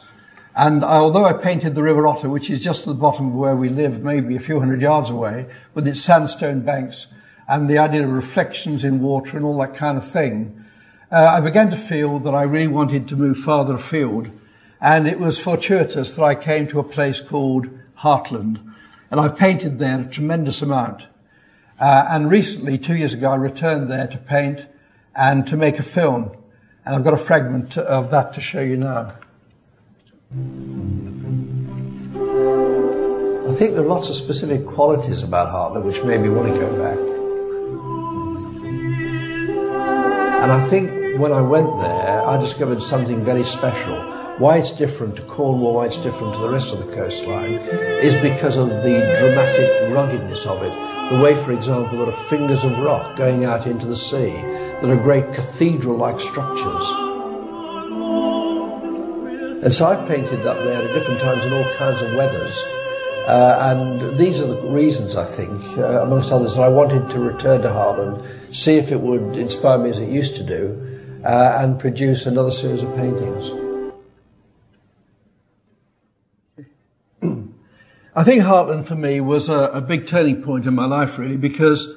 And 0.55 0.83
although 0.83 1.25
I 1.25 1.33
painted 1.33 1.74
the 1.74 1.81
River 1.81 2.05
Otter, 2.05 2.29
which 2.29 2.50
is 2.50 2.63
just 2.63 2.81
at 2.81 2.88
the 2.88 2.93
bottom 2.93 3.27
of 3.27 3.33
where 3.33 3.55
we 3.55 3.69
live, 3.69 4.03
maybe 4.03 4.36
a 4.36 4.39
few 4.39 4.60
hundred 4.60 4.81
yards 4.81 5.10
away, 5.10 5.48
with 5.74 5.88
its 5.88 6.01
sandstone 6.01 6.62
banks 6.62 7.07
and 7.48 7.69
the 7.69 7.79
idea 7.79 8.03
of 8.03 8.12
reflections 8.12 8.83
in 8.83 9.01
water 9.01 9.36
and 9.36 9.45
all 9.45 9.57
that 9.60 9.74
kind 9.74 9.98
of 9.98 10.07
thing, 10.07 10.63
uh, 11.12 11.25
I 11.25 11.41
began 11.41 11.72
to 11.72 11.77
feel 11.77 12.19
that 12.19 12.36
I 12.36 12.43
really 12.43 12.67
wanted 12.67 13.07
to 13.07 13.15
move 13.15 13.38
farther 13.38 13.75
afield. 13.75 14.29
And 14.79 15.07
it 15.07 15.19
was 15.19 15.39
fortuitous 15.39 16.13
that 16.13 16.24
I 16.24 16.36
came 16.36 16.67
to 16.67 16.79
a 16.79 16.83
place 16.83 17.19
called 17.19 17.69
Hartland. 18.00 18.60
And 19.10 19.19
I 19.19 19.29
painted 19.29 19.79
there 19.79 20.01
a 20.01 20.05
tremendous 20.05 20.62
amount. 20.62 21.07
Uh, 21.79 22.05
and 22.10 22.29
recently, 22.29 22.77
two 22.77 22.95
years 22.95 23.13
ago, 23.13 23.31
I 23.31 23.36
returned 23.36 23.89
there 23.89 24.07
to 24.07 24.17
paint 24.17 24.67
and 25.15 25.48
to 25.48 25.57
make 25.57 25.79
a 25.79 25.83
film. 25.83 26.36
And 26.86 26.95
I've 26.95 27.03
got 27.03 27.13
a 27.13 27.17
fragment 27.17 27.77
of 27.77 28.12
that 28.12 28.33
to 28.33 28.41
show 28.41 28.62
you 28.62 28.77
now. 28.77 29.15
I 33.53 33.55
think 33.55 33.75
there 33.75 33.83
are 33.83 33.87
lots 33.87 34.09
of 34.09 34.15
specific 34.15 34.65
qualities 34.65 35.21
about 35.21 35.49
Hartland 35.49 35.85
which 35.85 36.03
made 36.03 36.21
me 36.21 36.29
want 36.29 36.51
to 36.51 36.59
go 36.59 36.75
back. 36.75 36.97
And 40.41 40.51
I 40.51 40.67
think 40.69 41.19
when 41.19 41.31
I 41.31 41.41
went 41.41 41.69
there, 41.79 42.27
I 42.27 42.37
discovered 42.37 42.81
something 42.81 43.23
very 43.23 43.43
special. 43.43 43.95
Why 44.39 44.57
it's 44.57 44.71
different 44.71 45.15
to 45.17 45.21
Cornwall, 45.21 45.75
why 45.75 45.85
it's 45.85 45.97
different 45.97 46.33
to 46.33 46.39
the 46.39 46.49
rest 46.49 46.73
of 46.73 46.79
the 46.79 46.91
coastline, 46.95 47.59
is 48.01 48.15
because 48.15 48.57
of 48.57 48.69
the 48.69 49.15
dramatic 49.19 49.93
ruggedness 49.93 50.47
of 50.47 50.63
it. 50.63 50.73
The 51.11 51.19
way, 51.21 51.35
for 51.35 51.51
example, 51.51 51.99
there 51.99 52.07
are 52.07 52.11
fingers 52.11 52.63
of 52.63 52.79
rock 52.79 53.15
going 53.15 53.45
out 53.45 53.67
into 53.67 53.85
the 53.85 53.95
sea, 53.95 54.31
that 54.81 54.89
are 54.89 54.95
great 54.95 55.31
cathedral 55.31 55.95
like 55.95 56.19
structures. 56.19 57.12
And 59.63 59.74
so 59.74 59.86
I've 59.86 60.05
painted 60.10 60.46
up 60.46 60.58
there 60.58 60.84
at 60.84 60.93
different 60.93 61.22
times 61.22 61.46
in 61.46 61.53
all 61.53 61.63
kinds 61.75 62.01
of 62.01 62.13
weathers. 62.15 62.62
Uh, 63.27 63.58
and 63.72 64.17
these 64.17 64.41
are 64.41 64.48
the 64.48 64.60
reasons, 64.60 65.15
I 65.15 65.24
think, 65.24 65.62
uh, 65.77 66.01
amongst 66.01 66.34
others, 66.34 66.58
that 66.58 66.63
I 66.63 66.67
wanted 66.67 67.10
to 67.12 67.20
return 67.20 67.62
to 67.62 67.70
Hartland, 67.70 68.25
see 68.53 68.75
if 68.75 68.91
it 68.91 69.00
would 69.00 69.38
inspire 69.38 69.77
me 69.77 69.89
as 69.89 70.00
it 70.00 70.10
used 70.10 70.36
to 70.36 70.43
do, 70.43 71.00
uh, 71.24 71.60
and 71.62 71.79
produce 71.79 72.25
another 72.25 72.51
series 72.51 72.82
of 72.82 72.93
paintings. 72.98 73.51
I 78.13 78.25
think 78.25 78.43
Hartland 78.43 78.86
for 78.86 78.96
me 78.96 79.22
was 79.22 79.48
a, 79.48 79.70
a, 79.70 79.79
big 79.79 80.08
turning 80.08 80.43
point 80.43 80.65
in 80.65 80.75
my 80.75 80.88
life, 80.88 81.17
really, 81.17 81.38
because 81.38 81.96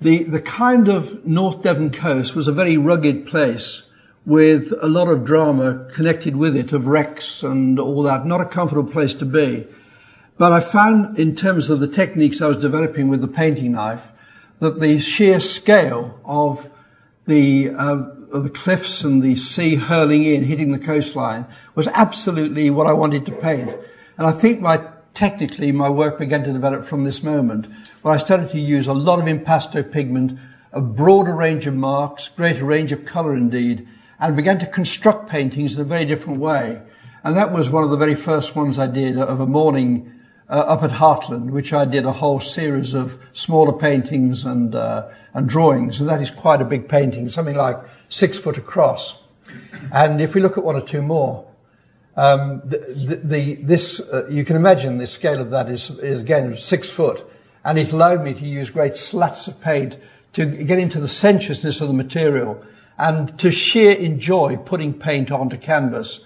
the, 0.00 0.24
the 0.24 0.40
kind 0.40 0.88
of 0.88 1.24
North 1.24 1.62
Devon 1.62 1.92
coast 1.92 2.34
was 2.34 2.48
a 2.48 2.52
very 2.52 2.76
rugged 2.76 3.28
place 3.28 3.85
with 4.26 4.74
a 4.82 4.88
lot 4.88 5.06
of 5.06 5.24
drama 5.24 5.86
connected 5.92 6.34
with 6.34 6.56
it 6.56 6.72
of 6.72 6.88
wrecks 6.88 7.44
and 7.44 7.78
all 7.78 8.02
that. 8.02 8.26
Not 8.26 8.40
a 8.40 8.44
comfortable 8.44 8.90
place 8.90 9.14
to 9.14 9.24
be. 9.24 9.66
But 10.36 10.52
I 10.52 10.60
found 10.60 11.18
in 11.18 11.36
terms 11.36 11.70
of 11.70 11.78
the 11.80 11.88
techniques 11.88 12.42
I 12.42 12.48
was 12.48 12.56
developing 12.56 13.08
with 13.08 13.20
the 13.20 13.28
painting 13.28 13.72
knife 13.72 14.12
that 14.58 14.80
the 14.80 14.98
sheer 14.98 15.38
scale 15.38 16.20
of 16.24 16.68
the, 17.26 17.70
uh, 17.70 18.04
of 18.32 18.42
the 18.42 18.50
cliffs 18.50 19.02
and 19.02 19.22
the 19.22 19.36
sea 19.36 19.76
hurling 19.76 20.24
in, 20.24 20.44
hitting 20.44 20.72
the 20.72 20.78
coastline 20.78 21.46
was 21.76 21.88
absolutely 21.88 22.68
what 22.68 22.86
I 22.88 22.92
wanted 22.92 23.26
to 23.26 23.32
paint. 23.32 23.70
And 24.18 24.26
I 24.26 24.32
think 24.32 24.60
my, 24.60 24.88
technically 25.14 25.70
my 25.70 25.88
work 25.88 26.18
began 26.18 26.42
to 26.44 26.52
develop 26.52 26.84
from 26.84 27.04
this 27.04 27.22
moment 27.22 27.66
where 28.02 28.12
I 28.12 28.18
started 28.18 28.50
to 28.50 28.58
use 28.58 28.88
a 28.88 28.92
lot 28.92 29.20
of 29.20 29.26
impasto 29.26 29.84
pigment, 29.84 30.38
a 30.72 30.80
broader 30.80 31.34
range 31.34 31.66
of 31.66 31.74
marks, 31.74 32.28
greater 32.28 32.64
range 32.64 32.92
of 32.92 33.04
color 33.04 33.34
indeed, 33.36 33.86
and 34.18 34.36
began 34.36 34.58
to 34.58 34.66
construct 34.66 35.28
paintings 35.28 35.74
in 35.74 35.80
a 35.80 35.84
very 35.84 36.04
different 36.04 36.38
way. 36.38 36.80
And 37.24 37.36
that 37.36 37.52
was 37.52 37.70
one 37.70 37.84
of 37.84 37.90
the 37.90 37.96
very 37.96 38.14
first 38.14 38.54
ones 38.54 38.78
I 38.78 38.86
did 38.86 39.18
of 39.18 39.40
a 39.40 39.46
morning 39.46 40.12
uh, 40.48 40.52
up 40.52 40.82
at 40.82 40.90
Hartland, 40.90 41.50
which 41.50 41.72
I 41.72 41.84
did 41.84 42.04
a 42.04 42.12
whole 42.12 42.40
series 42.40 42.94
of 42.94 43.18
smaller 43.32 43.72
paintings 43.72 44.44
and, 44.44 44.74
uh, 44.74 45.08
and 45.34 45.48
drawings. 45.48 46.00
And 46.00 46.08
that 46.08 46.22
is 46.22 46.30
quite 46.30 46.60
a 46.60 46.64
big 46.64 46.88
painting, 46.88 47.28
something 47.28 47.56
like 47.56 47.78
six 48.08 48.38
foot 48.38 48.58
across. 48.58 49.24
And 49.92 50.20
if 50.20 50.34
we 50.34 50.40
look 50.40 50.56
at 50.56 50.64
one 50.64 50.76
or 50.76 50.86
two 50.86 51.02
more, 51.02 51.46
um, 52.16 52.62
the, 52.64 52.78
the, 52.78 53.16
the, 53.16 53.54
this, 53.56 54.00
uh, 54.00 54.26
you 54.28 54.44
can 54.44 54.56
imagine 54.56 54.98
the 54.98 55.06
scale 55.06 55.40
of 55.40 55.50
that 55.50 55.68
is, 55.68 55.90
is 55.98 56.20
again 56.20 56.56
six 56.56 56.88
foot. 56.88 57.28
And 57.64 57.78
it 57.78 57.92
allowed 57.92 58.22
me 58.22 58.32
to 58.34 58.44
use 58.44 58.70
great 58.70 58.96
slats 58.96 59.48
of 59.48 59.60
paint 59.60 59.96
to 60.34 60.46
get 60.46 60.78
into 60.78 61.00
the 61.00 61.08
sensuousness 61.08 61.80
of 61.80 61.88
the 61.88 61.94
material 61.94 62.64
and 62.98 63.38
to 63.38 63.50
sheer 63.50 63.92
enjoy 63.92 64.56
putting 64.56 64.94
paint 64.94 65.30
onto 65.30 65.56
canvas. 65.56 66.20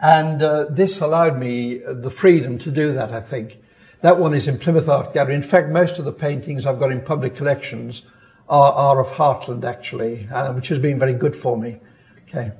And 0.00 0.42
uh, 0.42 0.66
this 0.70 1.00
allowed 1.00 1.38
me 1.38 1.78
the 1.78 2.10
freedom 2.10 2.58
to 2.60 2.70
do 2.70 2.92
that, 2.92 3.12
I 3.12 3.20
think. 3.20 3.58
That 4.02 4.18
one 4.18 4.34
is 4.34 4.46
in 4.46 4.58
Plymouth 4.58 4.88
Art 4.88 5.14
Gallery. 5.14 5.34
In 5.34 5.42
fact, 5.42 5.68
most 5.70 5.98
of 5.98 6.04
the 6.04 6.12
paintings 6.12 6.66
I've 6.66 6.78
got 6.78 6.92
in 6.92 7.00
public 7.00 7.34
collections 7.34 8.02
are, 8.48 8.72
are 8.72 9.00
of 9.00 9.08
Hartland, 9.08 9.64
actually, 9.64 10.28
uh, 10.32 10.52
which 10.52 10.68
has 10.68 10.78
been 10.78 10.98
very 10.98 11.14
good 11.14 11.34
for 11.34 11.56
me. 11.56 11.78
Okay. 12.28 12.52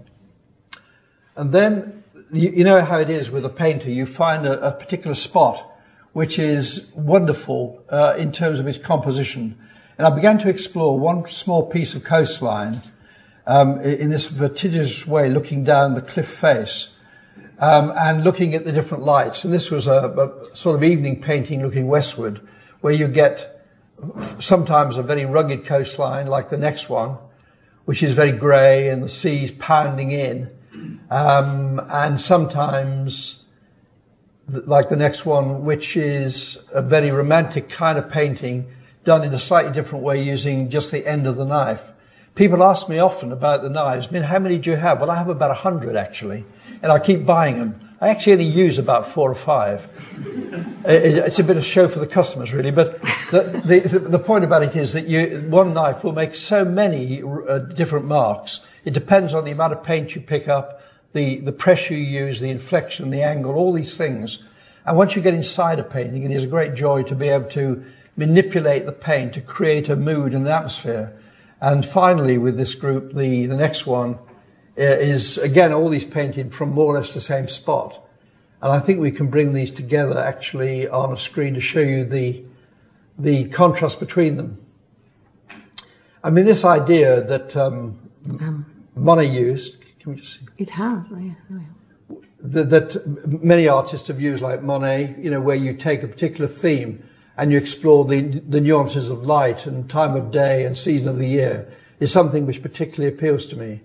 And 1.36 1.52
then, 1.52 2.04
you, 2.32 2.50
you 2.50 2.64
know 2.64 2.82
how 2.82 2.98
it 2.98 3.10
is 3.10 3.30
with 3.30 3.44
a 3.44 3.50
painter. 3.50 3.90
You 3.90 4.06
find 4.06 4.46
a, 4.46 4.68
a 4.68 4.72
particular 4.72 5.14
spot 5.14 5.72
which 6.16 6.38
is 6.38 6.90
wonderful 6.94 7.84
uh, 7.90 8.14
in 8.16 8.32
terms 8.32 8.58
of 8.58 8.66
its 8.66 8.78
composition. 8.78 9.54
And 9.98 10.06
I 10.06 10.10
began 10.10 10.38
to 10.38 10.48
explore 10.48 10.98
one 10.98 11.28
small 11.28 11.66
piece 11.66 11.94
of 11.94 12.04
coastline 12.04 12.80
um, 13.46 13.80
in 13.80 14.10
this 14.10 14.26
vertiginous 14.26 15.06
way, 15.06 15.28
looking 15.28 15.64
down 15.64 15.94
the 15.94 16.02
cliff 16.02 16.28
face 16.28 16.88
um, 17.58 17.92
and 17.96 18.24
looking 18.24 18.54
at 18.54 18.64
the 18.64 18.72
different 18.72 19.04
lights. 19.04 19.44
And 19.44 19.52
this 19.52 19.70
was 19.70 19.86
a, 19.86 19.92
a, 19.92 20.56
sort 20.56 20.76
of 20.76 20.84
evening 20.84 21.20
painting 21.20 21.62
looking 21.62 21.86
westward, 21.86 22.40
where 22.80 22.92
you 22.92 23.08
get 23.08 23.64
sometimes 24.40 24.98
a 24.98 25.02
very 25.02 25.24
rugged 25.24 25.64
coastline, 25.64 26.26
like 26.26 26.50
the 26.50 26.58
next 26.58 26.88
one, 26.88 27.16
which 27.84 28.02
is 28.02 28.12
very 28.12 28.32
grey 28.32 28.88
and 28.88 29.02
the 29.02 29.08
sea's 29.08 29.50
pounding 29.52 30.10
in, 30.10 30.50
um, 31.10 31.80
and 31.90 32.20
sometimes 32.20 33.42
like 34.48 34.88
the 34.88 34.96
next 34.96 35.24
one, 35.24 35.64
which 35.64 35.96
is 35.96 36.62
a 36.72 36.82
very 36.82 37.10
romantic 37.10 37.68
kind 37.68 37.98
of 37.98 38.10
painting 38.10 38.66
done 39.04 39.24
in 39.24 39.32
a 39.32 39.38
slightly 39.38 39.72
different 39.72 40.04
way 40.04 40.22
using 40.22 40.68
just 40.68 40.90
the 40.90 41.06
end 41.06 41.26
of 41.26 41.36
the 41.36 41.44
knife. 41.44 41.82
People 42.36 42.62
ask 42.62 42.86
me 42.90 42.98
often 42.98 43.32
about 43.32 43.62
the 43.62 43.70
knives. 43.70 44.08
I 44.08 44.10
mean, 44.10 44.22
how 44.22 44.38
many 44.38 44.58
do 44.58 44.70
you 44.70 44.76
have? 44.76 45.00
Well, 45.00 45.10
I 45.10 45.16
have 45.16 45.30
about 45.30 45.50
a 45.50 45.54
hundred 45.54 45.96
actually, 45.96 46.44
and 46.82 46.92
I 46.92 46.98
keep 46.98 47.24
buying 47.24 47.58
them. 47.58 47.80
I 47.98 48.10
actually 48.10 48.34
only 48.34 48.44
use 48.44 48.76
about 48.76 49.08
four 49.08 49.30
or 49.30 49.34
five. 49.34 49.88
It's 50.88 51.40
a 51.40 51.42
bit 51.42 51.56
of 51.56 51.66
show 51.66 51.88
for 51.88 51.98
the 51.98 52.06
customers, 52.06 52.52
really. 52.52 52.70
But 52.70 53.02
the, 53.32 53.60
the, 53.64 53.98
the 53.98 54.18
point 54.20 54.44
about 54.44 54.62
it 54.62 54.76
is 54.76 54.92
that 54.92 55.08
you, 55.08 55.44
one 55.48 55.74
knife 55.74 56.04
will 56.04 56.12
make 56.12 56.32
so 56.32 56.64
many 56.64 57.24
uh, 57.24 57.58
different 57.58 58.06
marks. 58.06 58.60
It 58.84 58.92
depends 58.92 59.34
on 59.34 59.44
the 59.44 59.50
amount 59.50 59.72
of 59.72 59.82
paint 59.82 60.14
you 60.14 60.20
pick 60.20 60.46
up, 60.46 60.82
the, 61.12 61.40
the 61.40 61.50
pressure 61.50 61.94
you 61.94 62.04
use, 62.04 62.38
the 62.38 62.50
inflection, 62.50 63.10
the 63.10 63.22
angle, 63.22 63.56
all 63.56 63.72
these 63.72 63.96
things. 63.96 64.44
And 64.84 64.96
once 64.96 65.16
you 65.16 65.22
get 65.22 65.34
inside 65.34 65.80
a 65.80 65.82
painting, 65.82 66.22
it 66.22 66.30
is 66.30 66.44
a 66.44 66.46
great 66.46 66.74
joy 66.74 67.02
to 67.04 67.16
be 67.16 67.30
able 67.30 67.50
to 67.50 67.84
manipulate 68.16 68.86
the 68.86 68.92
paint 68.92 69.32
to 69.32 69.40
create 69.40 69.88
a 69.88 69.96
mood 69.96 70.32
and 70.32 70.46
an 70.46 70.52
atmosphere. 70.52 71.12
And 71.60 71.84
finally, 71.84 72.38
with 72.38 72.56
this 72.56 72.74
group, 72.74 73.14
the, 73.14 73.46
the 73.46 73.56
next 73.56 73.86
one 73.86 74.18
uh, 74.78 74.82
is 74.82 75.38
again 75.38 75.72
all 75.72 75.88
these 75.88 76.04
painted 76.04 76.54
from 76.54 76.70
more 76.70 76.94
or 76.94 76.98
less 76.98 77.14
the 77.14 77.20
same 77.20 77.48
spot. 77.48 78.02
And 78.62 78.72
I 78.72 78.80
think 78.80 79.00
we 79.00 79.10
can 79.10 79.28
bring 79.28 79.52
these 79.52 79.70
together 79.70 80.18
actually 80.18 80.88
on 80.88 81.12
a 81.12 81.18
screen 81.18 81.54
to 81.54 81.60
show 81.60 81.80
you 81.80 82.04
the, 82.04 82.42
the 83.18 83.48
contrast 83.48 84.00
between 84.00 84.36
them. 84.36 84.58
I 86.24 86.30
mean, 86.30 86.44
this 86.44 86.64
idea 86.64 87.22
that 87.22 87.56
um, 87.56 87.98
um, 88.40 88.66
Monet 88.96 89.26
used, 89.26 89.76
can 90.00 90.14
we 90.14 90.20
just 90.20 90.40
see? 90.40 90.46
It 90.58 90.70
has, 90.70 91.04
oh, 91.12 91.18
yeah. 91.18 91.32
Oh, 91.52 91.60
yeah. 92.10 92.16
That, 92.40 92.70
that, 92.70 93.42
many 93.44 93.68
artists 93.68 94.08
have 94.08 94.20
used, 94.20 94.42
like 94.42 94.62
Monet, 94.62 95.16
you 95.20 95.30
know, 95.30 95.40
where 95.40 95.56
you 95.56 95.74
take 95.74 96.02
a 96.02 96.08
particular 96.08 96.48
theme 96.48 97.02
and 97.36 97.52
you 97.52 97.58
explore 97.58 98.04
the, 98.04 98.22
the 98.22 98.60
nuances 98.60 99.10
of 99.10 99.26
light 99.26 99.66
and 99.66 99.88
time 99.90 100.16
of 100.16 100.30
day 100.30 100.64
and 100.64 100.76
season 100.76 101.08
of 101.08 101.18
the 101.18 101.26
year 101.26 101.70
is 102.00 102.10
something 102.10 102.46
which 102.46 102.62
particularly 102.62 103.14
appeals 103.14 103.46
to 103.46 103.56
me. 103.56 103.80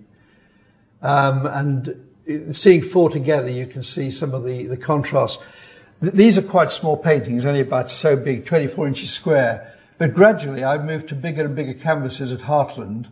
Um, 1.01 1.45
and 1.45 2.55
seeing 2.55 2.81
four 2.81 3.09
together, 3.09 3.49
you 3.49 3.65
can 3.65 3.83
see 3.83 4.11
some 4.11 4.33
of 4.33 4.43
the, 4.43 4.67
the 4.67 4.77
contrast. 4.77 5.39
Th- 6.01 6.13
these 6.13 6.37
are 6.37 6.43
quite 6.43 6.71
small 6.71 6.97
paintings, 6.97 7.45
only 7.45 7.61
about 7.61 7.91
so 7.91 8.15
big, 8.15 8.45
24 8.45 8.87
inches 8.87 9.11
square. 9.11 9.73
But 9.97 10.13
gradually, 10.13 10.63
I've 10.63 10.85
moved 10.85 11.09
to 11.09 11.15
bigger 11.15 11.45
and 11.45 11.55
bigger 11.55 11.73
canvases 11.73 12.31
at 12.31 12.41
Hartland 12.41 13.07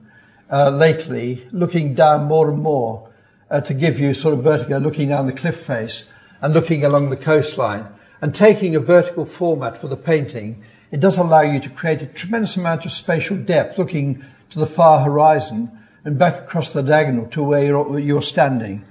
uh, 0.52 0.70
lately, 0.70 1.48
looking 1.52 1.94
down 1.94 2.26
more 2.26 2.50
and 2.50 2.60
more 2.60 3.10
uh, 3.50 3.62
to 3.62 3.74
give 3.74 4.00
you 4.00 4.14
sort 4.14 4.34
of 4.34 4.44
vertigo, 4.44 4.78
looking 4.78 5.10
down 5.10 5.26
the 5.26 5.34
cliff 5.34 5.58
face 5.58 6.10
and 6.42 6.54
looking 6.54 6.84
along 6.86 7.10
the 7.10 7.18
coastline. 7.18 7.88
And 8.22 8.36
taking 8.36 8.76
a 8.76 8.80
vertical 8.80 9.26
format 9.26 9.78
for 9.78 9.88
the 9.88 9.96
painting, 9.96 10.64
it 10.92 11.00
does 11.00 11.18
allow 11.18 11.42
you 11.42 11.60
to 11.60 11.70
create 11.70 12.02
a 12.02 12.08
tremendous 12.08 12.58
amount 12.58 12.86
of 12.86 12.92
spatial 12.92 13.38
depth, 13.38 13.78
looking 13.78 14.26
to 14.50 14.60
the 14.60 14.66
far 14.66 15.04
horizon 15.04 15.72
and 16.04 16.18
back 16.18 16.40
across 16.40 16.74
the 16.74 16.82
diagonal 16.82 17.28
to 17.28 17.44
where 17.44 17.64
you're, 17.64 18.00
you're 18.00 18.22
standing. 18.22 18.84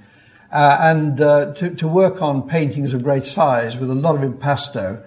Uh, 0.51 0.77
and 0.79 1.21
uh, 1.21 1.53
to, 1.53 1.69
to, 1.75 1.87
work 1.87 2.23
on 2.23 2.47
paintings 2.47 2.93
of 2.93 3.03
great 3.03 3.25
size 3.25 3.77
with 3.77 3.89
a 3.89 3.95
lot 3.95 4.15
of 4.15 4.23
impasto 4.23 5.03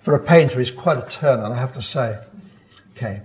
for 0.00 0.14
a 0.14 0.18
painter 0.18 0.58
is 0.58 0.70
quite 0.70 0.96
a 0.96 1.06
turn 1.10 1.40
on, 1.40 1.52
I 1.52 1.56
have 1.56 1.74
to 1.74 1.82
say. 1.82 2.18
Okay. 2.92 3.20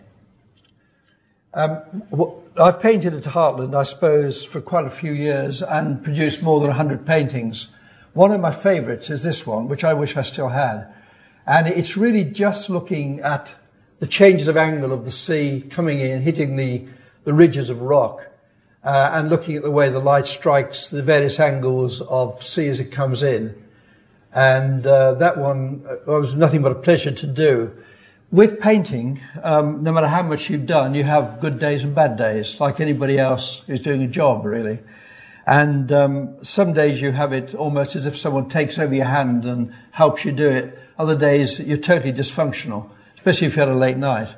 Um, 1.53 2.41
I've 2.57 2.81
painted 2.81 3.13
at 3.13 3.23
Hartland, 3.23 3.75
I 3.75 3.83
suppose, 3.83 4.43
for 4.43 4.59
quite 4.59 4.85
a 4.85 4.89
few 4.89 5.13
years 5.13 5.61
and 5.61 6.03
produced 6.03 6.41
more 6.41 6.59
than 6.59 6.69
100 6.69 7.05
paintings. 7.05 7.67
One 8.13 8.31
of 8.31 8.41
my 8.41 8.51
favourites 8.51 9.09
is 9.09 9.23
this 9.23 9.47
one, 9.47 9.69
which 9.69 9.83
I 9.83 9.93
wish 9.93 10.17
I 10.17 10.21
still 10.21 10.49
had. 10.49 10.87
And 11.47 11.67
it's 11.67 11.95
really 11.95 12.25
just 12.25 12.69
looking 12.69 13.21
at 13.21 13.53
the 13.99 14.07
changes 14.07 14.47
of 14.47 14.57
angle 14.57 14.91
of 14.91 15.05
the 15.05 15.11
sea 15.11 15.65
coming 15.69 15.99
in, 15.99 16.21
hitting 16.21 16.55
the, 16.55 16.85
the 17.23 17.33
ridges 17.33 17.69
of 17.69 17.81
rock, 17.81 18.27
uh, 18.83 19.11
and 19.13 19.29
looking 19.29 19.55
at 19.55 19.63
the 19.63 19.71
way 19.71 19.89
the 19.89 19.99
light 19.99 20.27
strikes 20.27 20.87
the 20.87 21.03
various 21.03 21.39
angles 21.39 22.01
of 22.01 22.43
sea 22.43 22.67
as 22.67 22.79
it 22.79 22.91
comes 22.91 23.23
in. 23.23 23.55
And 24.33 24.85
uh, 24.85 25.13
that 25.15 25.37
one 25.37 25.85
uh, 25.87 25.97
was 26.05 26.35
nothing 26.35 26.61
but 26.61 26.71
a 26.71 26.75
pleasure 26.75 27.11
to 27.11 27.27
do. 27.27 27.71
With 28.31 28.59
painting, 28.59 29.21
um, 29.43 29.83
no 29.83 29.91
matter 29.91 30.07
how 30.07 30.23
much 30.23 30.49
you've 30.49 30.65
done, 30.65 30.95
you 30.95 31.03
have 31.03 31.39
good 31.41 31.59
days 31.59 31.83
and 31.83 31.93
bad 31.93 32.17
days, 32.17 32.59
like 32.59 32.79
anybody 32.79 33.19
else 33.19 33.61
who's 33.67 33.81
doing 33.81 34.01
a 34.03 34.07
job, 34.07 34.45
really. 34.45 34.79
And 35.51 35.91
um, 35.91 36.41
some 36.45 36.71
days 36.71 37.01
you 37.01 37.11
have 37.11 37.33
it 37.33 37.53
almost 37.53 37.97
as 37.97 38.05
if 38.05 38.17
someone 38.17 38.47
takes 38.47 38.79
over 38.79 38.95
your 38.95 39.03
hand 39.03 39.43
and 39.43 39.73
helps 39.91 40.23
you 40.23 40.31
do 40.31 40.49
it. 40.49 40.79
Other 40.97 41.17
days 41.17 41.59
you're 41.59 41.75
totally 41.75 42.13
dysfunctional, 42.13 42.89
especially 43.17 43.47
if 43.47 43.57
you 43.57 43.59
had 43.59 43.67
a 43.67 43.75
late 43.75 43.97
night. 43.97 44.33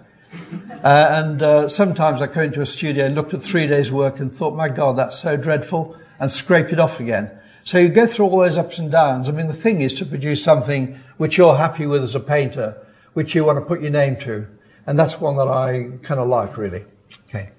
Uh, 0.83 1.07
and 1.11 1.43
uh, 1.43 1.67
sometimes 1.67 2.19
I 2.19 2.25
go 2.25 2.41
into 2.41 2.61
a 2.61 2.65
studio 2.65 3.05
and 3.05 3.13
looked 3.13 3.35
at 3.35 3.43
three 3.43 3.67
days' 3.67 3.91
work 3.91 4.19
and 4.19 4.33
thought, 4.33 4.55
my 4.55 4.69
God, 4.69 4.97
that's 4.97 5.19
so 5.19 5.37
dreadful, 5.37 5.95
and 6.19 6.31
scraped 6.31 6.73
it 6.73 6.79
off 6.79 6.99
again. 6.99 7.29
So 7.63 7.77
you 7.77 7.89
go 7.89 8.07
through 8.07 8.25
all 8.25 8.39
those 8.39 8.57
ups 8.57 8.79
and 8.79 8.91
downs. 8.91 9.29
I 9.29 9.33
mean, 9.33 9.47
the 9.47 9.53
thing 9.53 9.81
is 9.81 9.93
to 9.99 10.07
produce 10.07 10.43
something 10.43 10.99
which 11.17 11.37
you're 11.37 11.57
happy 11.57 11.85
with 11.85 12.01
as 12.01 12.15
a 12.15 12.19
painter, 12.19 12.75
which 13.13 13.35
you 13.35 13.45
want 13.45 13.59
to 13.59 13.65
put 13.65 13.81
your 13.81 13.91
name 13.91 14.17
to. 14.21 14.47
And 14.87 14.97
that's 14.97 15.21
one 15.21 15.37
that 15.37 15.47
I 15.47 15.91
kind 16.01 16.19
of 16.19 16.27
like, 16.27 16.57
really. 16.57 16.85
Okay. 17.29 17.51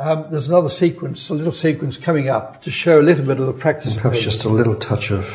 Um, 0.00 0.26
there's 0.30 0.46
another 0.46 0.68
sequence, 0.68 1.28
a 1.28 1.34
little 1.34 1.50
sequence 1.50 1.98
coming 1.98 2.28
up 2.28 2.62
to 2.62 2.70
show 2.70 3.00
a 3.00 3.02
little 3.02 3.24
bit 3.24 3.40
of 3.40 3.46
the 3.48 3.52
practice. 3.52 3.96
Perhaps 3.96 4.20
just 4.20 4.44
a 4.44 4.48
little 4.48 4.76
touch 4.76 5.10
of 5.10 5.28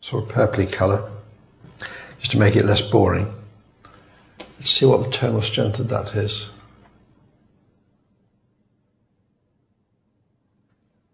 sort 0.00 0.22
of 0.22 0.30
purpley 0.30 0.70
colour, 0.70 1.10
just 2.20 2.30
to 2.30 2.38
make 2.38 2.54
it 2.54 2.64
less 2.64 2.80
boring. 2.80 3.34
Let's 4.58 4.70
see 4.70 4.86
what 4.86 5.02
the 5.02 5.10
tonal 5.10 5.42
strength 5.42 5.80
of 5.80 5.88
that 5.88 6.14
is. 6.14 6.48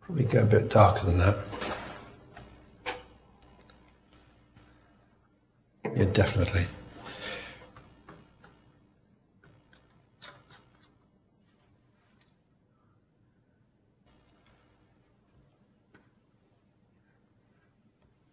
Probably 0.02 0.24
go 0.24 0.42
a 0.42 0.44
bit 0.44 0.68
darker 0.68 1.06
than 1.06 1.18
that. 1.18 1.38
Yeah, 5.96 6.04
definitely. 6.04 6.66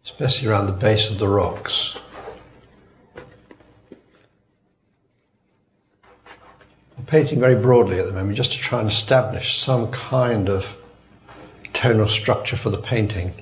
Especially 0.06 0.46
around 0.46 0.66
the 0.66 0.72
base 0.72 1.10
of 1.10 1.18
the 1.18 1.26
rocks. 1.26 1.98
I'm 6.96 7.04
painting 7.06 7.40
very 7.40 7.56
broadly 7.56 7.98
at 7.98 8.06
the 8.06 8.12
moment 8.12 8.36
just 8.36 8.52
to 8.52 8.58
try 8.58 8.78
and 8.78 8.88
establish 8.88 9.58
some 9.58 9.90
kind 9.90 10.48
of 10.48 10.76
tonal 11.72 12.06
structure 12.06 12.56
for 12.56 12.70
the 12.70 12.78
painting. 12.78 13.34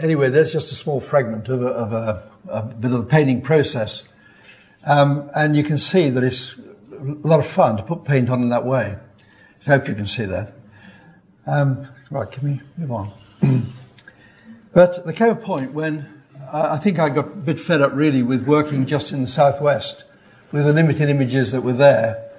Anyway, 0.00 0.30
there's 0.30 0.52
just 0.52 0.72
a 0.72 0.74
small 0.74 1.00
fragment 1.00 1.48
of 1.48 1.62
a, 1.62 1.68
of 1.68 1.92
a, 1.92 2.30
a 2.48 2.62
bit 2.62 2.92
of 2.92 3.00
the 3.00 3.06
painting 3.06 3.42
process. 3.42 4.02
Um, 4.84 5.30
and 5.34 5.54
you 5.54 5.62
can 5.62 5.78
see 5.78 6.08
that 6.08 6.24
it's 6.24 6.54
a 6.92 7.26
lot 7.26 7.40
of 7.40 7.46
fun 7.46 7.76
to 7.76 7.82
put 7.82 8.04
paint 8.04 8.30
on 8.30 8.42
in 8.42 8.48
that 8.50 8.64
way. 8.64 8.96
I 9.66 9.70
hope 9.70 9.88
you 9.88 9.94
can 9.94 10.06
see 10.06 10.24
that. 10.24 10.54
Um, 11.46 11.88
right, 12.10 12.30
can 12.30 12.44
we 12.44 12.60
move 12.76 12.92
on? 12.92 13.12
but 14.72 15.04
there 15.04 15.12
came 15.12 15.30
a 15.30 15.34
point 15.36 15.72
when 15.72 16.22
I 16.52 16.78
think 16.78 16.98
I 16.98 17.08
got 17.10 17.26
a 17.26 17.36
bit 17.36 17.60
fed 17.60 17.80
up 17.80 17.92
really 17.94 18.22
with 18.22 18.46
working 18.46 18.86
just 18.86 19.12
in 19.12 19.20
the 19.20 19.26
southwest 19.26 20.04
with 20.50 20.64
the 20.64 20.72
limited 20.72 21.08
images 21.08 21.52
that 21.52 21.60
were 21.60 21.72
there. 21.72 22.30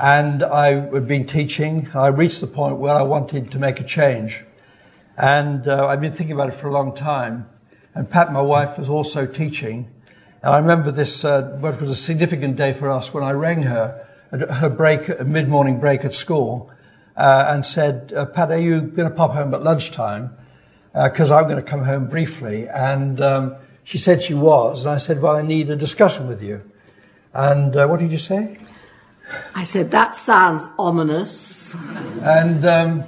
And 0.00 0.42
I 0.42 0.72
had 0.72 1.06
been 1.06 1.26
teaching. 1.26 1.88
I 1.94 2.08
reached 2.08 2.40
the 2.40 2.46
point 2.46 2.78
where 2.78 2.94
I 2.94 3.02
wanted 3.02 3.50
to 3.52 3.58
make 3.58 3.78
a 3.78 3.84
change. 3.84 4.44
And 5.16 5.68
uh, 5.68 5.86
I've 5.86 6.00
been 6.00 6.14
thinking 6.14 6.34
about 6.34 6.48
it 6.48 6.54
for 6.54 6.68
a 6.68 6.72
long 6.72 6.94
time. 6.94 7.48
And 7.94 8.08
Pat, 8.08 8.32
my 8.32 8.40
wife, 8.40 8.78
was 8.78 8.88
also 8.88 9.26
teaching. 9.26 9.90
And 10.42 10.54
I 10.54 10.58
remember 10.58 10.90
this, 10.90 11.24
uh, 11.24 11.42
what 11.60 11.80
was 11.80 11.90
a 11.90 11.96
significant 11.96 12.56
day 12.56 12.72
for 12.72 12.90
us 12.90 13.12
when 13.12 13.22
I 13.22 13.32
rang 13.32 13.64
her 13.64 14.06
at 14.32 14.50
her 14.50 14.70
break, 14.70 15.08
a 15.08 15.24
mid-morning 15.24 15.78
break 15.78 16.04
at 16.04 16.14
school, 16.14 16.70
uh, 17.16 17.44
and 17.48 17.66
said, 17.66 18.12
uh, 18.16 18.24
Pat, 18.24 18.50
are 18.50 18.58
you 18.58 18.80
going 18.80 19.08
to 19.08 19.14
pop 19.14 19.32
home 19.32 19.52
at 19.52 19.62
lunchtime? 19.62 20.36
Because 20.94 21.30
uh, 21.30 21.36
I'm 21.36 21.44
going 21.44 21.56
to 21.56 21.62
come 21.62 21.84
home 21.84 22.06
briefly. 22.06 22.66
And 22.68 23.20
um, 23.20 23.56
she 23.84 23.98
said 23.98 24.22
she 24.22 24.34
was. 24.34 24.84
And 24.84 24.94
I 24.94 24.96
said, 24.96 25.20
well, 25.20 25.36
I 25.36 25.42
need 25.42 25.68
a 25.68 25.76
discussion 25.76 26.26
with 26.28 26.42
you. 26.42 26.62
And 27.34 27.76
uh, 27.76 27.86
what 27.86 28.00
did 28.00 28.10
you 28.10 28.18
say? 28.18 28.58
I 29.54 29.64
said, 29.64 29.90
that 29.90 30.16
sounds 30.16 30.68
ominous. 30.78 31.74
And 32.22 32.64
um, 32.64 33.04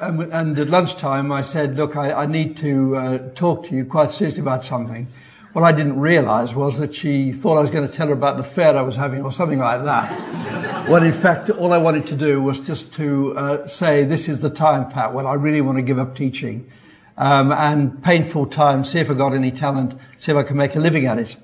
and 0.00 0.58
at 0.58 0.68
lunchtime, 0.68 1.30
I 1.30 1.42
said, 1.42 1.76
Look, 1.76 1.96
I, 1.96 2.12
I 2.12 2.26
need 2.26 2.56
to 2.58 2.96
uh, 2.96 3.18
talk 3.34 3.66
to 3.66 3.74
you 3.74 3.84
quite 3.84 4.12
seriously 4.12 4.40
about 4.40 4.64
something. 4.64 5.06
What 5.52 5.64
I 5.64 5.72
didn't 5.72 6.00
realize 6.00 6.54
was 6.54 6.78
that 6.78 6.94
she 6.94 7.32
thought 7.32 7.58
I 7.58 7.60
was 7.60 7.70
going 7.70 7.86
to 7.86 7.94
tell 7.94 8.06
her 8.06 8.14
about 8.14 8.36
the 8.36 8.42
affair 8.42 8.76
I 8.76 8.82
was 8.82 8.96
having 8.96 9.22
or 9.22 9.30
something 9.30 9.58
like 9.58 9.84
that. 9.84 10.88
when 10.88 11.04
in 11.04 11.12
fact, 11.12 11.50
all 11.50 11.72
I 11.72 11.78
wanted 11.78 12.06
to 12.06 12.16
do 12.16 12.40
was 12.40 12.60
just 12.60 12.92
to 12.94 13.36
uh, 13.36 13.66
say, 13.66 14.04
This 14.04 14.28
is 14.28 14.40
the 14.40 14.50
time, 14.50 14.90
Pat, 14.90 15.12
when 15.12 15.26
I 15.26 15.34
really 15.34 15.60
want 15.60 15.78
to 15.78 15.82
give 15.82 15.98
up 15.98 16.16
teaching. 16.16 16.70
Um, 17.16 17.52
and 17.52 18.02
painful 18.02 18.46
time, 18.46 18.84
see 18.84 18.98
if 18.98 19.10
I 19.10 19.14
got 19.14 19.34
any 19.34 19.50
talent, 19.50 19.94
see 20.18 20.32
if 20.32 20.38
I 20.38 20.42
can 20.42 20.56
make 20.56 20.74
a 20.74 20.80
living 20.80 21.06
at 21.06 21.18
it. 21.18 21.36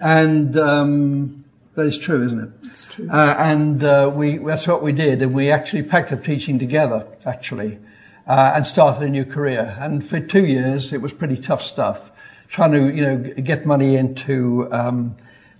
And 0.00 0.56
um, 0.56 1.37
that 1.78 1.86
is 1.86 1.96
true, 1.96 2.26
isn't 2.26 2.40
it? 2.40 2.50
It's 2.64 2.86
true. 2.86 3.08
Uh, 3.08 3.36
and 3.38 3.84
uh, 3.84 4.10
we, 4.12 4.38
that's 4.38 4.66
what 4.66 4.82
we 4.82 4.90
did. 4.90 5.22
And 5.22 5.32
we 5.32 5.48
actually 5.48 5.84
packed 5.84 6.10
up 6.10 6.24
teaching 6.24 6.58
together, 6.58 7.06
actually, 7.24 7.78
uh, 8.26 8.52
and 8.56 8.66
started 8.66 9.04
a 9.04 9.08
new 9.08 9.24
career. 9.24 9.76
And 9.78 10.04
for 10.04 10.18
two 10.18 10.44
years, 10.44 10.92
it 10.92 11.00
was 11.00 11.12
pretty 11.12 11.36
tough 11.36 11.62
stuff. 11.62 12.10
Trying 12.48 12.72
to, 12.72 12.92
you 12.92 13.02
know, 13.02 13.16
get 13.16 13.64
money 13.64 13.94
into, 13.94 14.68
um, 14.72 15.16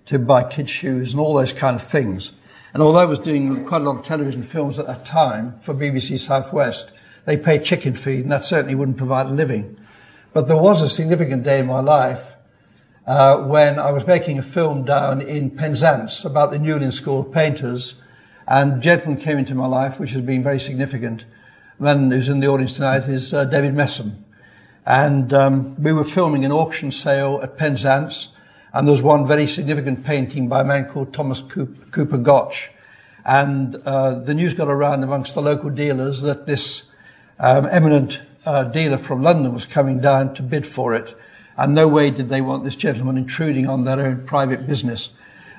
to 0.07 0.19
buy 0.19 0.43
kids' 0.43 0.71
shoes 0.71 1.13
and 1.13 1.21
all 1.21 1.35
those 1.35 1.53
kind 1.53 1.77
of 1.77 1.85
things. 1.85 2.33
And 2.75 2.83
although 2.83 2.99
I 2.99 3.05
was 3.05 3.21
doing 3.21 3.65
quite 3.65 3.83
a 3.83 3.85
lot 3.85 3.99
of 3.99 4.05
television 4.05 4.43
films 4.43 4.81
at 4.81 4.89
that 4.89 5.05
time 5.05 5.61
for 5.61 5.73
BBC 5.73 6.19
Southwest, 6.19 6.91
they 7.27 7.37
pay 7.37 7.61
chicken 7.61 7.95
feed, 7.95 8.23
and 8.23 8.33
that 8.33 8.45
certainly 8.45 8.75
wouldn't 8.75 8.97
provide 8.97 9.27
a 9.27 9.31
living. 9.31 9.77
But 10.33 10.49
there 10.49 10.57
was 10.57 10.83
a 10.83 10.89
significant 10.89 11.45
day 11.45 11.61
in 11.61 11.67
my 11.67 11.81
life 11.81 12.33
uh, 13.09 13.39
when 13.39 13.79
I 13.79 13.91
was 13.91 14.07
making 14.07 14.39
a 14.39 14.43
film 14.43 14.85
down 14.85 15.23
in 15.23 15.51
Penzance 15.51 16.27
about 16.27 16.51
the 16.51 16.59
Newlyn 16.59 16.93
School 16.93 17.21
of 17.21 17.33
Painters, 17.33 17.95
and 18.47 18.83
gentleman 18.83 19.19
came 19.19 19.39
into 19.39 19.55
my 19.55 19.67
life, 19.67 19.99
which 19.99 20.13
has 20.13 20.21
been 20.21 20.43
very 20.43 20.61
significant. 20.61 21.25
The 21.79 21.85
man 21.85 22.11
who's 22.11 22.29
in 22.29 22.41
the 22.41 22.49
audience 22.49 22.75
tonight 22.75 23.09
is 23.09 23.33
uh, 23.33 23.47
David 23.47 23.75
Messum. 23.75 24.25
And 24.85 25.33
um, 25.33 25.83
we 25.83 25.91
were 25.95 26.05
filming 26.05 26.45
an 26.45 26.53
auction 26.53 26.91
sale 26.91 27.41
at 27.43 27.57
Penzance, 27.57 28.29
and 28.75 28.87
there 28.87 28.93
was 28.93 29.01
one 29.01 29.27
very 29.27 29.47
significant 29.47 30.05
painting 30.05 30.47
by 30.47 30.61
a 30.61 30.65
man 30.65 30.85
called 30.85 31.15
Thomas 31.15 31.41
Cooper 31.41 32.19
Gotch. 32.19 32.71
And 33.25 33.77
uh, 33.87 34.19
the 34.19 34.35
news 34.35 34.53
got 34.53 34.69
around 34.69 35.03
amongst 35.03 35.35
the 35.35 35.41
local 35.41 35.71
dealers 35.71 36.21
that 36.21 36.45
this 36.45 36.83
um, 37.39 37.67
eminent 37.71 38.21
uh, 38.45 38.65
dealer 38.65 38.99
from 38.99 39.23
London 39.23 39.55
was 39.55 39.65
coming 39.65 39.99
down 39.99 40.35
to 40.35 40.43
bid 40.43 40.67
for 40.67 40.95
it. 40.95 41.17
And 41.59 41.75
no 41.75 41.89
way 41.89 42.11
did 42.11 42.29
they 42.29 42.41
want 42.41 42.65
this 42.65 42.77
gentleman 42.77 43.19
intruding 43.19 43.67
on 43.67 43.85
their 43.85 44.01
own 44.01 44.25
private 44.25 44.67
business, 44.67 45.11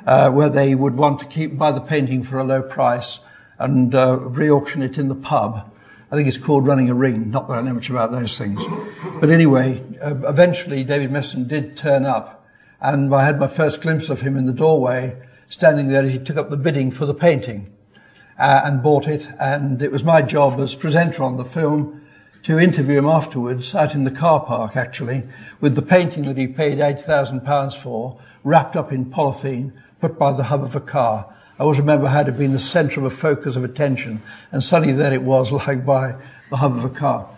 uh, 0.08 0.32
where 0.32 0.50
they 0.50 0.74
would 0.74 0.96
want 0.96 1.20
to 1.20 1.26
keep 1.26 1.58
buy 1.58 1.72
the 1.72 1.82
painting 1.82 2.24
for 2.24 2.40
a 2.40 2.44
low 2.44 2.62
price 2.62 3.20
and 3.58 3.94
uh, 3.94 4.16
re-auction 4.18 4.82
it 4.82 4.98
in 4.98 5.10
the 5.10 5.16
pub. 5.16 5.70
I 6.10 6.16
think 6.16 6.30
it's 6.30 6.38
called 6.38 6.66
running 6.66 6.90
a 6.90 6.96
ring. 6.96 7.30
Not 7.30 7.50
that 7.50 7.56
I 7.56 7.62
know 7.62 7.74
much 7.74 7.90
about 7.90 8.12
those 8.12 8.38
things. 8.38 8.64
But 9.20 9.30
anyway, 9.30 9.84
uh, 10.02 10.16
eventually 10.28 10.86
David 10.86 11.12
Messum 11.12 11.48
did 11.48 11.76
turn 11.76 12.06
up 12.06 12.48
and 12.82 13.14
I 13.14 13.26
had 13.26 13.40
my 13.40 13.48
first 13.48 13.82
glimpse 13.82 14.10
of 14.10 14.22
him 14.22 14.38
in 14.38 14.46
the 14.46 14.54
doorway 14.54 15.22
standing 15.50 15.88
there 15.88 16.04
as 16.04 16.14
he 16.14 16.20
took 16.20 16.38
up 16.38 16.50
the 16.50 16.58
bidding 16.58 16.92
for 16.92 17.06
the 17.06 17.14
painting 17.14 17.76
uh, 18.40 18.62
and 18.64 18.82
bought 18.82 19.08
it. 19.08 19.28
And 19.40 19.82
it 19.82 19.92
was 19.92 20.04
my 20.04 20.22
job 20.22 20.60
as 20.60 20.76
presenter 20.76 21.24
on 21.24 21.38
the 21.38 21.46
film 21.46 21.99
to 22.44 22.60
interview 22.60 22.98
him 22.98 23.06
afterwards 23.06 23.76
out 23.76 23.94
in 23.94 24.04
the 24.04 24.12
car 24.12 24.40
park 24.46 24.76
actually 24.76 25.24
with 25.60 25.76
the 25.76 25.82
painting 25.82 26.24
that 26.24 26.38
he 26.38 26.48
paid 26.48 26.78
£8,000 26.78 27.76
for 27.76 28.20
wrapped 28.44 28.76
up 28.76 28.92
in 28.92 29.06
polythene 29.06 29.74
put 30.00 30.18
by 30.18 30.32
the 30.32 30.46
hub 30.46 30.64
of 30.64 30.76
a 30.76 30.82
car 30.82 31.34
I 31.60 31.64
always 31.64 31.80
remember 31.80 32.08
how 32.08 32.22
it 32.22 32.28
had 32.28 32.38
been 32.38 32.54
the 32.54 32.60
centre 32.60 33.02
of 33.02 33.06
a 33.06 33.10
focus 33.10 33.58
of 33.58 33.66
attention, 33.66 34.22
and 34.50 34.64
suddenly 34.64 34.94
there 34.94 35.14
it 35.14 35.24
was, 35.24 35.52
like 35.68 35.86
by 35.86 36.16
the 36.50 36.56
hub 36.56 36.78
of 36.78 36.86
a 36.86 36.90
car. 36.90 37.30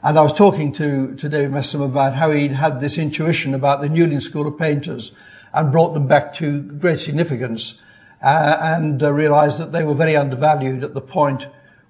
And 0.00 0.16
I 0.16 0.22
was 0.22 0.32
talking 0.32 0.72
to, 0.74 1.16
to 1.16 1.28
David 1.28 1.50
Messum 1.50 1.84
about 1.84 2.14
how 2.14 2.30
he'd 2.30 2.52
had 2.52 2.80
this 2.80 2.98
intuition 2.98 3.52
about 3.52 3.80
the 3.80 3.88
Newlyn 3.88 4.22
School 4.22 4.46
of 4.46 4.56
Painters 4.56 5.10
and 5.52 5.72
brought 5.72 5.92
them 5.92 6.06
back 6.06 6.34
to 6.34 6.62
great 6.62 7.00
significance 7.00 7.74
uh, 8.22 8.58
and 8.60 9.02
uh, 9.02 9.10
realised 9.10 9.58
that 9.58 9.72
they 9.72 9.82
were 9.82 9.94
very 9.94 10.16
undervalued 10.16 10.84
at 10.84 10.94
the 10.94 11.00
point 11.00 11.46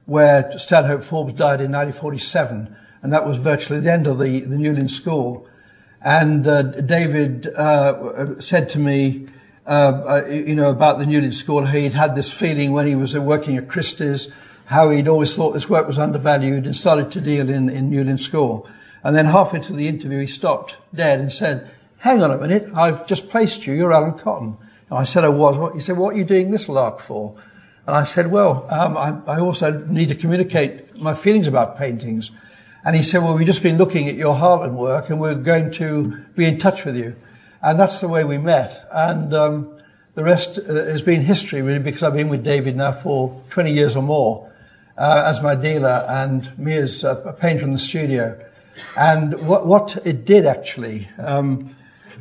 where 0.07 0.57
Stanhope 0.59 1.03
Forbes 1.03 1.33
died 1.33 1.61
in 1.61 1.73
1947, 1.73 2.77
and 3.03 3.13
that 3.13 3.27
was 3.27 3.39
virtually 3.39 3.81
the 3.81 3.93
end 3.93 4.07
of 4.07 4.19
the, 4.19 4.41
the 4.41 4.57
Newlyn 4.57 4.91
School. 4.91 5.47
And 6.03 6.47
uh, 6.47 6.63
David 6.63 7.49
uh, 7.49 8.41
said 8.41 8.69
to 8.71 8.79
me, 8.79 9.27
uh, 9.67 9.71
uh, 9.71 10.27
you 10.27 10.55
know, 10.55 10.71
about 10.71 10.99
the 10.99 11.07
Newlyn 11.07 11.33
School, 11.33 11.67
he'd 11.67 11.95
had 11.95 12.15
this 12.15 12.31
feeling 12.31 12.73
when 12.73 12.87
he 12.87 12.95
was 12.95 13.17
working 13.17 13.57
at 13.57 13.69
Christie's, 13.69 14.31
how 14.67 14.91
he'd 14.91 15.09
always 15.09 15.35
thought 15.35 15.53
this 15.53 15.69
work 15.69 15.87
was 15.87 15.99
undervalued 15.99 16.67
and 16.67 16.77
started 16.77 17.11
to 17.13 17.21
deal 17.21 17.49
in, 17.49 17.69
in 17.69 17.91
Newlyn 17.91 18.19
School. 18.19 18.69
And 19.03 19.17
then 19.17 19.27
half 19.27 19.55
into 19.55 19.73
the 19.73 19.89
interview, 19.89 20.21
he 20.21 20.27
stopped 20.27 20.77
dead 20.95 21.21
and 21.21 21.33
said, 21.33 21.71
hang 21.99 22.23
on 22.23 22.31
a 22.31 22.39
minute, 22.39 22.71
I've 22.75 23.07
just 23.07 23.31
placed 23.31 23.67
you, 23.67 23.75
you're 23.75 23.93
Alan 23.93 24.19
Cotton. 24.19 24.57
And 24.91 24.99
I 24.99 25.05
said 25.05 25.25
I 25.25 25.29
was. 25.29 25.73
He 25.75 25.81
said, 25.81 25.97
what 25.97 26.15
are 26.15 26.19
you 26.19 26.25
doing 26.25 26.51
this 26.51 26.69
lark 26.69 27.01
for? 27.01 27.35
And 27.87 27.97
I 27.97 28.05
said, 28.05 28.31
well, 28.31 28.67
um, 28.71 28.97
I, 28.97 29.19
I 29.27 29.41
also 29.41 29.85
need 29.87 30.09
to 30.09 30.15
communicate 30.15 30.97
my 30.97 31.15
feelings 31.15 31.47
about 31.47 31.77
paintings. 31.77 32.31
And 32.85 32.97
he 32.97 33.03
said, 33.03 33.23
well, 33.23 33.37
we've 33.37 33.47
just 33.47 33.63
been 33.63 33.79
looking 33.79 34.09
at 34.09 34.15
your 34.15 34.35
Hartland 34.35 34.75
work 34.75 35.11
and 35.11 35.21
we're 35.21 35.35
going 35.35 35.71
to 35.73 36.25
be 36.35 36.45
in 36.45 36.59
touch 36.59 36.85
with 36.85 36.97
you. 36.97 37.17
And 37.63 37.81
that's 37.81 38.01
the 38.01 38.09
way 38.09 38.25
we 38.25 38.39
met. 38.39 38.87
And 38.93 39.33
um, 39.35 39.79
the 40.15 40.25
rest 40.25 40.59
uh, 40.59 40.73
has 40.73 41.03
been 41.03 41.23
history, 41.23 41.63
really, 41.63 41.79
because 41.79 42.03
I've 42.03 42.15
been 42.15 42.29
with 42.29 42.45
David 42.45 42.77
now 42.77 42.93
for 42.93 43.43
20 43.51 43.73
years 43.73 43.97
or 43.97 44.03
more 44.03 44.51
uh, 44.97 45.25
as 45.27 45.43
my 45.43 45.55
dealer 45.55 46.07
and 46.09 46.57
me 46.59 46.77
as 46.77 47.05
a, 47.05 47.37
painter 47.39 47.65
in 47.65 47.73
the 47.73 47.79
studio. 47.79 48.39
And 48.97 49.47
what, 49.47 49.67
what 49.67 49.97
it 50.05 50.25
did 50.25 50.47
actually, 50.47 51.09
um, 51.19 51.75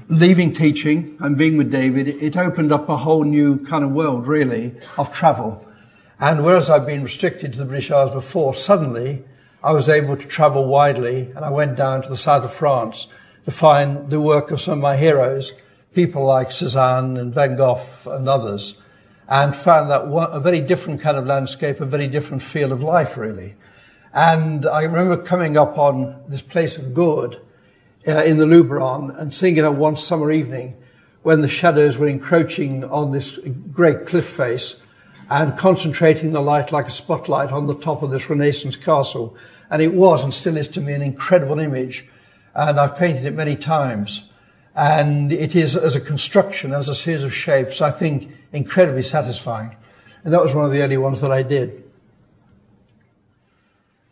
leaving 0.10 0.54
teaching 0.54 1.18
and 1.20 1.38
being 1.38 1.58
with 1.58 1.72
David, 1.72 2.08
it 2.08 2.38
opened 2.38 2.72
up 2.72 2.90
a 2.90 2.98
whole 2.98 3.24
new 3.24 3.64
kind 3.66 3.84
of 3.84 3.92
world, 3.92 4.28
really, 4.28 4.76
of 4.98 5.14
travel. 5.14 5.66
And 6.20 6.44
whereas 6.44 6.70
I've 6.70 6.86
been 6.86 7.04
restricted 7.04 7.54
to 7.54 7.60
the 7.60 7.66
British 7.66 7.92
Isles 7.92 8.12
before, 8.12 8.54
suddenly 8.54 9.24
I 9.64 9.72
was 9.72 9.90
able 9.90 10.18
to 10.18 10.28
travel 10.28 10.66
widely 10.66 11.32
and 11.36 11.40
I 11.40 11.50
went 11.50 11.76
down 11.76 12.02
to 12.02 12.10
the 12.10 12.18
south 12.18 12.44
of 12.44 12.54
France 12.54 13.08
to 13.46 13.52
find 13.52 14.10
the 14.10 14.22
work 14.22 14.52
of 14.52 14.62
some 14.62 14.74
of 14.74 14.80
my 14.80 14.98
heroes, 14.98 15.54
people 15.94 16.26
like 16.26 16.52
Cezanne 16.52 17.18
and 17.18 17.34
Van 17.34 17.56
Gogh 17.56 17.82
and 18.06 18.28
others, 18.28 18.78
and 19.28 19.56
found 19.56 19.90
that 19.90 20.04
a 20.04 20.40
very 20.40 20.62
different 20.62 21.02
kind 21.02 21.18
of 21.18 21.26
landscape, 21.26 21.82
a 21.82 21.86
very 21.86 22.08
different 22.08 22.44
feel 22.44 22.72
of 22.72 22.82
life, 22.82 23.18
really. 23.18 23.56
And 24.14 24.66
I 24.66 24.84
remember 24.84 25.18
coming 25.18 25.58
up 25.58 25.78
on 25.78 26.22
this 26.28 26.42
place 26.42 26.78
of 26.78 26.94
Gordes 26.94 27.38
uh, 28.08 28.24
in 28.24 28.38
the 28.38 28.46
Luberon 28.46 29.18
and 29.20 29.34
seeing 29.34 29.58
it 29.58 29.64
on 29.64 29.78
one 29.78 29.96
summer 29.96 30.32
evening 30.32 30.76
when 31.22 31.42
the 31.42 31.48
shadows 31.48 31.98
were 31.98 32.08
encroaching 32.08 32.84
on 32.84 33.12
this 33.12 33.40
great 33.72 34.06
cliff 34.06 34.28
face 34.28 34.82
and 35.30 35.58
concentrating 35.58 36.34
the 36.34 36.42
light 36.42 36.72
like 36.72 36.88
a 36.88 36.92
spotlight 36.92 37.52
on 37.52 37.66
the 37.66 37.76
top 37.76 38.04
of 38.04 38.12
this 38.12 38.30
Renaissance 38.30 38.76
castle. 38.76 39.36
And 39.70 39.82
it 39.82 39.94
was 39.94 40.24
and 40.24 40.34
still 40.34 40.58
is 40.58 40.68
to 40.70 40.82
me 40.82 40.94
an 40.94 41.02
incredible 41.02 41.60
image 41.60 42.06
and 42.54 42.80
I've 42.80 42.98
painted 42.98 43.26
it 43.26 43.34
many 43.34 43.56
times. 43.56 44.30
And 44.76 45.32
it 45.32 45.56
is, 45.56 45.76
as 45.76 45.96
a 45.96 46.02
construction, 46.02 46.74
as 46.74 46.90
a 46.90 46.96
series 46.96 47.24
of 47.24 47.34
shapes, 47.34 47.82
I 47.82 47.92
think 47.92 48.32
incredibly 48.52 49.04
satisfying. 49.04 49.76
And 50.24 50.34
that 50.34 50.42
was 50.42 50.54
one 50.54 50.66
of 50.66 50.72
the 50.72 50.82
early 50.82 50.98
ones 50.98 51.22
that 51.22 51.32
I 51.32 51.44
did. 51.44 51.84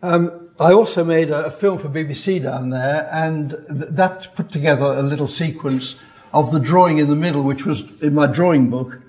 Um, 0.04 0.41
I 0.62 0.74
also 0.74 1.04
made 1.04 1.32
a, 1.32 1.46
a, 1.46 1.52
film 1.52 1.80
for 1.80 1.90
BBC 1.90 2.44
down 2.44 2.70
there, 2.70 3.10
and 3.12 3.50
th- 3.50 3.90
that 3.90 4.36
put 4.36 4.52
together 4.52 4.86
a 4.86 5.02
little 5.02 5.28
sequence 5.28 5.96
of 6.34 6.52
the 6.52 6.60
drawing 6.60 7.00
in 7.00 7.10
the 7.10 7.16
middle, 7.16 7.42
which 7.42 7.66
was 7.66 7.90
in 8.00 8.14
my 8.14 8.28
drawing 8.28 8.70
book, 8.70 9.02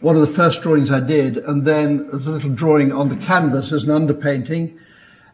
one 0.00 0.14
of 0.14 0.20
the 0.20 0.26
first 0.26 0.60
drawings 0.60 0.90
I 0.90 1.00
did, 1.00 1.38
and 1.38 1.66
then 1.66 2.06
the 2.10 2.30
little 2.30 2.50
drawing 2.50 2.92
on 2.92 3.08
the 3.08 3.16
canvas 3.16 3.72
as 3.72 3.84
an 3.84 3.90
underpainting, 3.90 4.78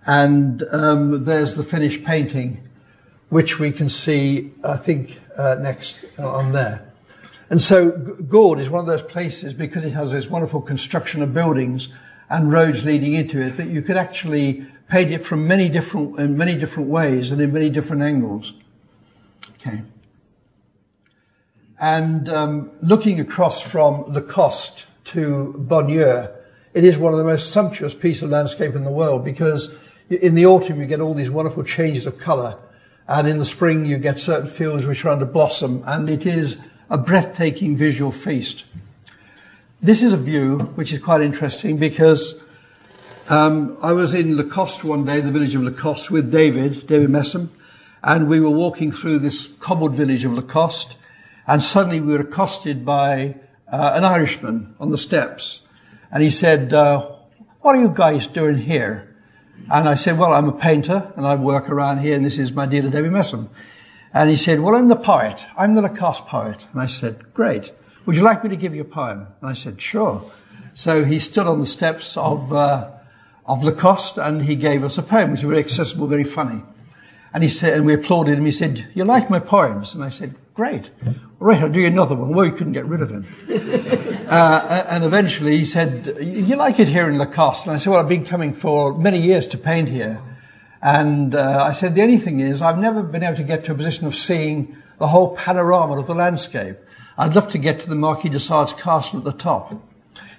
and 0.07 0.62
um, 0.70 1.24
there's 1.24 1.55
the 1.55 1.64
finished 1.64 2.05
painting 2.05 2.62
which 3.29 3.59
we 3.59 3.72
can 3.72 3.88
see, 3.88 4.52
I 4.62 4.76
think, 4.76 5.18
uh, 5.37 5.57
next 5.57 6.05
on 6.16 6.52
there. 6.52 6.92
And 7.50 7.61
so 7.61 7.90
Gordes 7.90 8.62
is 8.62 8.70
one 8.70 8.81
of 8.81 8.87
those 8.87 9.02
places 9.02 9.52
because 9.52 9.85
it 9.85 9.94
has 9.94 10.12
this 10.12 10.29
wonderful 10.29 10.62
construction 10.62 11.22
of 11.22 11.35
buildings 11.35 11.88
and 12.29 12.53
roads 12.53 12.85
leading 12.85 13.15
into 13.15 13.41
it 13.41 13.57
that 13.57 13.69
you 13.69 13.83
could 13.83 13.97
actually 13.97 14.67
paint 14.89 15.11
it 15.11 15.25
from 15.25 15.47
many 15.47 15.69
different, 15.69 16.19
in 16.19 16.37
many 16.37 16.55
different 16.55 16.89
ways 16.89 17.31
and 17.31 17.41
in 17.41 17.53
many 17.53 17.71
different 17.71 18.03
angles. 18.03 18.53
Okay. 19.55 19.83
And 21.79 22.29
um, 22.29 22.71
looking 22.83 23.21
across 23.21 23.61
from 23.61 24.12
Lacoste 24.12 24.87
to 25.07 25.55
Bonnieux, 25.59 26.29
it 26.75 26.85
is 26.85 26.99
one 26.99 27.12
of 27.12 27.19
the 27.19 27.25
most 27.25 27.53
sumptuous 27.53 27.95
pieces 27.95 28.25
of 28.25 28.31
landscape 28.31 28.75
in 28.75 28.85
the 28.85 28.91
world 28.91 29.25
because 29.25 29.75
in 30.09 30.35
the 30.35 30.47
autumn 30.47 30.81
you 30.81 30.87
get 30.87 31.01
all 31.01 31.15
these 31.15 31.31
wonderful 31.31 31.65
changes 31.65 32.07
of 32.07 32.19
colour 32.19 32.59
and 33.09 33.29
in 33.29 33.39
the 33.39 33.45
spring, 33.45 33.87
you 33.87 33.99
get 33.99 34.19
certain 34.19 34.49
fields 34.49 34.87
which 34.87 35.05
are 35.05 35.11
under 35.11 35.25
blossom, 35.25 35.83
and 35.87 36.11
it 36.11 36.27
is 36.27 36.59
a 36.91 36.99
breathtaking 36.99 37.77
visual 37.77 38.11
feast. 38.11 38.65
This 39.83 40.03
is 40.03 40.15
a 40.15 40.17
view 40.17 40.59
which 40.75 40.91
is 40.95 41.01
quite 41.01 41.21
interesting 41.21 41.77
because 41.77 42.41
um, 43.29 43.77
I 43.83 43.93
was 43.93 44.15
in 44.15 44.35
Lacoste 44.35 44.85
one 44.85 45.05
day, 45.05 45.21
the 45.21 45.31
village 45.31 45.55
of 45.55 45.62
Lacoste, 45.62 46.11
with 46.11 46.33
David, 46.33 46.87
David 46.87 47.11
Messum, 47.11 47.51
and 48.03 48.27
we 48.27 48.41
were 48.41 48.51
walking 48.51 48.91
through 48.91 49.19
this 49.19 49.53
cobbled 49.61 49.95
village 49.95 50.25
of 50.25 50.33
Lacoste, 50.33 50.97
and 51.47 51.62
suddenly 51.62 52.01
we 52.01 52.15
were 52.15 52.21
accosted 52.21 52.87
by 52.87 53.37
uh, 53.71 53.93
an 53.95 54.03
Irishman 54.03 54.75
on 54.81 54.89
the 54.91 54.97
steps, 54.97 55.61
and 56.11 56.23
he 56.23 56.31
said, 56.31 56.73
uh, 56.73 57.07
"What 57.61 57.77
are 57.77 57.83
you 57.83 57.93
guys 57.95 58.27
doing 58.27 58.57
here?" 58.57 59.15
And 59.71 59.89
I 59.89 59.95
said, 59.95 60.19
well, 60.19 60.33
I'm 60.33 60.49
a 60.49 60.53
painter 60.53 61.12
and 61.17 61.27
I 61.27 61.35
work 61.35 61.69
around 61.69 61.99
here 61.99 62.15
and 62.15 62.25
this 62.25 62.39
is 62.39 62.53
my 62.53 62.67
dealer, 62.67 62.91
David 62.91 63.11
Messum. 63.11 63.49
And 64.15 64.31
he 64.31 64.37
said, 64.37 64.61
well, 64.61 64.77
I'm 64.77 64.89
the 64.89 64.97
poet. 64.97 65.45
I'm 65.57 65.75
the 65.75 65.83
Lacoste 65.83 66.27
poet. 66.27 66.67
And 66.73 66.81
I 66.81 66.87
said, 66.87 67.35
great. 67.35 67.73
Would 68.07 68.14
you 68.14 68.23
like 68.23 68.45
me 68.45 68.51
to 68.51 68.57
give 68.57 68.73
you 68.73 68.83
a 68.83 68.85
poem? 68.85 69.27
And 69.40 69.51
I 69.51 69.53
said, 69.53 69.83
sure. 69.83 70.25
So 70.75 71.05
he 71.05 71.19
stood 71.19 71.49
on 71.49 71.59
the 71.59 71.66
steps 71.66 72.16
of, 72.16 72.53
uh, 72.53 72.90
of 73.45 73.64
Lacoste 73.64 74.16
and 74.16 74.42
he 74.42 74.55
gave 74.55 74.85
us 74.85 74.97
a 74.97 75.03
poem. 75.03 75.33
which 75.33 75.42
was 75.42 75.49
very 75.49 75.59
accessible, 75.59 76.07
very 76.07 76.25
funny. 76.25 76.62
And 77.35 77.42
he 77.42 77.51
said, 77.51 77.75
and 77.75 77.85
we 77.85 77.92
applauded 77.92 78.38
him. 78.38 78.47
He 78.47 78.53
said, 78.53 78.88
you 78.95 79.05
like 79.05 79.29
my 79.29 79.40
poems? 79.40 79.92
And 79.92 80.05
I 80.05 80.09
said, 80.09 80.37
great. 80.55 80.90
All 81.05 81.49
right, 81.49 81.61
I'll 81.61 81.69
do 81.69 81.81
you 81.81 81.88
another 81.88 82.14
one. 82.14 82.31
Well, 82.31 82.49
we 82.49 82.57
couldn't 82.57 82.75
get 82.75 82.87
rid 82.87 83.03
of 83.03 83.11
him. 83.11 83.27
uh, 84.29 84.85
and 84.88 85.05
eventually 85.05 85.59
he 85.59 85.64
said, 85.64 86.16
you 86.21 86.55
like 86.55 86.79
it 86.79 86.88
here 86.88 87.09
in 87.09 87.19
Lacoste? 87.19 87.66
And 87.66 87.75
I 87.75 87.77
said, 87.77 87.90
well, 87.90 87.99
I've 87.99 88.09
been 88.09 88.25
coming 88.25 88.55
for 88.55 88.97
many 88.97 89.21
years 89.21 89.49
to 89.49 89.59
paint 89.59 89.88
here. 89.88 90.23
And 90.81 91.35
uh, 91.35 91.64
I 91.64 91.73
said, 91.73 91.97
the 91.97 92.03
only 92.03 92.19
thing 92.19 92.38
is, 92.38 92.62
I've 92.62 92.79
never 92.79 93.03
been 93.03 93.25
able 93.25 93.37
to 93.37 93.42
get 93.42 93.64
to 93.64 93.73
a 93.73 93.75
position 93.75 94.07
of 94.07 94.14
seeing 94.14 94.77
the 94.99 95.09
whole 95.09 95.35
panorama 95.35 95.99
of 95.99 96.07
the 96.07 96.14
landscape. 96.14 96.77
I'd 97.18 97.35
love 97.35 97.50
to 97.52 97.59
get 97.59 97.81
to 97.81 97.88
the 97.88 97.94
Marquis 97.94 98.29
de 98.29 98.38
Sade's 98.38 98.72
castle 98.74 99.18
at 99.18 99.24
the 99.24 99.33
top. 99.33 99.70
And 99.70 99.81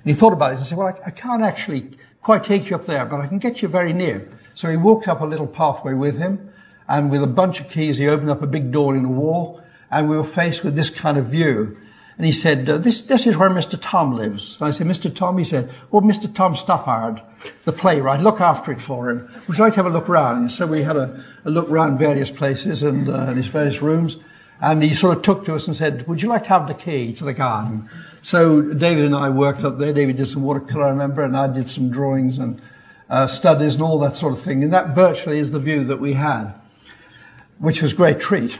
he 0.04 0.14
thought 0.14 0.34
about 0.34 0.54
it 0.54 0.58
and 0.58 0.66
said, 0.66 0.78
well, 0.78 0.88
I, 0.88 1.08
I 1.08 1.12
can't 1.12 1.42
actually 1.42 1.98
quite 2.22 2.44
take 2.44 2.70
you 2.70 2.76
up 2.76 2.86
there, 2.86 3.06
but 3.06 3.20
I 3.20 3.28
can 3.28 3.40
get 3.40 3.62
you 3.62 3.68
very 3.68 3.94
near. 3.94 4.30
So 4.54 4.70
he 4.70 4.78
walked 4.78 5.08
up 5.08 5.22
a 5.22 5.26
little 5.26 5.48
pathway 5.48 5.94
with 5.94 6.18
him, 6.18 6.52
and 6.88 7.10
with 7.10 7.24
a 7.24 7.28
bunch 7.28 7.60
of 7.60 7.70
keys, 7.70 7.98
he 7.98 8.08
opened 8.08 8.30
up 8.30 8.42
a 8.42 8.48
big 8.48 8.72
door 8.72 8.96
in 8.96 9.04
the 9.04 9.10
wall, 9.10 9.62
and 9.90 10.10
we 10.10 10.18
were 10.18 10.24
faced 10.24 10.64
with 10.64 10.76
this 10.76 10.90
kind 10.90 11.18
of 11.18 11.28
view. 11.28 11.78
And 12.18 12.26
he 12.26 12.32
said, 12.32 12.68
uh, 12.68 12.80
this, 12.80 13.02
this 13.02 13.28
is 13.28 13.38
where 13.38 13.50
Mr. 13.50 13.78
Tom 13.80 14.16
lives. 14.16 14.58
So 14.58 14.66
I 14.66 14.72
said, 14.72 14.88
Mr. 14.88 15.14
Tom? 15.14 15.38
He 15.38 15.44
said, 15.44 15.70
well, 15.92 16.02
Mr. 16.02 16.34
Tom 16.34 16.56
Stoppard, 16.56 17.22
the 17.64 17.72
playwright, 17.72 18.22
look 18.22 18.42
after 18.42 18.72
it 18.72 18.82
for 18.82 19.12
him. 19.12 19.32
Would 19.48 19.58
you 19.58 19.64
like 19.64 19.74
to 19.74 19.78
have 19.78 19.86
a 19.86 19.92
look 19.92 20.10
round? 20.10 20.52
So 20.52 20.66
we 20.66 20.82
had 20.82 20.96
a, 20.96 21.24
a 21.46 21.52
look 21.52 21.70
round 21.70 22.00
various 22.00 22.32
places 22.32 22.82
and 22.82 23.08
uh, 23.08 23.34
these 23.34 23.48
various 23.48 23.84
rooms. 23.84 24.18
And 24.60 24.82
he 24.82 24.94
sort 24.94 25.18
of 25.18 25.24
took 25.24 25.46
to 25.46 25.56
us 25.56 25.68
and 25.68 25.76
said, 25.76 26.08
would 26.08 26.22
you 26.22 26.30
like 26.30 26.44
to 26.44 26.50
have 26.50 26.68
the 26.68 26.74
key 26.74 27.14
to 27.14 27.24
the 27.24 27.34
garden? 27.34 27.90
So 28.24 28.62
David 28.62 29.06
and 29.06 29.16
I 29.16 29.30
worked 29.30 29.64
up 29.64 29.78
there. 29.78 29.94
David 29.94 30.18
did 30.18 30.28
some 30.28 30.44
watercolour, 30.44 30.86
I 30.86 30.90
remember, 30.90 31.24
and 31.24 31.38
I 31.38 31.48
did 31.48 31.70
some 31.70 31.92
drawings 31.92 32.38
and 32.38 32.62
uh, 33.10 33.28
studies 33.28 33.76
and 33.76 33.84
all 33.84 34.00
that 34.00 34.16
sort 34.16 34.34
of 34.34 34.40
thing. 34.40 34.64
And 34.64 34.74
that 34.74 34.96
virtually 34.96 35.40
is 35.40 35.52
the 35.52 35.60
view 35.60 35.84
that 35.86 36.00
we 36.00 36.14
had, 36.14 36.54
which 37.60 37.82
was 37.82 37.94
a 37.94 37.96
great 37.96 38.20
treat. 38.20 38.58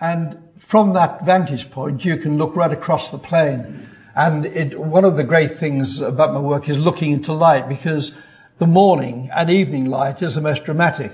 And 0.00 0.38
from 0.58 0.92
that 0.92 1.24
vantage 1.24 1.70
point, 1.70 2.04
you 2.04 2.16
can 2.16 2.38
look 2.38 2.54
right 2.54 2.72
across 2.72 3.10
the 3.10 3.18
plain. 3.18 3.88
And 4.14 4.46
it, 4.46 4.78
one 4.78 5.04
of 5.04 5.16
the 5.16 5.24
great 5.24 5.58
things 5.58 6.00
about 6.00 6.32
my 6.32 6.40
work 6.40 6.68
is 6.68 6.78
looking 6.78 7.12
into 7.12 7.32
light 7.32 7.68
because 7.68 8.16
the 8.58 8.66
morning 8.66 9.30
and 9.34 9.50
evening 9.50 9.86
light 9.86 10.22
is 10.22 10.34
the 10.34 10.40
most 10.40 10.64
dramatic. 10.64 11.12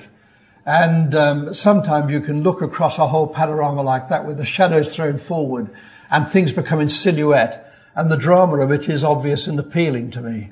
And 0.66 1.14
um, 1.14 1.54
sometimes 1.54 2.10
you 2.10 2.20
can 2.20 2.42
look 2.42 2.62
across 2.62 2.98
a 2.98 3.06
whole 3.06 3.26
panorama 3.26 3.82
like 3.82 4.08
that 4.08 4.26
with 4.26 4.38
the 4.38 4.46
shadows 4.46 4.94
thrown 4.94 5.18
forward 5.18 5.70
and 6.10 6.26
things 6.26 6.52
become 6.52 6.80
in 6.80 6.88
silhouette. 6.88 7.72
And 7.94 8.10
the 8.10 8.16
drama 8.16 8.58
of 8.58 8.72
it 8.72 8.88
is 8.88 9.04
obvious 9.04 9.46
and 9.46 9.58
appealing 9.58 10.10
to 10.12 10.20
me. 10.20 10.50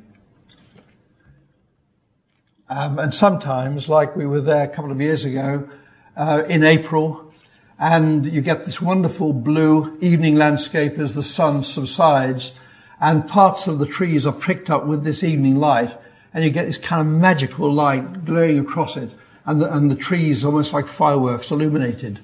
Um, 2.69 2.99
and 2.99 3.13
sometimes, 3.13 3.89
like 3.89 4.17
we 4.17 4.27
were 4.27 4.41
there 4.41 4.65
a 4.65 4.69
couple 4.69 4.93
of 4.93 5.01
years 5.01 5.25
ago, 5.25 5.69
uh, 6.17 6.45
in 6.49 6.63
April, 6.63 7.33
and 7.79 8.27
you 8.27 8.41
get 8.41 8.65
this 8.65 8.81
wonderful 8.81 9.33
blue 9.33 9.99
evening 10.01 10.37
landscape 10.37 10.99
as 10.99 11.15
the 11.15 11.23
sun 11.23 11.65
subsides 11.65 12.53
and 13.01 13.29
parts 13.29 13.67
of 13.67 13.79
the 13.79 13.87
trees 13.87 14.27
are 14.27 14.33
pricked 14.33 14.71
up 14.71 14.87
with 14.87 15.03
this 15.03 15.25
evening 15.25 15.57
light 15.57 15.99
and 16.33 16.45
you 16.45 16.51
get 16.51 16.67
this 16.67 16.79
kind 16.79 17.01
of 17.01 17.13
magical 17.13 17.71
light 17.73 18.25
glowing 18.25 18.59
across 18.59 18.97
it 18.97 19.11
and 19.45 19.61
the, 19.61 19.75
and 19.75 19.91
the 19.91 19.97
trees 19.97 20.45
almost 20.45 20.73
like 20.73 20.87
fireworks 20.87 21.51
illuminated. 21.51 22.21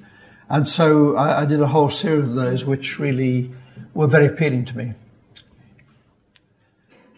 And 0.49 0.69
so 0.69 1.17
I, 1.17 1.43
I 1.43 1.45
did 1.45 1.61
a 1.61 1.67
whole 1.67 1.91
series 1.91 2.29
of 2.29 2.35
those 2.35 2.65
which 2.65 2.99
really 2.99 3.51
were 3.95 4.07
very 4.07 4.27
appealing 4.27 4.65
to 4.67 4.77
me. 4.77 4.95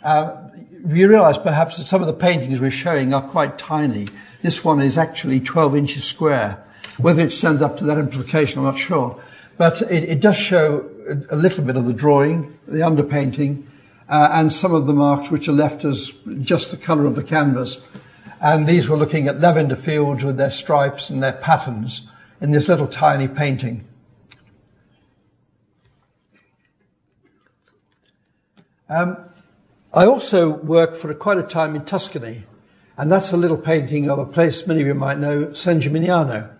Uh, 0.03 0.49
you 0.89 1.09
realize 1.09 1.37
perhaps 1.39 1.77
that 1.77 1.85
some 1.85 2.01
of 2.01 2.07
the 2.07 2.15
paintings 2.15 2.59
we're 2.59 2.71
showing 2.71 3.13
are 3.13 3.23
quite 3.23 3.59
tiny. 3.59 4.07
This 4.43 4.65
one 4.65 4.81
is 4.81 4.97
actually 4.97 5.41
12 5.41 5.77
inches 5.77 6.05
square. 6.05 6.65
Whether 6.97 7.23
it 7.23 7.33
stands 7.33 7.63
up 7.63 7.77
to 7.79 7.85
that 7.85 7.99
implication, 7.99 8.59
I'm 8.59 8.65
not 8.65 8.79
sure. 8.79 9.23
But 9.59 9.83
it, 9.83 10.05
it 10.05 10.21
does 10.21 10.37
show 10.37 10.89
a, 11.31 11.37
little 11.37 11.65
bit 11.65 11.77
of 11.77 11.87
the 11.87 11.93
drawing, 11.93 12.59
the 12.67 12.79
underpainting, 12.79 13.65
uh, 14.09 14.31
and 14.33 14.53
some 14.53 14.75
of 14.75 14.87
the 14.87 14.93
marks 14.93 15.31
which 15.31 15.49
are 15.49 15.53
left 15.53 15.85
as 15.85 16.13
just 16.41 16.71
the 16.71 16.77
colour 16.77 17.05
of 17.05 17.15
the 17.15 17.23
canvas. 17.23 17.85
And 18.41 18.67
these 18.67 18.89
were 18.89 18.97
looking 18.97 19.29
at 19.29 19.41
lavender 19.41 19.77
fields 19.77 20.25
with 20.25 20.37
their 20.37 20.51
stripes 20.51 21.11
and 21.11 21.23
their 21.23 21.33
patterns 21.35 22.03
in 22.41 22.53
this 22.53 22.69
little 22.69 22.87
tiny 22.87 23.29
painting. 23.29 23.87
Um, 28.89 29.19
I 29.93 30.07
also 30.07 30.49
worked 30.49 30.97
for 30.97 31.13
quite 31.15 31.39
a 31.39 31.43
time 31.43 31.77
in 31.77 31.85
Tuscany, 31.85 32.45
and 32.97 33.13
that's 33.13 33.31
a 33.33 33.37
little 33.37 33.59
painting 33.59 34.09
of 34.09 34.19
a 34.19 34.27
place 34.27 34.67
many 34.67 34.81
of 34.81 34.87
you 34.87 34.95
might 34.95 35.19
know, 35.19 35.53
San 35.53 35.81
Gimignano 35.81 36.51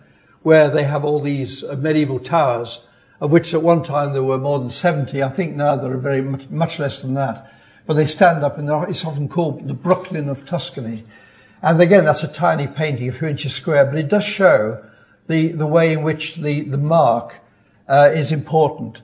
where 0.43 0.69
they 0.69 0.83
have 0.83 1.05
all 1.05 1.19
these 1.19 1.63
uh, 1.63 1.75
medieval 1.75 2.19
towers, 2.19 2.85
of 3.19 3.31
which 3.31 3.53
at 3.53 3.61
one 3.61 3.83
time 3.83 4.13
there 4.13 4.23
were 4.23 4.37
more 4.37 4.59
than 4.59 4.69
70. 4.69 5.21
I 5.21 5.29
think 5.29 5.55
now 5.55 5.75
there 5.75 5.93
are 5.93 5.97
very 5.97 6.21
much, 6.21 6.49
much 6.49 6.79
less 6.79 6.99
than 7.01 7.13
that. 7.13 7.53
But 7.85 7.93
they 7.95 8.05
stand 8.05 8.43
up 8.43 8.57
and 8.57 8.69
it's 8.89 9.05
often 9.05 9.27
called 9.27 9.67
the 9.67 9.73
Brooklyn 9.73 10.29
of 10.29 10.45
Tuscany. 10.45 11.05
And 11.61 11.79
again, 11.79 12.05
that's 12.05 12.23
a 12.23 12.27
tiny 12.27 12.67
painting, 12.67 13.07
a 13.09 13.11
few 13.11 13.27
inches 13.27 13.53
square, 13.53 13.85
but 13.85 13.97
it 13.97 14.07
does 14.07 14.23
show 14.23 14.83
the, 15.27 15.49
the 15.49 15.67
way 15.67 15.93
in 15.93 16.03
which 16.03 16.37
the, 16.37 16.61
the 16.61 16.77
mark 16.77 17.39
uh, 17.87 18.09
is 18.13 18.31
important. 18.31 19.01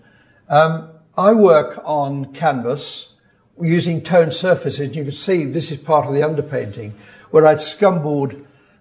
Um, 0.50 0.90
I 1.18 1.34
work 1.34 1.80
on 1.84 2.34
canvas 2.34 3.14
using 3.62 4.02
toned 4.02 4.34
surfaces. 4.34 4.96
You 4.96 5.04
can 5.04 5.12
see 5.12 5.46
this 5.46 5.72
is 5.72 5.78
part 5.78 6.08
of 6.08 6.14
the 6.14 6.22
underpainting 6.22 6.94
where 7.32 7.46
I'd 7.46 7.62
scumbled 7.62 8.36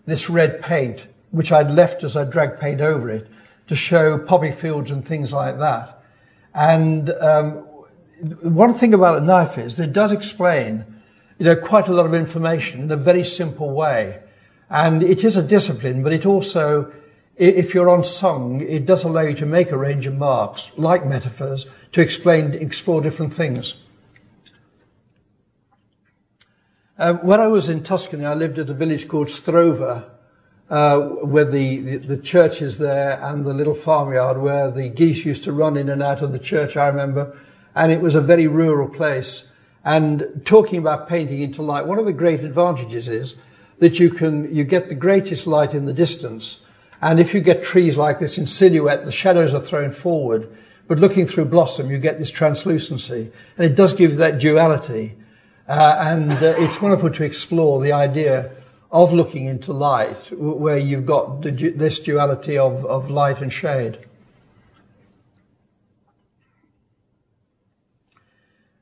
this 0.06 0.30
red 0.30 0.62
paint 0.62 1.06
which 1.30 1.52
I'd 1.52 1.70
left 1.70 2.02
as 2.04 2.16
I 2.16 2.24
dragged 2.24 2.60
paint 2.60 2.80
over 2.80 3.10
it 3.10 3.28
to 3.68 3.76
show 3.76 4.16
poppy 4.18 4.52
fields 4.52 4.90
and 4.90 5.04
things 5.04 5.32
like 5.32 5.58
that. 5.58 6.02
And 6.54 7.10
um, 7.10 7.52
one 8.40 8.72
thing 8.72 8.94
about 8.94 9.20
the 9.20 9.26
knife 9.26 9.58
is 9.58 9.76
that 9.76 9.84
it 9.84 9.92
does 9.92 10.12
explain, 10.12 10.84
you 11.38 11.44
know, 11.44 11.56
quite 11.56 11.88
a 11.88 11.92
lot 11.92 12.06
of 12.06 12.14
information 12.14 12.82
in 12.82 12.90
a 12.90 12.96
very 12.96 13.24
simple 13.24 13.70
way. 13.70 14.20
And 14.70 15.02
it 15.02 15.24
is 15.24 15.36
a 15.36 15.42
discipline, 15.42 16.02
but 16.02 16.12
it 16.12 16.26
also, 16.26 16.92
if 17.36 17.74
you're 17.74 17.88
on 17.88 18.04
song, 18.04 18.62
it 18.62 18.86
does 18.86 19.04
allow 19.04 19.22
you 19.22 19.34
to 19.34 19.46
make 19.46 19.70
a 19.70 19.78
range 19.78 20.06
of 20.06 20.14
marks, 20.14 20.72
like 20.76 21.06
metaphors, 21.06 21.66
to 21.92 22.00
explain, 22.00 22.54
explore 22.54 23.00
different 23.00 23.34
things. 23.34 23.74
Uh, 26.98 27.12
when 27.14 27.40
I 27.40 27.46
was 27.46 27.68
in 27.68 27.82
Tuscany, 27.82 28.24
I 28.24 28.32
lived 28.32 28.58
at 28.58 28.70
a 28.70 28.74
village 28.74 29.06
called 29.06 29.28
Strove, 29.28 30.04
uh, 30.70 30.98
where 30.98 31.44
the, 31.44 31.80
the, 31.80 31.96
the, 31.98 32.16
church 32.16 32.62
is 32.62 32.78
there 32.78 33.22
and 33.22 33.44
the 33.44 33.52
little 33.52 33.74
farmyard 33.74 34.38
where 34.38 34.70
the 34.70 34.88
geese 34.88 35.24
used 35.24 35.44
to 35.44 35.52
run 35.52 35.76
in 35.76 35.88
and 35.88 36.02
out 36.02 36.22
of 36.22 36.32
the 36.32 36.38
church, 36.38 36.76
I 36.76 36.88
remember. 36.88 37.38
And 37.74 37.92
it 37.92 38.00
was 38.00 38.14
a 38.14 38.20
very 38.20 38.46
rural 38.46 38.88
place. 38.88 39.52
And 39.86 40.42
talking 40.44 40.80
about 40.80 41.08
painting 41.08 41.40
into 41.40 41.62
light, 41.62 41.86
one 41.86 42.00
of 42.00 42.06
the 42.06 42.12
great 42.12 42.40
advantages 42.40 43.08
is 43.08 43.36
that 43.78 44.00
you 44.00 44.10
can, 44.10 44.52
you 44.52 44.64
get 44.64 44.88
the 44.88 44.96
greatest 44.96 45.46
light 45.46 45.74
in 45.74 45.86
the 45.86 45.92
distance. 45.92 46.60
And 47.00 47.20
if 47.20 47.32
you 47.32 47.40
get 47.40 47.62
trees 47.62 47.96
like 47.96 48.18
this 48.18 48.36
in 48.36 48.48
silhouette, 48.48 49.04
the 49.04 49.12
shadows 49.12 49.54
are 49.54 49.60
thrown 49.60 49.92
forward. 49.92 50.50
But 50.88 50.98
looking 50.98 51.28
through 51.28 51.44
blossom, 51.44 51.88
you 51.88 51.98
get 51.98 52.18
this 52.18 52.32
translucency. 52.32 53.30
And 53.56 53.64
it 53.64 53.76
does 53.76 53.92
give 53.92 54.10
you 54.10 54.16
that 54.16 54.40
duality. 54.40 55.14
Uh, 55.68 55.96
and 56.00 56.32
uh, 56.32 56.54
it's 56.58 56.82
wonderful 56.82 57.10
to 57.10 57.22
explore 57.22 57.80
the 57.80 57.92
idea 57.92 58.50
of 58.90 59.12
looking 59.12 59.46
into 59.46 59.72
light, 59.72 60.32
where 60.32 60.78
you've 60.78 61.06
got 61.06 61.42
this 61.42 62.00
duality 62.00 62.58
of, 62.58 62.84
of 62.86 63.08
light 63.08 63.40
and 63.40 63.52
shade. 63.52 63.98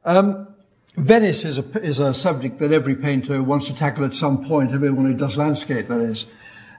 Um, 0.03 0.54
Venice 0.97 1.45
is 1.45 1.59
a, 1.59 1.83
is 1.83 1.99
a 1.99 2.15
subject 2.15 2.61
that 2.61 2.73
every 2.73 2.95
painter 2.95 3.43
wants 3.43 3.67
to 3.67 3.75
tackle 3.75 4.05
at 4.05 4.15
some 4.15 4.45
point, 4.45 4.73
everyone 4.73 5.07
who 5.07 5.15
does 5.15 5.37
landscape, 5.37 5.89
that 5.89 6.01
is. 6.01 6.27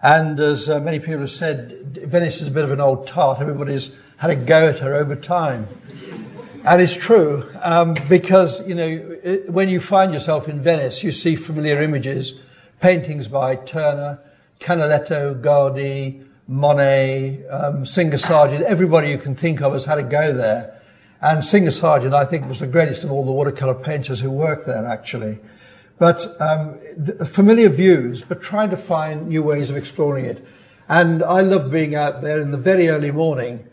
And 0.02 0.40
as 0.40 0.70
uh, 0.70 0.80
many 0.80 1.00
people 1.00 1.20
have 1.20 1.32
said, 1.32 1.98
Venice 2.08 2.42
is 2.42 2.48
a 2.48 2.52
bit 2.52 2.64
of 2.64 2.72
an 2.72 2.80
old 2.80 3.08
tart. 3.08 3.42
Everybody's 3.42 3.92
had 4.18 4.30
a 4.30 4.36
go 4.36 4.70
at 4.70 4.80
her 4.80 4.94
over 4.94 5.16
time. 5.16 5.68
And 6.64 6.82
it's 6.82 6.94
true, 6.94 7.48
um, 7.62 7.96
because, 8.10 8.66
you 8.68 8.74
know, 8.74 9.18
it, 9.24 9.50
when 9.50 9.70
you 9.70 9.80
find 9.80 10.14
yourself 10.14 10.48
in 10.48 10.62
Venice, 10.62 11.04
you 11.04 11.12
see 11.12 11.36
familiar 11.36 11.82
images 11.82 12.34
paintings 12.80 13.28
by 13.28 13.56
Turner, 13.56 14.20
Canaletto, 14.60 15.42
Guardi, 15.42 16.26
Monet, 16.48 17.46
um, 17.48 17.86
Singer 17.86 18.18
Sargent, 18.18 18.64
everybody 18.64 19.10
you 19.10 19.18
can 19.18 19.36
think 19.36 19.62
of 19.62 19.74
has 19.74 19.86
had 19.86 19.98
a 19.98 20.04
go 20.04 20.34
there. 20.34 20.75
And 21.26 21.44
Singer 21.44 21.72
Sargent, 21.72 22.14
I 22.14 22.24
think, 22.24 22.48
was 22.48 22.60
the 22.60 22.68
greatest 22.68 23.04
of 23.04 23.12
all 23.12 23.26
the 23.26 23.32
watercolor 23.32 23.74
painters 23.74 24.20
who 24.20 24.30
worked 24.30 24.68
there, 24.68 24.86
actually. 24.86 25.40
But 25.98 26.40
um, 26.40 26.78
familiar 27.26 27.68
views, 27.70 28.22
but 28.22 28.44
trying 28.44 28.70
to 28.70 28.78
find 28.78 29.30
new 29.30 29.42
ways 29.42 29.72
of 29.72 29.76
exploring 29.76 30.26
it. 30.26 30.46
And 30.88 31.24
I 31.24 31.42
love 31.42 31.72
being 31.72 31.96
out 31.96 32.22
there 32.22 32.40
in 32.40 32.52
the 32.52 32.60
very 32.60 32.90
early 32.90 33.10
morning, 33.10 33.68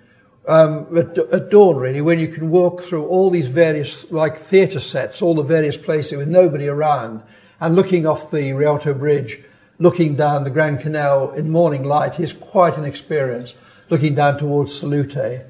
um, 0.48 0.96
at, 0.96 1.18
at, 1.18 1.50
dawn, 1.50 1.76
really, 1.76 2.00
when 2.00 2.18
you 2.18 2.28
can 2.28 2.50
walk 2.50 2.80
through 2.80 3.04
all 3.04 3.28
these 3.28 3.48
various, 3.48 4.10
like 4.10 4.38
theatre 4.38 4.80
sets, 4.80 5.20
all 5.20 5.34
the 5.34 5.42
various 5.42 5.76
places 5.76 6.16
with 6.16 6.28
nobody 6.28 6.68
around, 6.68 7.22
and 7.60 7.76
looking 7.76 8.06
off 8.06 8.30
the 8.30 8.54
Rialto 8.54 8.94
Bridge, 8.94 9.44
looking 9.78 10.16
down 10.16 10.44
the 10.44 10.50
Grand 10.50 10.80
Canal 10.80 11.32
in 11.32 11.50
morning 11.50 11.84
light 11.84 12.18
is 12.18 12.32
quite 12.32 12.78
an 12.78 12.86
experience, 12.86 13.54
looking 13.90 14.14
down 14.14 14.38
towards 14.38 14.72
Salute. 14.72 15.42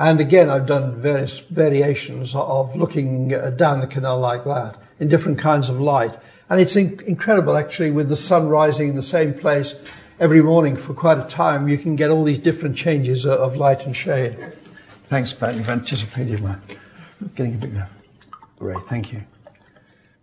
And 0.00 0.18
again, 0.18 0.48
I've 0.48 0.64
done 0.64 0.98
various 0.98 1.40
variations 1.40 2.34
of 2.34 2.74
looking 2.74 3.34
uh, 3.34 3.50
down 3.50 3.80
the 3.80 3.86
canal 3.86 4.18
like 4.18 4.44
that 4.44 4.78
in 4.98 5.10
different 5.10 5.38
kinds 5.38 5.68
of 5.68 5.78
light. 5.78 6.18
And 6.48 6.58
it's 6.58 6.74
in- 6.74 6.98
incredible 7.06 7.54
actually 7.54 7.90
with 7.90 8.08
the 8.08 8.16
sun 8.16 8.48
rising 8.48 8.88
in 8.88 8.96
the 8.96 9.02
same 9.02 9.34
place 9.34 9.74
every 10.18 10.42
morning 10.42 10.78
for 10.78 10.94
quite 10.94 11.18
a 11.18 11.24
time, 11.24 11.68
you 11.68 11.76
can 11.76 11.96
get 11.96 12.08
all 12.08 12.24
these 12.24 12.38
different 12.38 12.78
changes 12.78 13.26
of 13.26 13.56
light 13.56 13.84
and 13.84 13.94
shade. 13.94 14.38
Thanks, 15.10 15.34
Pat. 15.34 15.54
You've 15.54 15.68
anticipated 15.68 16.42
my 16.42 16.56
getting 17.34 17.56
a 17.56 17.58
bit 17.58 17.70
great. 18.58 18.82
Thank 18.86 19.12
you. 19.12 19.22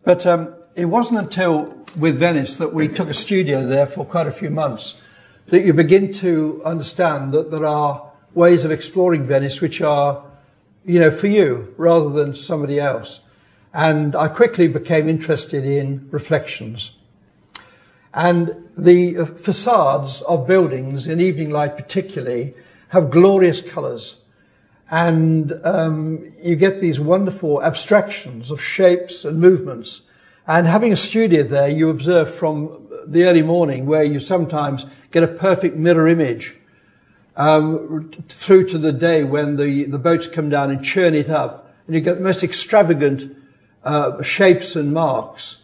But 0.04 0.26
um, 0.26 0.56
it 0.74 0.86
wasn't 0.86 1.20
until 1.20 1.86
with 1.96 2.18
Venice 2.18 2.56
that 2.56 2.74
we 2.74 2.88
took 2.88 3.10
a 3.10 3.14
studio 3.14 3.64
there 3.68 3.86
for 3.86 4.06
quite 4.06 4.26
a 4.26 4.32
few 4.32 4.50
months 4.50 4.96
that 5.48 5.64
you 5.64 5.72
begin 5.72 6.12
to 6.14 6.64
understand 6.66 7.32
that 7.34 7.52
there 7.52 7.66
are 7.68 8.07
ways 8.38 8.64
of 8.64 8.72
exploring 8.72 9.24
Venice 9.24 9.60
which 9.62 9.82
are, 9.82 10.24
you 10.86 11.00
know, 11.00 11.10
for 11.10 11.28
you 11.28 11.74
rather 11.76 12.10
than 12.10 12.36
somebody 12.36 12.80
else. 12.80 13.20
And 13.74 14.16
I 14.16 14.28
quickly 14.28 14.68
became 14.68 15.10
interested 15.10 15.66
in 15.66 16.08
reflections. 16.12 16.92
And 18.14 18.70
the 18.78 19.26
facades 19.26 20.22
of 20.22 20.48
buildings, 20.48 21.08
in 21.08 21.20
evening 21.20 21.50
light 21.50 21.76
particularly, 21.76 22.54
have 22.90 23.10
glorious 23.12 23.62
colours. 23.62 24.18
And 24.90 25.54
um, 25.64 26.32
you 26.42 26.56
get 26.56 26.80
these 26.80 27.00
wonderful 27.00 27.62
abstractions 27.62 28.52
of 28.52 28.62
shapes 28.62 29.26
and 29.26 29.40
movements. 29.40 30.02
And 30.48 30.68
having 30.68 30.94
a 30.94 30.98
studio 30.98 31.44
there, 31.44 31.70
you 31.70 31.90
observe 31.90 32.34
from 32.34 32.88
the 33.06 33.26
early 33.26 33.42
morning 33.42 33.86
where 33.88 34.04
you 34.04 34.20
sometimes 34.20 34.86
get 35.12 35.24
a 35.24 35.28
perfect 35.28 35.76
mirror 35.76 36.08
image 36.08 36.57
um, 37.38 38.12
through 38.28 38.68
to 38.68 38.78
the 38.78 38.92
day 38.92 39.24
when 39.24 39.56
the, 39.56 39.86
the 39.86 40.00
boats 40.00 40.28
come 40.28 40.50
down 40.50 40.72
and 40.72 40.84
churn 40.84 41.14
it 41.14 41.30
up. 41.30 41.72
And 41.86 41.96
you 41.96 42.02
get 42.02 42.16
the 42.16 42.24
most 42.24 42.44
extravagant 42.44 43.38
uh, 43.84 44.22
shapes 44.24 44.76
and 44.76 44.92
marks. 44.94 45.62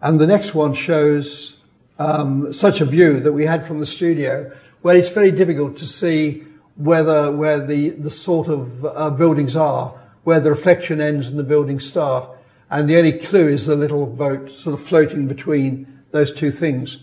And 0.00 0.18
the 0.18 0.26
next 0.26 0.54
one 0.54 0.72
shows 0.72 1.56
um, 1.98 2.52
such 2.52 2.80
a 2.80 2.84
view 2.84 3.20
that 3.20 3.32
we 3.32 3.44
had 3.44 3.66
from 3.66 3.80
the 3.80 3.86
studio, 3.86 4.50
where 4.82 4.96
it's 4.96 5.08
very 5.08 5.32
difficult 5.32 5.76
to 5.78 5.86
see 5.86 6.44
whether 6.76 7.32
where 7.32 7.58
the, 7.58 7.90
the 7.90 8.10
sort 8.10 8.48
of 8.48 8.84
uh, 8.84 9.10
buildings 9.10 9.56
are, 9.56 9.98
where 10.24 10.40
the 10.40 10.50
reflection 10.50 11.00
ends 11.00 11.28
and 11.28 11.38
the 11.38 11.44
buildings 11.44 11.84
start. 11.84 12.28
And 12.70 12.88
the 12.88 12.98
only 12.98 13.12
clue 13.12 13.48
is 13.48 13.66
the 13.66 13.76
little 13.76 14.06
boat 14.06 14.50
sort 14.50 14.78
of 14.78 14.86
floating 14.86 15.26
between 15.26 16.02
those 16.12 16.30
two 16.32 16.52
things. 16.52 16.98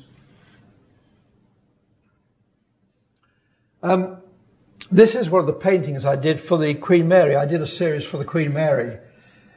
Um, 3.83 4.19
this 4.89 5.13
is 5.13 5.29
one 5.29 5.41
of 5.41 5.47
the 5.47 5.51
paintings 5.51 6.05
I 6.05 6.15
did 6.15 6.39
for 6.39 6.57
the 6.57 6.73
Queen 6.73 7.09
Mary. 7.09 7.35
I 7.35 7.45
did 7.45 7.61
a 7.61 7.67
series 7.67 8.05
for 8.05 8.17
the 8.17 8.23
Queen 8.23 8.53
Mary, 8.53 8.97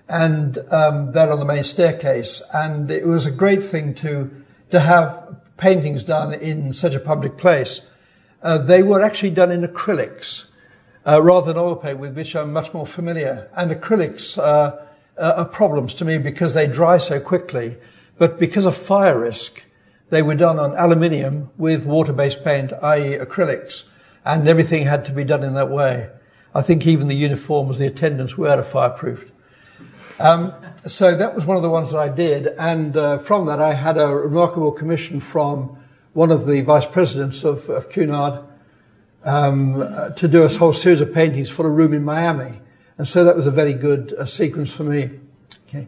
and 0.09 0.59
um, 0.73 1.13
there 1.13 1.31
on 1.31 1.39
the 1.39 1.45
main 1.45 1.63
staircase. 1.63 2.43
And 2.53 2.91
it 2.91 3.07
was 3.07 3.25
a 3.25 3.31
great 3.31 3.63
thing 3.63 3.95
to 3.97 4.29
to 4.73 4.81
have 4.81 5.37
paintings 5.59 6.03
done 6.03 6.35
in 6.35 6.73
such 6.73 6.95
a 6.95 6.99
public 6.99 7.39
place. 7.39 7.83
Uh, 8.43 8.59
they 8.59 8.83
were 8.83 9.01
actually 9.01 9.31
done 9.31 9.53
in 9.53 9.63
acrylics 9.63 10.49
uh, 11.07 11.23
rather 11.23 11.53
than 11.53 11.63
oil 11.63 11.77
paint, 11.77 12.01
with 12.01 12.17
which 12.17 12.35
I'm 12.35 12.53
much 12.53 12.75
more 12.75 12.87
familiar. 12.87 13.49
And 13.57 13.71
acrylics 13.71 14.37
uh, 14.39 14.77
are 15.17 15.45
problems 15.45 15.95
to 15.95 16.05
me 16.05 16.19
because 16.19 16.53
they 16.53 16.67
dry 16.67 16.99
so 16.99 17.21
quickly. 17.21 17.77
But 18.19 18.41
because 18.41 18.67
of 18.67 18.77
fire 18.77 19.21
risk, 19.21 19.63
they 20.11 20.21
were 20.21 20.35
done 20.35 20.59
on 20.59 20.77
aluminium 20.77 21.51
with 21.57 21.85
water-based 21.85 22.43
paint, 22.43 22.73
i.e. 22.73 23.19
acrylics, 23.19 23.85
and 24.27 24.49
everything 24.49 24.85
had 24.85 25.05
to 25.05 25.13
be 25.13 25.25
done 25.25 25.45
in 25.45 25.55
that 25.55 25.71
way. 25.71 26.11
I 26.55 26.61
think 26.61 26.87
even 26.87 27.09
the 27.09 27.15
uniforms, 27.15 27.79
the 27.79 27.87
attendants 27.87 28.37
were 28.37 28.63
fireproofed. 28.63 29.31
Um, 30.19 30.53
so 30.87 31.15
that 31.15 31.35
was 31.35 31.45
one 31.45 31.57
of 31.57 31.63
the 31.63 31.71
ones 31.71 31.93
that 31.93 31.99
I 31.99 32.09
did, 32.09 32.49
and 32.59 32.97
uh, 32.97 33.19
from 33.19 33.47
that 33.47 33.61
I 33.61 33.75
had 33.75 33.99
a 33.99 34.09
remarkable 34.09 34.73
commission 34.73 35.21
from 35.21 35.79
one 36.15 36.31
of 36.31 36.47
the 36.47 36.63
vice 36.63 36.87
presidents 36.87 37.45
of, 37.45 37.69
of 37.69 37.91
Cunard 37.91 38.43
um, 39.25 39.83
uh, 39.83 40.11
to 40.11 40.27
do 40.27 40.43
a 40.43 40.49
whole 40.49 40.73
series 40.73 41.01
of 41.01 41.13
paintings 41.13 41.51
for 41.51 41.67
a 41.67 41.71
room 41.71 41.93
in 41.93 42.03
Miami, 42.03 42.61
and 42.97 43.07
so 43.07 43.25
that 43.25 43.37
was 43.37 43.47
a 43.47 43.51
very 43.51 43.75
good 43.75 44.15
uh, 44.15 44.25
sequence 44.25 44.73
for 44.73 44.85
me. 44.85 45.11
Okay. 45.69 45.87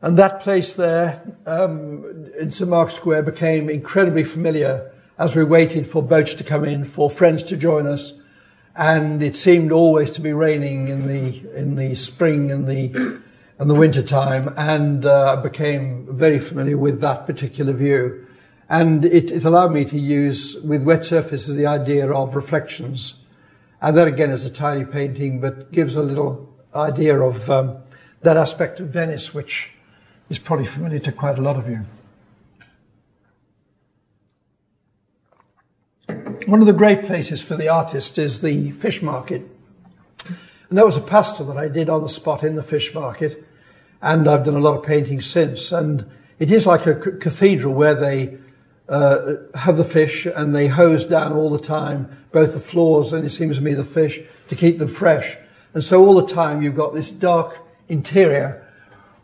And 0.00 0.16
that 0.16 0.40
place 0.40 0.74
there 0.74 1.36
um, 1.46 2.30
in 2.38 2.52
St 2.52 2.70
Mark's 2.70 2.94
Square 2.94 3.24
became 3.24 3.68
incredibly 3.68 4.22
familiar 4.22 4.92
as 5.18 5.36
we 5.36 5.44
waited 5.44 5.86
for 5.86 6.02
boats 6.02 6.34
to 6.34 6.44
come 6.44 6.64
in, 6.64 6.84
for 6.84 7.10
friends 7.10 7.42
to 7.44 7.56
join 7.56 7.86
us. 7.86 8.12
And 8.76 9.22
it 9.22 9.36
seemed 9.36 9.70
always 9.70 10.10
to 10.12 10.20
be 10.20 10.32
raining 10.32 10.88
in 10.88 11.06
the 11.06 11.42
in 11.56 11.76
the 11.76 11.94
spring 11.94 12.50
and 12.50 12.68
the 12.68 13.20
and 13.58 13.70
the 13.70 13.74
winter 13.74 14.02
time, 14.02 14.52
and 14.56 15.06
uh, 15.06 15.36
I 15.38 15.42
became 15.42 16.08
very 16.10 16.40
familiar 16.40 16.76
with 16.76 17.00
that 17.00 17.26
particular 17.26 17.72
view, 17.72 18.26
and 18.68 19.04
it, 19.04 19.30
it 19.30 19.44
allowed 19.44 19.72
me 19.72 19.84
to 19.84 19.98
use 19.98 20.56
with 20.56 20.82
wet 20.82 21.04
surfaces 21.04 21.54
the 21.54 21.66
idea 21.66 22.10
of 22.10 22.34
reflections, 22.34 23.14
and 23.80 23.96
that 23.96 24.08
again 24.08 24.30
is 24.30 24.44
a 24.44 24.50
tiny 24.50 24.84
painting, 24.84 25.40
but 25.40 25.70
gives 25.70 25.94
a 25.94 26.02
little 26.02 26.52
idea 26.74 27.16
of 27.20 27.48
um, 27.48 27.76
that 28.22 28.36
aspect 28.36 28.80
of 28.80 28.88
Venice, 28.88 29.32
which 29.32 29.70
is 30.28 30.40
probably 30.40 30.66
familiar 30.66 30.98
to 30.98 31.12
quite 31.12 31.38
a 31.38 31.42
lot 31.42 31.56
of 31.56 31.68
you. 31.68 31.84
One 36.46 36.60
of 36.60 36.66
the 36.66 36.74
great 36.74 37.06
places 37.06 37.40
for 37.40 37.56
the 37.56 37.68
artist 37.68 38.18
is 38.18 38.42
the 38.42 38.72
fish 38.72 39.00
market. 39.00 39.48
And 40.68 40.76
that 40.76 40.84
was 40.84 40.96
a 40.96 41.00
pastel 41.00 41.46
that 41.46 41.56
I 41.56 41.68
did 41.68 41.88
on 41.88 42.02
the 42.02 42.08
spot 42.08 42.42
in 42.42 42.56
the 42.56 42.62
fish 42.62 42.92
market. 42.92 43.46
And 44.02 44.28
I've 44.28 44.44
done 44.44 44.56
a 44.56 44.60
lot 44.60 44.76
of 44.76 44.84
painting 44.84 45.22
since. 45.22 45.72
And 45.72 46.04
it 46.38 46.50
is 46.50 46.66
like 46.66 46.86
a 46.86 46.94
cathedral 46.94 47.72
where 47.72 47.94
they 47.94 48.36
uh, 48.88 49.36
have 49.54 49.78
the 49.78 49.84
fish 49.84 50.26
and 50.26 50.54
they 50.54 50.68
hose 50.68 51.06
down 51.06 51.32
all 51.32 51.48
the 51.48 51.58
time, 51.58 52.24
both 52.30 52.52
the 52.52 52.60
floors 52.60 53.12
and 53.14 53.24
it 53.24 53.30
seems 53.30 53.56
to 53.56 53.62
me 53.62 53.72
the 53.72 53.84
fish 53.84 54.20
to 54.48 54.56
keep 54.56 54.78
them 54.78 54.88
fresh. 54.88 55.38
And 55.72 55.82
so 55.82 56.04
all 56.04 56.14
the 56.14 56.26
time 56.26 56.60
you've 56.60 56.76
got 56.76 56.94
this 56.94 57.10
dark 57.10 57.58
interior 57.88 58.66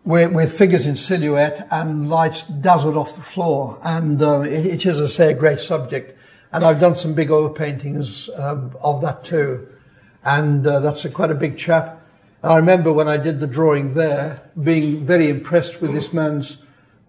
with, 0.05 0.33
with 0.33 0.57
figures 0.57 0.87
in 0.87 0.97
silhouette 0.97 1.69
and 1.71 2.09
lights 2.09 2.45
dazzled 2.45 2.97
off 2.97 3.15
the 3.15 3.23
floor. 3.23 3.79
And 3.83 4.23
uh, 4.23 4.41
it, 4.41 4.65
it 4.65 4.87
is, 4.87 5.01
as 5.01 5.13
I 5.13 5.15
say, 5.15 5.31
a 5.33 5.35
great 5.37 5.59
subject. 5.59 6.17
And 6.53 6.65
I've 6.65 6.81
done 6.81 6.97
some 6.97 7.15
big 7.15 7.31
oil 7.31 7.49
paintings 7.49 8.29
um, 8.37 8.77
of 8.81 9.01
that 9.03 9.25
too. 9.25 9.69
And 10.25 10.67
uh, 10.67 10.81
that's 10.81 11.05
a, 11.05 11.11
quite 11.11 11.31
a 11.31 11.35
big 11.35 11.57
chap. 11.57 12.01
I 12.43 12.57
remember 12.57 12.93
when 12.93 13.07
I 13.07 13.19
did 13.19 13.39
the 13.39 13.47
drawing 13.47 13.95
there, 13.95 14.43
being 14.63 15.05
very 15.05 15.29
impressed 15.29 15.81
with 15.81 15.93
this 15.93 16.13
man's 16.13 16.57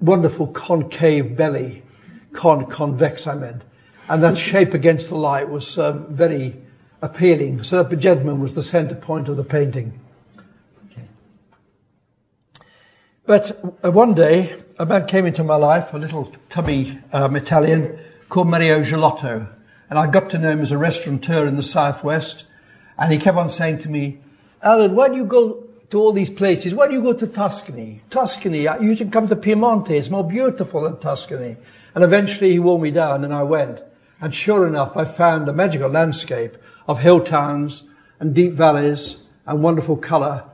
wonderful 0.01 0.47
concave 0.47 1.37
belly, 1.37 1.83
con 2.33 2.65
convex, 2.65 3.27
I 3.27 3.35
meant, 3.35 3.61
and 4.09 4.21
that 4.23 4.37
shape 4.37 4.73
against 4.73 5.07
the 5.07 5.15
light 5.15 5.49
was 5.49 5.77
um, 5.79 6.13
very 6.13 6.57
appealing. 7.01 7.63
So 7.63 7.81
that 7.81 7.95
gentleman 7.95 8.41
was 8.41 8.55
the 8.55 8.63
centre 8.63 8.95
point 8.95 9.29
of 9.29 9.37
the 9.37 9.43
painting. 9.43 9.99
Okay. 10.91 11.07
But 13.25 13.63
uh, 13.85 13.91
one 13.91 14.13
day, 14.13 14.55
a 14.77 14.85
man 14.85 15.07
came 15.07 15.25
into 15.25 15.43
my 15.43 15.55
life, 15.55 15.93
a 15.93 15.97
little 15.97 16.33
tubby 16.49 16.99
um, 17.13 17.35
Italian, 17.37 17.97
called 18.31 18.47
Mario 18.47 18.81
Gelotto. 18.81 19.45
And 19.89 19.99
I 19.99 20.07
got 20.07 20.29
to 20.29 20.39
know 20.39 20.51
him 20.51 20.61
as 20.61 20.71
a 20.71 20.77
restaurateur 20.77 21.45
in 21.45 21.57
the 21.57 21.61
Southwest. 21.61 22.45
And 22.97 23.11
he 23.11 23.19
kept 23.19 23.37
on 23.37 23.49
saying 23.49 23.79
to 23.79 23.89
me, 23.89 24.21
Alan, 24.63 24.95
why 24.95 25.09
do 25.09 25.17
you 25.17 25.25
go 25.25 25.67
to 25.89 25.99
all 25.99 26.13
these 26.13 26.29
places? 26.29 26.73
Why 26.73 26.87
do 26.87 26.93
you 26.93 27.01
go 27.01 27.11
to 27.11 27.27
Tuscany? 27.27 28.01
Tuscany, 28.09 28.61
you 28.79 28.95
should 28.95 29.11
come 29.11 29.27
to 29.27 29.35
Piemonte. 29.35 29.89
It's 29.89 30.09
more 30.09 30.23
beautiful 30.23 30.83
than 30.83 30.97
Tuscany. 30.99 31.57
And 31.93 32.05
eventually 32.05 32.53
he 32.53 32.59
wore 32.59 32.79
me 32.79 32.89
down 32.89 33.25
and 33.25 33.33
I 33.33 33.43
went. 33.43 33.81
And 34.21 34.33
sure 34.33 34.65
enough, 34.65 34.95
I 34.95 35.03
found 35.03 35.49
a 35.49 35.53
magical 35.53 35.89
landscape 35.89 36.55
of 36.87 36.99
hill 36.99 37.19
towns 37.19 37.83
and 38.21 38.33
deep 38.33 38.53
valleys 38.53 39.23
and 39.45 39.61
wonderful 39.61 39.97
colour. 39.97 40.45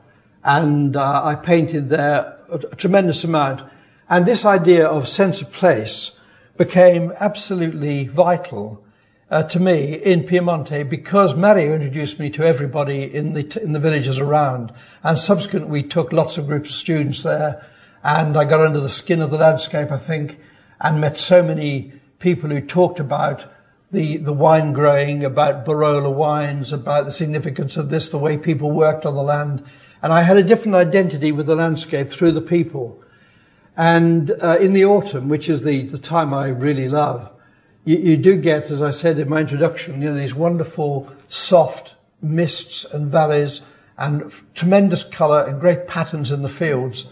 And 0.42 0.96
uh, 0.96 1.22
I 1.24 1.36
painted 1.36 1.90
there 1.90 2.38
a, 2.48 2.56
a 2.56 2.74
tremendous 2.74 3.22
amount. 3.22 3.62
And 4.10 4.26
this 4.26 4.44
idea 4.44 4.84
of 4.84 5.08
sense 5.08 5.40
of 5.40 5.52
place 5.52 6.10
became 6.58 7.12
absolutely 7.18 8.06
vital 8.06 8.84
uh, 9.30 9.42
to 9.44 9.60
me 9.60 9.94
in 9.94 10.24
Piemonte 10.24 10.88
because 10.88 11.34
Mario 11.34 11.74
introduced 11.74 12.18
me 12.18 12.28
to 12.30 12.44
everybody 12.44 13.02
in 13.02 13.34
the, 13.34 13.42
t- 13.42 13.60
in 13.60 13.72
the 13.72 13.78
villages 13.78 14.18
around. 14.18 14.72
And 15.02 15.16
subsequently, 15.16 15.70
we 15.70 15.82
took 15.82 16.12
lots 16.12 16.36
of 16.36 16.46
groups 16.46 16.70
of 16.70 16.76
students 16.76 17.22
there 17.22 17.66
and 18.02 18.36
I 18.36 18.44
got 18.44 18.60
under 18.60 18.80
the 18.80 18.88
skin 18.88 19.20
of 19.20 19.30
the 19.30 19.38
landscape, 19.38 19.90
I 19.90 19.98
think, 19.98 20.38
and 20.80 21.00
met 21.00 21.18
so 21.18 21.42
many 21.42 21.92
people 22.18 22.50
who 22.50 22.60
talked 22.60 23.00
about 23.00 23.46
the, 23.90 24.18
the 24.18 24.32
wine 24.32 24.72
growing, 24.72 25.24
about 25.24 25.64
Barolo 25.64 26.12
wines, 26.12 26.72
about 26.72 27.06
the 27.06 27.12
significance 27.12 27.76
of 27.76 27.90
this, 27.90 28.10
the 28.10 28.18
way 28.18 28.36
people 28.36 28.70
worked 28.70 29.06
on 29.06 29.14
the 29.14 29.22
land. 29.22 29.64
And 30.02 30.12
I 30.12 30.22
had 30.22 30.36
a 30.36 30.42
different 30.42 30.74
identity 30.74 31.32
with 31.32 31.46
the 31.46 31.56
landscape 31.56 32.10
through 32.10 32.32
the 32.32 32.40
people. 32.40 33.02
And 33.78 34.32
uh, 34.42 34.58
in 34.58 34.72
the 34.72 34.84
autumn, 34.84 35.28
which 35.28 35.48
is 35.48 35.62
the, 35.62 35.84
the 35.84 35.98
time 35.98 36.34
I 36.34 36.48
really 36.48 36.88
love, 36.88 37.30
you, 37.84 37.96
you, 37.96 38.16
do 38.16 38.36
get, 38.36 38.72
as 38.72 38.82
I 38.82 38.90
said 38.90 39.20
in 39.20 39.28
my 39.28 39.40
introduction, 39.40 40.02
you 40.02 40.10
know, 40.10 40.18
these 40.18 40.34
wonderful 40.34 41.08
soft 41.28 41.94
mists 42.20 42.84
and 42.84 43.08
valleys 43.08 43.60
and 43.96 44.32
tremendous 44.54 45.04
colour 45.04 45.44
and 45.44 45.60
great 45.60 45.86
patterns 45.86 46.32
in 46.32 46.42
the 46.42 46.48
fields. 46.48 47.04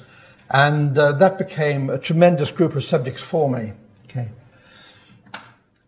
And 0.51 0.99
uh, 0.99 1.12
that 1.12 1.39
became 1.39 1.89
a 1.89 1.99
tremendous 1.99 2.51
group 2.51 2.75
of 2.75 2.83
subjects 2.83 3.23
for 3.23 3.49
me. 3.49 3.73
Okay. 4.07 4.29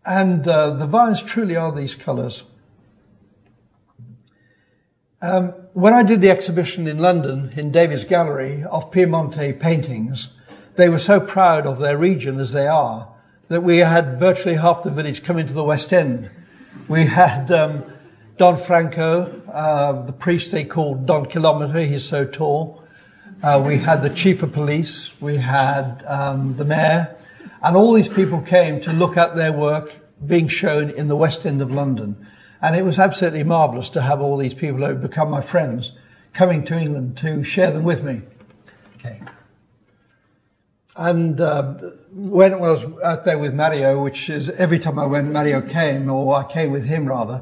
And 0.05 0.47
uh, 0.47 0.71
the 0.71 0.87
vines 0.87 1.21
truly 1.21 1.57
are 1.57 1.73
these 1.73 1.93
colours. 1.93 2.43
Um, 5.21 5.49
when 5.73 5.93
I 5.93 6.03
did 6.03 6.21
the 6.21 6.29
exhibition 6.29 6.87
in 6.87 6.99
London 6.99 7.51
in 7.57 7.73
Davies 7.73 8.05
Gallery 8.05 8.63
of 8.63 8.91
Piemonte 8.91 9.59
paintings, 9.59 10.29
they 10.75 10.89
were 10.89 10.99
so 10.99 11.19
proud 11.19 11.65
of 11.65 11.79
their 11.79 11.97
region 11.97 12.39
as 12.39 12.51
they 12.51 12.67
are 12.67 13.07
that 13.49 13.61
we 13.61 13.79
had 13.79 14.19
virtually 14.19 14.55
half 14.55 14.83
the 14.83 14.91
village 14.91 15.23
come 15.23 15.37
into 15.37 15.53
the 15.53 15.63
West 15.63 15.91
End. 15.91 16.29
We 16.87 17.05
had 17.05 17.51
um, 17.51 17.83
Don 18.37 18.57
Franco, 18.57 19.41
uh, 19.51 20.03
the 20.05 20.13
priest 20.13 20.51
they 20.51 20.63
called 20.63 21.05
Don 21.05 21.25
Kilometer, 21.25 21.81
he's 21.81 22.05
so 22.05 22.25
tall. 22.25 22.83
Uh, 23.41 23.61
we 23.65 23.77
had 23.77 24.03
the 24.03 24.09
chief 24.09 24.43
of 24.43 24.53
police, 24.53 25.19
we 25.19 25.37
had 25.37 26.03
um, 26.05 26.57
the 26.57 26.65
mayor, 26.65 27.15
and 27.63 27.75
all 27.75 27.93
these 27.93 28.09
people 28.09 28.41
came 28.41 28.79
to 28.81 28.93
look 28.93 29.17
at 29.17 29.35
their 29.35 29.51
work 29.51 29.97
being 30.25 30.47
shown 30.47 30.89
in 30.89 31.07
the 31.07 31.15
West 31.15 31.45
End 31.45 31.61
of 31.61 31.71
London. 31.71 32.27
And 32.61 32.75
it 32.75 32.83
was 32.83 32.99
absolutely 32.99 33.43
marvellous 33.43 33.89
to 33.89 34.01
have 34.01 34.21
all 34.21 34.37
these 34.37 34.53
people 34.53 34.77
who 34.79 34.83
had 34.83 35.01
become 35.01 35.29
my 35.29 35.41
friends 35.41 35.93
coming 36.33 36.63
to 36.65 36.77
England 36.77 37.17
to 37.17 37.43
share 37.43 37.71
them 37.71 37.83
with 37.83 38.03
me. 38.03 38.21
Okay. 38.97 39.21
And 40.99 41.39
uh, 41.39 41.63
when 42.11 42.55
I 42.55 42.57
was 42.57 42.85
out 43.05 43.23
there 43.23 43.39
with 43.39 43.53
Mario, 43.53 44.03
which 44.03 44.29
is 44.29 44.49
every 44.49 44.79
time 44.79 44.99
I 44.99 45.05
went, 45.05 45.31
Mario 45.31 45.61
came, 45.61 46.09
or 46.11 46.35
I 46.35 46.43
came 46.43 46.71
with 46.71 46.83
him 46.83 47.05
rather, 47.05 47.41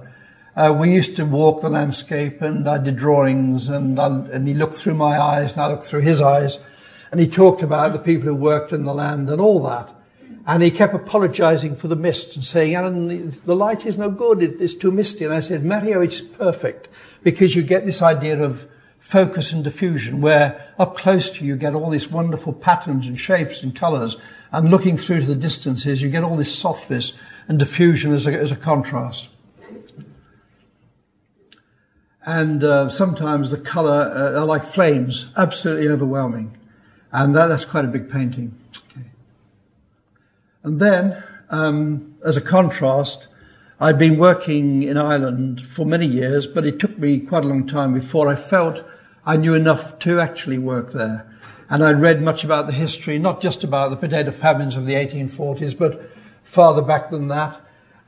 uh, 0.55 0.77
we 0.79 0.93
used 0.93 1.15
to 1.15 1.25
walk 1.25 1.61
the 1.61 1.69
landscape 1.69 2.39
and 2.43 2.69
I 2.69 2.77
did 2.77 2.97
drawings 2.97 3.67
and, 3.67 3.99
I, 3.99 4.09
and 4.09 4.47
he 4.47 4.53
looked 4.53 4.75
through 4.75 4.93
my 4.93 5.19
eyes 5.19 5.53
and 5.53 5.61
I 5.63 5.69
looked 5.69 5.85
through 5.85 6.01
his 6.01 6.21
eyes 6.21 6.59
and 7.11 7.19
he 7.19 7.27
talked 7.27 7.63
about 7.63 7.93
the 7.93 7.99
people 7.99 8.27
who 8.27 8.35
worked 8.35 8.73
in 8.73 8.83
the 8.83 8.93
land 8.93 9.27
and 9.31 9.41
all 9.41 9.63
that. 9.63 9.89
And 10.45 10.61
he 10.61 10.69
kept 10.69 10.93
apologizing 10.93 11.77
for 11.77 11.87
the 11.87 11.95
mist 11.95 12.35
and 12.35 12.45
saying, 12.45 12.75
Alan, 12.75 13.41
the 13.43 13.55
light 13.55 13.87
is 13.87 13.97
no 13.97 14.11
good. 14.11 14.43
It's 14.43 14.75
too 14.75 14.91
misty. 14.91 15.25
And 15.25 15.33
I 15.33 15.39
said, 15.39 15.65
Mario, 15.65 16.01
it's 16.01 16.21
perfect 16.21 16.89
because 17.23 17.55
you 17.55 17.63
get 17.63 17.87
this 17.87 18.03
idea 18.03 18.39
of 18.39 18.67
focus 18.99 19.51
and 19.51 19.63
diffusion 19.63 20.21
where 20.21 20.73
up 20.77 20.97
close 20.97 21.29
to 21.29 21.45
you, 21.45 21.55
get 21.55 21.73
all 21.73 21.89
these 21.89 22.09
wonderful 22.09 22.53
patterns 22.53 23.07
and 23.07 23.19
shapes 23.19 23.63
and 23.63 23.75
colors. 23.75 24.17
And 24.51 24.69
looking 24.69 24.97
through 24.97 25.21
to 25.21 25.25
the 25.25 25.35
distances, 25.35 26.01
you 26.01 26.09
get 26.09 26.23
all 26.23 26.37
this 26.37 26.53
softness 26.53 27.13
and 27.47 27.59
diffusion 27.59 28.13
as 28.13 28.27
a, 28.27 28.31
as 28.31 28.51
a 28.51 28.55
contrast. 28.55 29.29
And 32.25 32.63
uh, 32.63 32.89
sometimes 32.89 33.51
the 33.51 33.57
color 33.57 34.11
uh, 34.13 34.41
are 34.41 34.45
like 34.45 34.63
flames, 34.63 35.31
absolutely 35.37 35.87
overwhelming. 35.87 36.57
And 37.11 37.33
that, 37.35 37.47
that's 37.47 37.63
quite 37.63 37.85
a 37.85 37.87
big 37.87 38.09
painting. 38.09 38.57
And 40.63 40.81
then, 40.81 41.23
um, 41.49 42.15
as 42.25 42.35
a 42.35 42.41
contrast, 42.41 43.27
I'd 43.79 43.99
been 43.99 44.17
working 44.17 44.81
in 44.81 44.97
Ireland 44.97 45.61
for 45.61 45.85
many 45.85 46.07
years, 46.07 46.47
but 46.47 46.65
it 46.65 46.79
took 46.79 46.97
me 46.97 47.19
quite 47.19 47.45
a 47.45 47.47
long 47.47 47.67
time 47.67 47.93
before 47.93 48.27
I 48.27 48.35
felt 48.35 48.83
I 49.23 49.37
knew 49.37 49.53
enough 49.53 49.99
to 49.99 50.19
actually 50.19 50.57
work 50.57 50.93
there. 50.93 51.31
And 51.69 51.83
I'd 51.83 52.01
read 52.01 52.23
much 52.23 52.43
about 52.43 52.65
the 52.65 52.73
history, 52.73 53.19
not 53.19 53.39
just 53.39 53.63
about 53.63 53.91
the 53.91 53.97
potato 53.97 54.31
famines 54.31 54.75
of 54.75 54.87
the 54.87 54.95
1840s, 54.95 55.77
but 55.77 56.09
farther 56.43 56.81
back 56.81 57.11
than 57.11 57.27
that. 57.27 57.61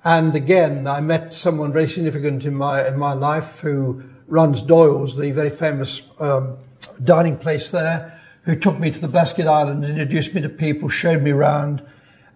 And 0.04 0.36
again, 0.36 0.88
I 0.88 1.02
met 1.02 1.36
someone 1.36 1.72
very 1.72 1.88
significant 1.88 2.46
in 2.46 2.56
my, 2.56 2.88
in 2.88 2.98
my 2.98 3.14
life 3.14 3.60
who 3.60 4.04
runs 4.28 4.64
Doyle's, 4.64 5.18
the 5.18 5.30
very 5.30 5.52
famous 5.52 6.02
um, 6.20 6.58
dining 7.04 7.38
place 7.38 7.70
there, 7.70 8.20
who 8.44 8.56
took 8.56 8.80
me 8.80 8.90
to 8.90 9.00
the 9.00 9.08
Blasket 9.08 9.46
Island, 9.46 9.86
introduced 9.86 10.34
me 10.34 10.42
to 10.42 10.50
people, 10.50 10.90
showed 10.90 11.22
me 11.22 11.30
around, 11.30 11.84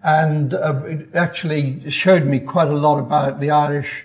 and 0.04 0.52
uh, 0.52 0.82
it 0.84 1.08
actually 1.14 1.90
showed 1.90 2.26
me 2.26 2.38
quite 2.38 2.68
a 2.68 2.74
lot 2.74 2.98
about 2.98 3.40
the 3.40 3.50
Irish 3.50 4.04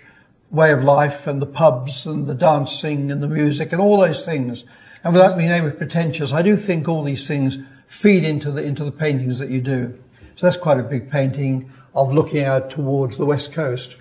way 0.50 0.72
of 0.72 0.82
life 0.82 1.28
and 1.28 1.41
the 1.41 1.45
pubs 1.45 2.06
and 2.06 2.26
the 2.26 2.34
dancing 2.34 3.12
and 3.12 3.22
the 3.22 3.28
music 3.28 3.74
and 3.74 3.82
all 3.82 4.00
those 4.00 4.24
things. 4.24 4.64
And 5.04 5.14
without 5.14 5.38
being 5.38 5.52
over 5.52 5.70
pretentious, 5.72 6.32
I 6.32 6.41
do 6.41 6.56
think 6.56 6.88
all 6.88 7.04
these 7.04 7.28
things 7.28 7.58
feed 7.88 8.24
into 8.24 8.50
the 8.50 8.64
into 8.64 8.86
the 8.86 8.93
paintings 8.93 9.39
that 9.39 9.50
you 9.50 9.60
do. 9.60 10.00
So 10.38 10.45
that's 10.45 10.58
quite 10.58 10.80
a 10.80 10.84
big 10.84 11.12
painting 11.12 11.70
of 11.93 12.14
looking 12.14 12.45
out 12.45 12.70
towards 12.70 13.18
the 13.18 13.26
west 13.26 13.52
coast. 13.52 13.97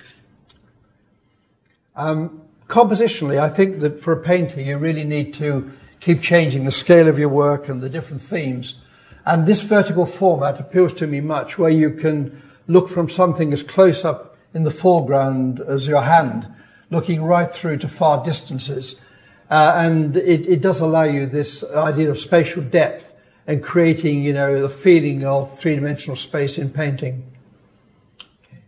Um, 1.96 2.42
compositionally, 2.68 3.40
I 3.40 3.48
think 3.48 3.80
that 3.80 4.00
for 4.00 4.12
a 4.12 4.22
painter, 4.22 4.60
you 4.60 4.78
really 4.78 5.04
need 5.04 5.34
to 5.34 5.72
keep 5.98 6.22
changing 6.22 6.64
the 6.64 6.70
scale 6.70 7.08
of 7.08 7.18
your 7.18 7.28
work 7.28 7.68
and 7.68 7.80
the 7.80 7.88
different 7.88 8.22
themes 8.22 8.76
and 9.26 9.46
this 9.46 9.62
vertical 9.62 10.06
format 10.06 10.58
appeals 10.58 10.94
to 10.94 11.06
me 11.06 11.20
much, 11.20 11.58
where 11.58 11.70
you 11.70 11.90
can 11.90 12.42
look 12.66 12.88
from 12.88 13.08
something 13.08 13.52
as 13.52 13.62
close 13.62 14.04
up 14.04 14.36
in 14.54 14.62
the 14.62 14.70
foreground 14.70 15.60
as 15.60 15.86
your 15.86 16.02
hand, 16.02 16.46
looking 16.90 17.22
right 17.22 17.52
through 17.52 17.78
to 17.78 17.88
far 17.88 18.24
distances. 18.24 19.00
Uh, 19.50 19.72
and 19.76 20.16
it, 20.16 20.46
it, 20.46 20.60
does 20.60 20.80
allow 20.80 21.04
you 21.04 21.24
this 21.24 21.64
idea 21.72 22.10
of 22.10 22.18
spatial 22.18 22.62
depth 22.62 23.14
and 23.46 23.62
creating, 23.62 24.22
you 24.22 24.32
know, 24.32 24.60
the 24.60 24.68
feeling 24.68 25.24
of 25.24 25.58
three-dimensional 25.58 26.16
space 26.16 26.58
in 26.58 26.68
painting. 26.68 27.32
Okay. 28.44 28.58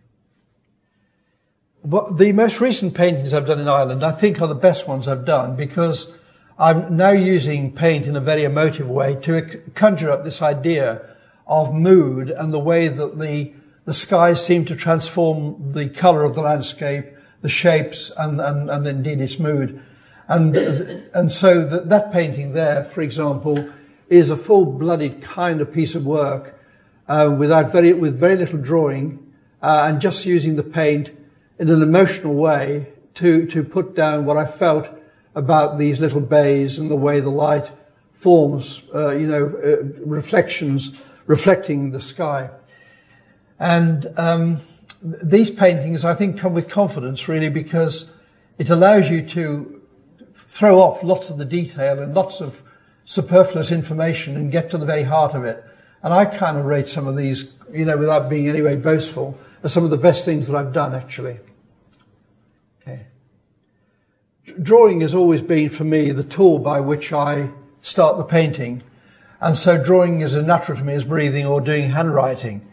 But 1.85 2.17
the 2.17 2.31
most 2.31 2.59
recent 2.59 2.95
paintings 2.95 3.31
I've 3.31 3.45
done 3.45 3.59
in 3.59 3.67
Ireland, 3.67 4.03
I 4.03 4.11
think, 4.11 4.41
are 4.41 4.47
the 4.47 4.55
best 4.55 4.87
ones 4.87 5.07
I've 5.07 5.25
done 5.25 5.55
because 5.55 6.15
I'm 6.61 6.95
now 6.95 7.09
using 7.09 7.73
paint 7.73 8.05
in 8.05 8.15
a 8.15 8.19
very 8.19 8.43
emotive 8.43 8.87
way 8.87 9.15
to 9.23 9.41
conjure 9.73 10.11
up 10.11 10.23
this 10.23 10.43
idea 10.43 11.01
of 11.47 11.73
mood 11.73 12.29
and 12.29 12.53
the 12.53 12.59
way 12.59 12.87
that 12.87 13.17
the, 13.17 13.51
the 13.85 13.93
skies 13.93 14.45
seem 14.45 14.65
to 14.65 14.75
transform 14.75 15.71
the 15.71 15.89
color 15.89 16.23
of 16.23 16.35
the 16.35 16.41
landscape, 16.41 17.05
the 17.41 17.49
shapes, 17.49 18.11
and, 18.15 18.39
and, 18.39 18.69
and 18.69 18.85
indeed 18.85 19.21
its 19.21 19.39
mood. 19.39 19.81
And, 20.27 20.55
and 20.55 21.31
so 21.31 21.65
that, 21.65 21.89
that 21.89 22.13
painting 22.13 22.53
there, 22.53 22.83
for 22.83 23.01
example, 23.01 23.67
is 24.07 24.29
a 24.29 24.37
full-blooded 24.37 25.19
kind 25.19 25.61
of 25.61 25.73
piece 25.73 25.95
of 25.95 26.05
work 26.05 26.63
uh, 27.07 27.35
without 27.35 27.71
very, 27.71 27.91
with 27.93 28.19
very 28.19 28.35
little 28.35 28.59
drawing 28.59 29.33
uh, 29.63 29.85
and 29.87 29.99
just 29.99 30.27
using 30.27 30.57
the 30.57 30.63
paint 30.63 31.09
in 31.57 31.71
an 31.71 31.81
emotional 31.81 32.35
way 32.35 32.85
to, 33.15 33.47
to 33.47 33.63
put 33.63 33.95
down 33.95 34.25
what 34.25 34.37
I 34.37 34.45
felt 34.45 35.00
about 35.35 35.77
these 35.77 35.99
little 35.99 36.21
bays 36.21 36.79
and 36.79 36.91
the 36.91 36.95
way 36.95 37.19
the 37.19 37.29
light 37.29 37.71
forms, 38.11 38.83
uh, 38.93 39.11
you 39.11 39.27
know, 39.27 39.45
uh, 39.45 39.83
reflections 40.05 41.03
reflecting 41.25 41.91
the 41.91 41.99
sky. 41.99 42.49
And 43.59 44.07
um, 44.17 44.57
these 45.01 45.49
paintings, 45.49 46.03
I 46.03 46.13
think, 46.13 46.37
come 46.37 46.53
with 46.53 46.69
confidence 46.69 47.27
really 47.27 47.49
because 47.49 48.13
it 48.57 48.69
allows 48.69 49.09
you 49.09 49.25
to 49.29 49.81
throw 50.35 50.79
off 50.79 51.03
lots 51.03 51.29
of 51.29 51.37
the 51.37 51.45
detail 51.45 51.99
and 51.99 52.13
lots 52.13 52.41
of 52.41 52.61
superfluous 53.05 53.71
information 53.71 54.35
and 54.35 54.51
get 54.51 54.69
to 54.71 54.77
the 54.77 54.85
very 54.85 55.03
heart 55.03 55.33
of 55.33 55.43
it. 55.43 55.63
And 56.03 56.13
I 56.13 56.25
kind 56.25 56.57
of 56.57 56.65
rate 56.65 56.87
some 56.87 57.07
of 57.07 57.15
these, 57.15 57.53
you 57.71 57.85
know, 57.85 57.97
without 57.97 58.29
being 58.29 58.49
anyway 58.49 58.75
boastful, 58.75 59.37
as 59.63 59.71
some 59.71 59.83
of 59.83 59.91
the 59.91 59.97
best 59.97 60.25
things 60.25 60.47
that 60.47 60.55
I've 60.55 60.73
done 60.73 60.93
actually 60.93 61.39
drawing 64.61 65.01
has 65.01 65.15
always 65.15 65.41
been 65.41 65.69
for 65.69 65.83
me 65.83 66.11
the 66.11 66.23
tool 66.23 66.59
by 66.59 66.79
which 66.79 67.11
I 67.13 67.49
start 67.81 68.17
the 68.17 68.23
painting. 68.23 68.83
And 69.39 69.57
so 69.57 69.83
drawing 69.83 70.21
is 70.21 70.35
as 70.35 70.45
natural 70.45 70.77
to 70.77 70.83
me 70.83 70.93
as 70.93 71.03
breathing 71.03 71.45
or 71.45 71.61
doing 71.61 71.91
handwriting. 71.91 72.67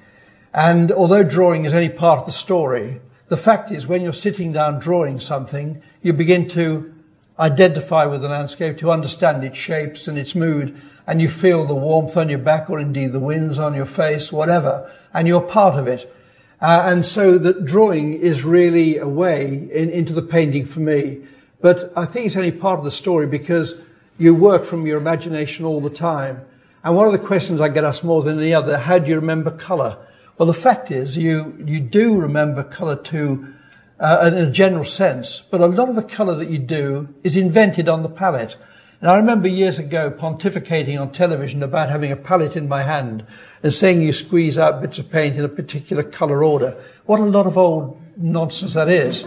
And 0.53 0.93
although 0.93 1.23
drawing 1.23 1.65
is 1.65 1.73
only 1.73 1.89
part 1.89 2.21
of 2.21 2.27
the 2.27 2.33
story, 2.33 3.01
the 3.29 3.37
fact 3.37 3.71
is 3.71 3.87
when 3.87 4.03
you're 4.03 4.13
sitting 4.13 4.53
down 4.53 4.79
drawing 4.79 5.21
something, 5.21 5.83
you 6.03 6.13
begin 6.13 6.49
to 6.51 6.95
identify 7.39 8.05
with 8.05 8.23
the 8.23 8.29
landscape, 8.29 8.79
to 8.79 8.91
understand 8.91 9.45
its 9.45 9.57
shapes 9.57 10.09
and 10.09 10.19
its 10.19 10.35
mood, 10.35 10.81
and 11.07 11.23
you 11.23 11.29
feel 11.29 11.65
the 11.65 11.75
warmth 11.75 12.17
on 12.17 12.29
your 12.29 12.39
back 12.39 12.69
or 12.69 12.79
indeed 12.79 13.13
the 13.13 13.21
winds 13.21 13.59
on 13.59 13.75
your 13.75 13.87
face, 13.87 14.31
whatever, 14.33 14.91
and 15.15 15.29
you're 15.29 15.41
part 15.41 15.79
of 15.79 15.87
it. 15.87 16.13
Uh, 16.61 16.83
and 16.85 17.07
so 17.07 17.39
that 17.39 17.65
drawing 17.65 18.15
is 18.15 18.45
really 18.45 18.99
a 18.99 19.07
way 19.07 19.69
in, 19.73 19.91
into 19.91 20.13
the 20.13 20.23
painting 20.23 20.67
for 20.67 20.81
me 20.81 21.21
but 21.61 21.93
I 21.97 22.05
think 22.05 22.27
it's 22.27 22.37
only 22.37 22.53
part 22.53 22.79
of 22.79 22.85
the 22.85 22.91
story 22.91 23.27
because 23.27 23.81
you 24.19 24.35
work 24.35 24.65
from 24.65 24.87
your 24.87 24.99
imagination 24.99 25.65
all 25.65 25.81
the 25.81 25.91
time. 25.91 26.43
And 26.85 26.95
one 26.95 27.07
of 27.07 27.13
the 27.13 27.19
questions 27.19 27.61
I 27.61 27.69
get 27.69 27.85
asked 27.85 28.05
more 28.05 28.23
than 28.23 28.39
any 28.39 28.55
other, 28.55 28.79
how 28.79 28.99
do 28.99 29.09
you 29.09 29.17
remember 29.17 29.51
colour? 29.51 29.99
Well, 30.37 30.47
the 30.47 30.55
fact 30.55 30.91
is 30.91 31.17
you, 31.19 31.57
you 31.65 31.81
do 31.81 32.17
remember 32.17 32.63
colour 32.63 32.97
too, 32.97 33.55
uh, 33.99 34.31
in 34.33 34.35
a 34.35 34.51
general 34.51 34.85
sense, 34.85 35.43
but 35.51 35.61
a 35.61 35.67
lot 35.67 35.89
of 35.89 35.97
the 35.97 36.03
colour 36.03 36.37
that 36.37 36.51
you 36.51 36.59
do 36.59 37.13
is 37.25 37.37
invented 37.37 37.89
on 37.89 38.03
the 38.03 38.09
palette. 38.09 38.57
And 39.01 39.11
I 39.11 39.17
remember 39.17 39.49
years 39.49 39.79
ago 39.79 40.11
pontificating 40.11 41.01
on 41.01 41.13
television 41.13 41.63
about 41.63 41.91
having 41.91 42.11
a 42.11 42.17
palette 42.17 42.57
in 42.57 42.69
my 42.69 42.83
hand 42.83 43.25
and 43.63 43.73
saying 43.73 44.03
you 44.03 44.13
squeeze 44.13 44.59
out 44.59 44.81
bits 44.81 44.99
of 44.99 45.11
paint 45.11 45.37
in 45.37 45.45
a 45.45 45.49
particular 45.49 46.03
colour 46.03 46.45
order. 46.45 46.77
What 47.07 47.21
a 47.21 47.25
lot 47.25 47.47
of 47.47 47.57
old 47.57 48.01
nonsense 48.17 48.75
that 48.75 48.89
is. 48.89 49.25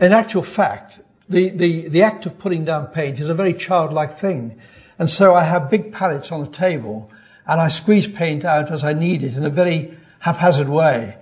In 0.00 0.12
actual 0.12 0.42
fact, 0.42 0.98
the, 1.28 1.50
the, 1.50 1.88
the 1.88 2.02
act 2.02 2.26
of 2.26 2.38
putting 2.38 2.64
down 2.64 2.86
paint 2.88 3.18
is 3.18 3.28
a 3.28 3.34
very 3.34 3.52
childlike 3.52 4.12
thing. 4.12 4.60
And 4.98 5.10
so 5.10 5.34
I 5.34 5.44
have 5.44 5.70
big 5.70 5.92
palettes 5.92 6.32
on 6.32 6.40
the 6.40 6.50
table 6.50 7.10
and 7.46 7.60
I 7.60 7.68
squeeze 7.68 8.06
paint 8.06 8.44
out 8.44 8.70
as 8.70 8.84
I 8.84 8.92
need 8.92 9.22
it 9.22 9.34
in 9.34 9.44
a 9.44 9.50
very 9.50 9.96
haphazard 10.20 10.68
way. 10.68 11.16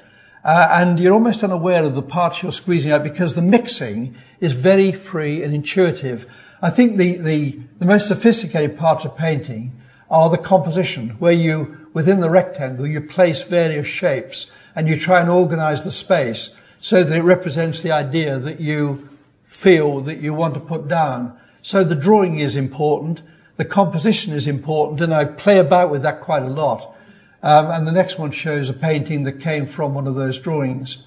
Uh, 0.45 0.69
and 0.71 0.99
you're 0.99 1.15
almost 1.15 1.43
unaware 1.43 1.85
of 1.85 1.95
the 1.95 2.03
parts 2.03 2.43
you're 2.43 2.53
squeezing 2.53 2.91
out 2.91 3.03
because 3.03 3.35
the 3.35 3.43
mixing 3.43 4.15
is 4.41 4.53
very 4.53 4.93
free 4.93 5.43
and 5.43 5.55
intuitive. 5.55 6.27
I 6.61 6.71
think 6.71 6.99
the, 6.99 7.17
the, 7.17 7.59
the 7.79 7.87
most 7.87 8.09
sophisticated 8.09 8.77
parts 8.77 9.05
of 9.05 9.17
painting 9.17 9.73
are 10.11 10.29
the 10.29 10.39
composition, 10.39 11.11
where 11.19 11.33
you, 11.33 11.89
within 11.95 12.21
the 12.21 12.29
rectangle, 12.29 12.87
you 12.87 13.01
place 13.01 13.43
various 13.43 13.87
shapes 13.87 14.51
and 14.77 14.87
you 14.87 15.01
try 15.01 15.21
and 15.21 15.31
organize 15.31 15.83
the 15.83 15.91
space 15.91 16.51
so 16.79 17.03
that 17.03 17.17
it 17.17 17.23
represents 17.23 17.81
the 17.81 17.91
idea 17.91 18.39
that 18.39 18.61
you 18.61 19.09
feel 19.55 20.01
that 20.01 20.19
you 20.19 20.35
want 20.35 20.53
to 20.53 20.61
put 20.61 20.89
down. 20.89 21.33
So 21.63 21.85
the 21.85 21.95
drawing 21.95 22.39
is 22.39 22.57
important, 22.57 23.23
the 23.57 23.65
composition 23.65 24.35
is 24.35 24.49
important, 24.49 25.01
and 25.01 25.15
I 25.15 25.25
play 25.25 25.59
about 25.59 25.91
with 25.93 26.03
that 26.03 26.21
quite 26.21 26.43
a 26.43 26.49
lot. 26.49 26.95
Um, 27.41 27.71
and 27.71 27.87
the 27.87 27.93
next 27.93 28.19
one 28.19 28.33
shows 28.33 28.69
a 28.69 28.73
painting 28.75 29.23
that 29.25 29.39
came 29.41 29.67
from 29.67 29.95
one 29.95 30.09
of 30.09 30.17
those 30.17 30.41
drawings. 30.41 31.07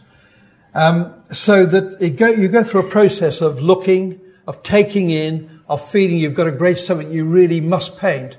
Um, 0.73 1.13
so 1.31 1.65
that 1.65 2.15
go, 2.15 2.29
you 2.29 2.47
go 2.47 2.63
through 2.63 2.87
a 2.87 2.89
process 2.89 3.41
of 3.41 3.61
looking, 3.61 4.21
of 4.47 4.63
taking 4.63 5.09
in, 5.09 5.59
of 5.67 5.85
feeling 5.87 6.17
you've 6.17 6.33
got 6.33 6.47
a 6.47 6.51
great 6.51 6.77
something 6.77 7.11
you 7.11 7.25
really 7.25 7.59
must 7.59 7.97
paint, 7.97 8.37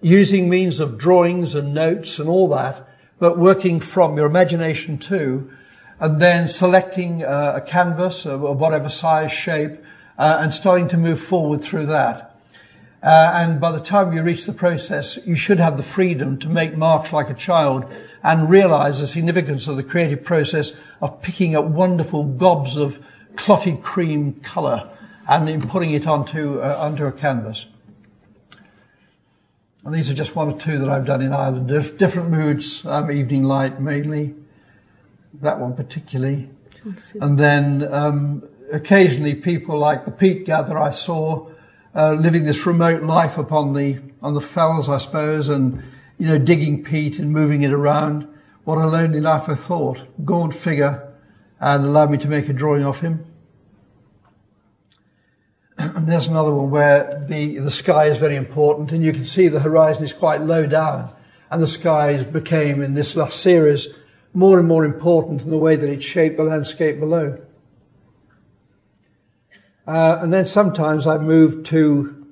using 0.00 0.48
means 0.48 0.80
of 0.80 0.96
drawings 0.96 1.54
and 1.54 1.74
notes 1.74 2.18
and 2.18 2.28
all 2.28 2.48
that, 2.48 2.88
but 3.18 3.38
working 3.38 3.80
from 3.80 4.16
your 4.16 4.26
imagination 4.26 4.96
too, 4.96 5.50
and 6.02 6.20
then 6.20 6.48
selecting 6.48 7.22
uh, 7.22 7.52
a 7.54 7.60
canvas 7.60 8.26
of, 8.26 8.40
whatever 8.40 8.90
size, 8.90 9.30
shape, 9.30 9.78
uh, 10.18 10.38
and 10.40 10.52
starting 10.52 10.88
to 10.88 10.96
move 10.96 11.22
forward 11.22 11.62
through 11.62 11.86
that. 11.86 12.36
Uh, 13.04 13.30
and 13.34 13.60
by 13.60 13.70
the 13.70 13.78
time 13.78 14.12
you 14.12 14.20
reach 14.20 14.44
the 14.44 14.52
process, 14.52 15.16
you 15.24 15.36
should 15.36 15.60
have 15.60 15.76
the 15.76 15.82
freedom 15.84 16.36
to 16.40 16.48
make 16.48 16.76
marks 16.76 17.12
like 17.12 17.30
a 17.30 17.34
child 17.34 17.84
and 18.24 18.50
realize 18.50 18.98
the 18.98 19.06
significance 19.06 19.68
of 19.68 19.76
the 19.76 19.82
creative 19.84 20.24
process 20.24 20.72
of 21.00 21.22
picking 21.22 21.54
up 21.54 21.66
wonderful 21.66 22.24
gobs 22.24 22.76
of 22.76 23.00
clotted 23.36 23.80
cream 23.80 24.32
color 24.40 24.90
and 25.28 25.46
then 25.46 25.60
putting 25.60 25.92
it 25.92 26.04
onto, 26.04 26.58
uh, 26.58 26.76
onto 26.80 27.06
a 27.06 27.12
canvas. 27.12 27.66
And 29.84 29.94
these 29.94 30.10
are 30.10 30.14
just 30.14 30.34
one 30.34 30.52
or 30.52 30.58
two 30.58 30.78
that 30.78 30.88
I've 30.88 31.06
done 31.06 31.22
in 31.22 31.32
Ireland. 31.32 31.68
Different 31.96 32.28
moods, 32.28 32.84
um, 32.86 33.08
evening 33.12 33.44
light 33.44 33.80
mainly 33.80 34.34
that 35.42 35.60
one 35.60 35.74
particularly. 35.74 36.48
And 37.20 37.38
then 37.38 37.92
um, 37.92 38.48
occasionally 38.72 39.34
people 39.34 39.78
like 39.78 40.04
the 40.04 40.10
peat 40.10 40.46
gather 40.46 40.78
I 40.78 40.90
saw 40.90 41.48
uh, 41.94 42.14
living 42.14 42.44
this 42.44 42.64
remote 42.64 43.02
life 43.02 43.36
upon 43.36 43.74
the 43.74 44.00
on 44.22 44.34
the 44.34 44.40
fells, 44.40 44.88
I 44.88 44.98
suppose, 44.98 45.48
and 45.48 45.82
you 46.18 46.26
know 46.26 46.38
digging 46.38 46.82
peat 46.82 47.18
and 47.18 47.30
moving 47.30 47.62
it 47.62 47.72
around. 47.72 48.26
What 48.64 48.78
a 48.78 48.86
lonely 48.86 49.20
life 49.20 49.48
I 49.48 49.54
thought. 49.54 50.00
Gaunt 50.24 50.54
figure, 50.54 51.12
and 51.60 51.84
allowed 51.84 52.10
me 52.10 52.18
to 52.18 52.28
make 52.28 52.48
a 52.48 52.52
drawing 52.52 52.84
of 52.84 53.00
him. 53.00 53.26
And 55.78 56.08
there's 56.08 56.28
another 56.28 56.54
one 56.54 56.70
where 56.70 57.24
the, 57.28 57.58
the 57.58 57.70
sky 57.70 58.06
is 58.06 58.18
very 58.18 58.36
important, 58.36 58.92
and 58.92 59.04
you 59.04 59.12
can 59.12 59.24
see 59.24 59.48
the 59.48 59.60
horizon 59.60 60.04
is 60.04 60.12
quite 60.12 60.40
low 60.40 60.64
down, 60.64 61.12
and 61.50 61.60
the 61.60 61.66
skies 61.66 62.24
became 62.24 62.80
in 62.82 62.94
this 62.94 63.16
last 63.16 63.40
series 63.40 63.88
more 64.34 64.58
and 64.58 64.66
more 64.66 64.84
important 64.84 65.42
in 65.42 65.50
the 65.50 65.58
way 65.58 65.76
that 65.76 65.88
it 65.88 66.02
shaped 66.02 66.36
the 66.36 66.44
landscape 66.44 66.98
below. 66.98 67.38
Uh, 69.86 70.18
and 70.20 70.32
then 70.32 70.46
sometimes 70.46 71.06
I 71.06 71.18
moved 71.18 71.66
to 71.66 72.26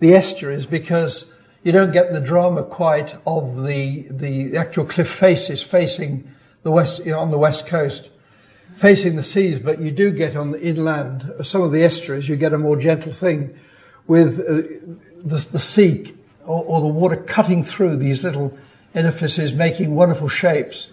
the 0.00 0.14
estuaries 0.14 0.66
because 0.66 1.32
you 1.62 1.72
don't 1.72 1.92
get 1.92 2.12
the 2.12 2.20
drama 2.20 2.62
quite 2.62 3.16
of 3.26 3.64
the, 3.64 4.06
the 4.10 4.56
actual 4.56 4.84
cliff 4.84 5.08
faces 5.08 5.62
facing 5.62 6.30
the 6.62 6.70
west, 6.70 7.04
you 7.04 7.12
know, 7.12 7.20
on 7.20 7.30
the 7.30 7.38
west 7.38 7.66
coast, 7.66 8.10
facing 8.74 9.16
the 9.16 9.22
seas, 9.22 9.60
but 9.60 9.80
you 9.80 9.90
do 9.90 10.10
get 10.10 10.34
on 10.34 10.50
the 10.50 10.60
inland, 10.60 11.30
some 11.42 11.62
of 11.62 11.72
the 11.72 11.84
estuaries, 11.84 12.28
you 12.28 12.36
get 12.36 12.52
a 12.52 12.58
more 12.58 12.76
gentle 12.76 13.12
thing 13.12 13.56
with 14.06 14.40
uh, 14.40 14.62
the, 15.22 15.46
the 15.52 15.58
sea 15.58 16.14
or, 16.44 16.64
or 16.64 16.80
the 16.80 16.86
water 16.86 17.16
cutting 17.16 17.62
through 17.62 17.96
these 17.96 18.24
little 18.24 18.56
edifices, 18.94 19.54
making 19.54 19.94
wonderful 19.94 20.28
shapes 20.28 20.92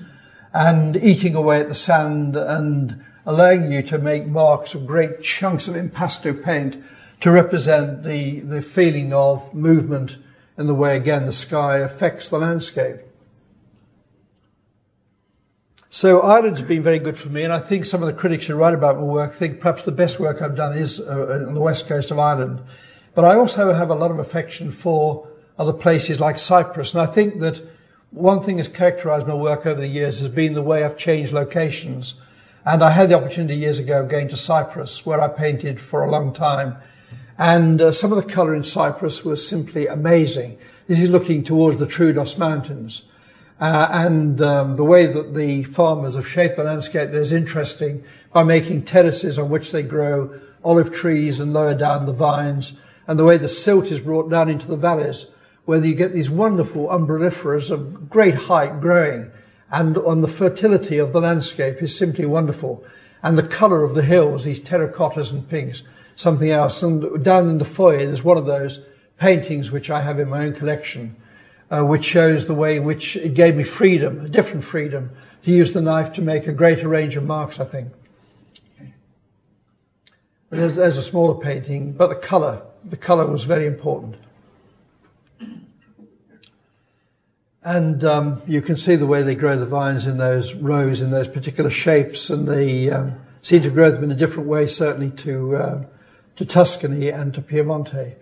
and 0.54 0.98
eating 0.98 1.36
away 1.36 1.60
at 1.60 1.70
the 1.70 1.76
sand 1.76 2.36
and 2.36 3.04
allowing 3.26 3.72
you 3.72 3.82
to 3.84 3.98
make 3.98 4.26
marks 4.26 4.74
of 4.74 4.88
great 4.88 5.22
chunks 5.22 5.68
of 5.68 5.76
impasto 5.76 6.34
paint 6.34 6.84
to 7.22 7.32
represent 7.32 8.04
the, 8.04 8.40
the 8.42 8.62
feeling 8.62 9.14
of 9.14 9.54
movement 9.54 10.18
and 10.58 10.68
the 10.68 10.74
way, 10.74 10.98
again, 10.98 11.26
the 11.26 11.32
sky 11.32 11.78
affects 11.78 12.30
the 12.30 12.38
landscape. 12.38 12.98
So 15.90 16.22
Ireland's 16.22 16.62
been 16.62 16.84
very 16.84 17.00
good 17.00 17.18
for 17.18 17.30
me, 17.30 17.44
and 17.44 17.52
I 17.52 17.60
think 17.60 17.86
some 17.86 18.02
of 18.02 18.08
the 18.08 18.14
critics 18.14 18.48
who 18.48 18.56
write 18.56 18.74
about 18.74 18.96
my 18.96 19.04
work 19.04 19.34
think 19.34 19.60
perhaps 19.60 19.84
the 19.84 19.92
best 19.92 20.20
work 20.20 20.42
I've 20.42 20.56
done 20.56 20.78
is 20.78 21.02
uh, 21.02 21.46
on 21.48 21.54
the 21.54 21.62
west 21.62 21.88
coast 21.88 22.12
of 22.12 22.20
Ireland. 22.20 22.62
But 23.14 23.26
I 23.26 23.36
also 23.36 23.74
have 23.74 23.90
a 23.90 23.96
lot 23.96 24.10
of 24.10 24.18
affection 24.18 24.72
for 24.72 25.28
other 25.60 25.74
places 25.74 26.20
like 26.20 26.40
Cyprus, 26.40 26.94
and 26.94 27.02
I 27.02 27.08
think 27.08 27.42
that 27.42 27.62
one 28.12 28.42
thing 28.42 28.58
that's 28.58 28.68
characterized 28.68 29.26
my 29.26 29.34
work 29.34 29.66
over 29.66 29.80
the 29.80 29.88
years 29.88 30.20
has 30.20 30.28
been 30.28 30.54
the 30.54 30.62
way 30.62 30.84
I've 30.84 30.98
changed 30.98 31.32
locations. 31.32 32.16
And 32.66 32.84
I 32.84 32.92
had 32.92 33.10
the 33.10 33.16
opportunity 33.16 33.56
years 33.56 33.80
ago 33.80 34.02
of 34.02 34.10
going 34.10 34.28
to 34.28 34.38
Cyprus, 34.38 35.06
where 35.06 35.22
I 35.22 35.30
painted 35.30 35.80
for 35.80 36.04
a 36.04 36.12
long 36.12 36.34
time. 36.34 36.76
And 37.38 37.82
uh, 37.82 37.92
some 37.92 38.12
of 38.12 38.22
the 38.24 38.30
color 38.30 38.54
in 38.54 38.64
Cyprus 38.64 39.24
was 39.24 39.48
simply 39.48 39.88
amazing. 39.88 40.60
This 40.88 41.02
is 41.02 41.10
looking 41.10 41.44
towards 41.44 41.78
the 41.78 41.88
Troodos 41.88 42.38
Mountains. 42.38 43.04
Uh, 43.60 43.88
and 43.92 44.42
um, 44.42 44.76
the 44.76 44.84
way 44.84 45.06
that 45.06 45.34
the 45.34 45.64
farmers 45.64 46.16
have 46.16 46.28
shaped 46.28 46.58
the 46.58 46.64
landscape 46.64 47.12
is 47.12 47.32
interesting 47.32 48.04
by 48.34 48.44
making 48.44 48.84
terraces 48.84 49.40
on 49.40 49.50
which 49.50 49.72
they 49.72 49.84
grow 49.84 50.38
olive 50.64 50.92
trees 50.92 51.40
and 51.40 51.54
lower 51.54 51.74
down 51.74 52.06
the 52.06 52.14
vines, 52.14 52.74
and 53.08 53.18
the 53.18 53.24
way 53.24 53.38
the 53.38 53.48
silt 53.48 53.86
is 53.86 54.00
brought 54.00 54.30
down 54.30 54.50
into 54.50 54.68
the 54.68 54.76
valleys 54.76 55.28
where 55.66 55.84
you 55.84 55.94
get 55.94 56.14
these 56.14 56.30
wonderful 56.30 56.88
umbelliferas 56.88 57.70
of 57.70 58.10
great 58.10 58.36
height 58.36 58.82
growing, 58.82 59.32
and 59.72 59.98
on 59.98 60.22
the 60.22 60.28
fertility 60.28 60.98
of 60.98 61.14
the 61.14 61.22
landscape 61.22 61.82
is 61.82 61.98
simply 61.98 62.26
wonderful. 62.26 62.84
And 63.24 63.38
the 63.38 63.48
colour 63.48 63.84
of 63.84 63.94
the 63.94 64.02
hills, 64.02 64.44
these 64.44 64.60
terracottas 64.60 65.32
and 65.32 65.48
pinks, 65.48 65.84
something 66.16 66.50
else. 66.50 66.82
And 66.82 67.24
down 67.24 67.50
in 67.50 67.58
the 67.58 67.66
foyer, 67.66 68.06
there's 68.06 68.24
one 68.24 68.38
of 68.38 68.46
those 68.46 68.82
paintings 69.18 69.72
which 69.72 69.90
I 69.90 70.02
have 70.02 70.20
in 70.20 70.30
my 70.30 70.46
own 70.46 70.54
collection, 70.54 71.16
uh, 71.70 71.84
which 71.84 72.04
shows 72.04 72.48
the 72.48 72.56
way 72.56 72.78
in 72.78 72.84
which 72.84 73.16
it 73.16 73.34
gave 73.34 73.56
me 73.56 73.64
freedom, 73.64 74.26
a 74.26 74.30
different 74.30 74.64
freedom, 74.64 75.12
to 75.44 75.52
use 75.52 75.74
the 75.74 75.82
knife 75.82 76.14
to 76.14 76.22
make 76.22 76.48
a 76.48 76.54
greater 76.54 76.88
range 76.88 77.16
of 77.16 77.24
marks, 77.24 77.60
I 77.60 77.66
think. 77.66 77.94
There's, 80.50 80.76
there's 80.76 80.98
a 80.98 81.04
smaller 81.04 81.36
painting, 81.42 81.94
but 81.94 82.08
the 82.08 82.16
colour, 82.16 82.62
the 82.84 82.98
colour 82.98 83.26
was 83.26 83.46
very 83.46 83.66
important. 83.66 84.16
And 87.64 88.04
um, 88.04 88.42
you 88.48 88.62
can 88.62 88.76
see 88.76 88.96
the 88.96 89.06
way 89.06 89.22
they 89.22 89.36
grow 89.36 89.58
the 89.58 89.68
vines 89.68 90.08
in 90.08 90.18
those 90.18 90.56
rows, 90.56 91.00
in 91.00 91.12
those 91.12 91.28
particular 91.28 91.70
shapes, 91.70 92.30
and 92.30 92.48
they 92.48 92.90
um, 92.90 93.20
seem 93.44 93.62
to 93.62 93.70
grow 93.70 93.92
them 93.92 94.04
in 94.04 94.12
a 94.12 94.16
different 94.16 94.50
way, 94.50 94.66
certainly 94.66 95.12
to 95.18 95.56
uh, 95.56 95.84
to 96.38 96.46
Tuscany 96.46 97.10
and 97.10 97.34
to 97.36 97.42
Piemonte. 97.42 98.16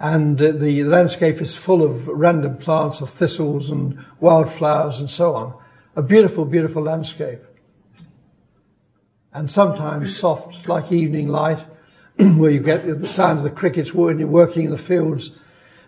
And 0.00 0.40
uh, 0.40 0.52
the 0.52 0.84
landscape 0.84 1.40
is 1.42 1.54
full 1.54 1.82
of 1.82 2.08
random 2.08 2.56
plants 2.56 3.02
of 3.02 3.10
thistles 3.10 3.68
and 3.68 4.02
wildflowers 4.20 5.00
and 5.00 5.10
so 5.10 5.34
on. 5.34 5.54
A 5.94 6.02
beautiful, 6.02 6.46
beautiful 6.46 6.82
landscape. 6.82 7.42
And 9.34 9.50
sometimes 9.50 10.16
soft, 10.16 10.66
like 10.66 10.90
evening 10.90 11.28
light, 11.28 11.58
where 12.16 12.50
you 12.50 12.60
get 12.60 12.86
the 12.86 13.06
sound 13.06 13.38
of 13.38 13.44
the 13.44 13.50
crickets 13.50 13.92
working 13.92 14.64
in 14.64 14.70
the 14.70 14.78
fields 14.78 15.38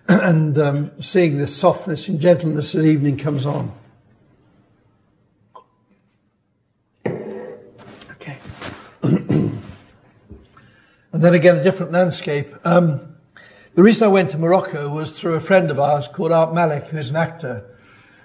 and 0.08 0.58
um, 0.58 0.90
seeing 1.00 1.38
this 1.38 1.54
softness 1.56 2.08
and 2.08 2.20
gentleness 2.20 2.74
as 2.74 2.86
evening 2.86 3.16
comes 3.16 3.46
on. 3.46 3.72
Okay. 7.06 8.38
and 9.02 9.62
then 11.12 11.34
again, 11.34 11.56
a 11.56 11.62
different 11.62 11.92
landscape. 11.92 12.54
Um, 12.66 13.16
the 13.74 13.82
reason 13.84 14.04
I 14.04 14.08
went 14.08 14.30
to 14.30 14.38
Morocco 14.38 14.88
was 14.88 15.12
through 15.12 15.34
a 15.34 15.40
friend 15.40 15.70
of 15.70 15.78
ours 15.78 16.08
called 16.08 16.32
Art 16.32 16.52
Malik, 16.52 16.86
who's 16.86 17.10
an 17.10 17.16
actor, 17.16 17.64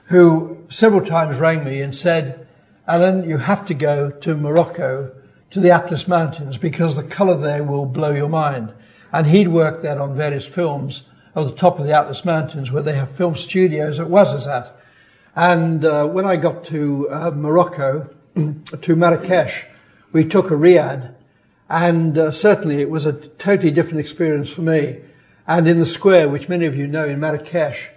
who 0.05 0.65
several 0.69 1.05
times 1.05 1.37
rang 1.37 1.63
me 1.63 1.81
and 1.81 1.93
said, 1.93 2.47
Alan, 2.87 3.29
you 3.29 3.37
have 3.37 3.65
to 3.67 3.73
go 3.73 4.11
to 4.11 4.35
Morocco, 4.35 5.11
to 5.51 5.59
the 5.59 5.71
Atlas 5.71 6.07
Mountains, 6.07 6.57
because 6.57 6.95
the 6.95 7.03
colour 7.03 7.37
there 7.37 7.63
will 7.63 7.85
blow 7.85 8.11
your 8.11 8.29
mind. 8.29 8.73
And 9.11 9.27
he'd 9.27 9.47
worked 9.47 9.83
there 9.83 10.01
on 10.01 10.15
various 10.15 10.45
films 10.45 11.03
at 11.35 11.45
the 11.45 11.51
top 11.51 11.79
of 11.79 11.85
the 11.85 11.93
Atlas 11.93 12.23
Mountains 12.23 12.71
where 12.71 12.83
they 12.83 12.95
have 12.95 13.11
film 13.11 13.35
studios 13.35 13.99
at 13.99 14.07
Ouarzazate. 14.07 14.71
And 15.35 15.83
uh, 15.83 16.07
when 16.07 16.25
I 16.25 16.37
got 16.37 16.63
to 16.65 17.09
uh, 17.09 17.31
Morocco, 17.31 18.09
to 18.35 18.95
Marrakesh, 18.95 19.65
we 20.11 20.23
took 20.23 20.49
a 20.49 20.55
riad, 20.55 21.13
and 21.69 22.17
uh, 22.17 22.31
certainly 22.31 22.81
it 22.81 22.89
was 22.89 23.05
a 23.05 23.13
totally 23.13 23.71
different 23.71 23.99
experience 23.99 24.49
for 24.49 24.61
me. 24.61 24.99
And 25.47 25.67
in 25.67 25.79
the 25.79 25.85
square, 25.85 26.29
which 26.29 26.47
many 26.47 26.65
of 26.65 26.75
you 26.75 26.87
know 26.87 27.05
in 27.05 27.19
Marrakesh, 27.19 27.89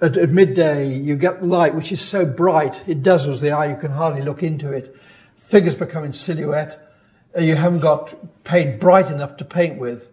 at, 0.00 0.16
at 0.16 0.30
midday, 0.30 0.94
you 0.94 1.16
get 1.16 1.44
light, 1.44 1.74
which 1.74 1.92
is 1.92 2.00
so 2.00 2.24
bright, 2.24 2.82
it 2.86 3.02
dazzles 3.02 3.40
the 3.40 3.50
eye, 3.50 3.66
you 3.66 3.76
can 3.76 3.90
hardly 3.90 4.22
look 4.22 4.42
into 4.42 4.72
it. 4.72 4.96
Figures 5.34 5.74
become 5.74 6.04
in 6.04 6.12
silhouette. 6.12 6.92
Uh, 7.36 7.40
you 7.42 7.56
haven't 7.56 7.80
got 7.80 8.44
paint 8.44 8.80
bright 8.80 9.10
enough 9.10 9.36
to 9.38 9.44
paint 9.44 9.78
with. 9.78 10.10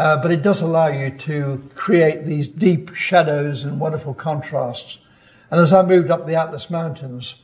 Uh, 0.00 0.16
but 0.16 0.32
it 0.32 0.40
does 0.40 0.62
allow 0.62 0.86
you 0.86 1.10
to 1.10 1.62
create 1.74 2.24
these 2.24 2.48
deep 2.48 2.94
shadows 2.94 3.64
and 3.64 3.78
wonderful 3.78 4.14
contrasts. 4.14 4.96
And 5.50 5.60
as 5.60 5.74
I 5.74 5.82
moved 5.82 6.10
up 6.10 6.26
the 6.26 6.36
Atlas 6.36 6.70
Mountains, 6.70 7.34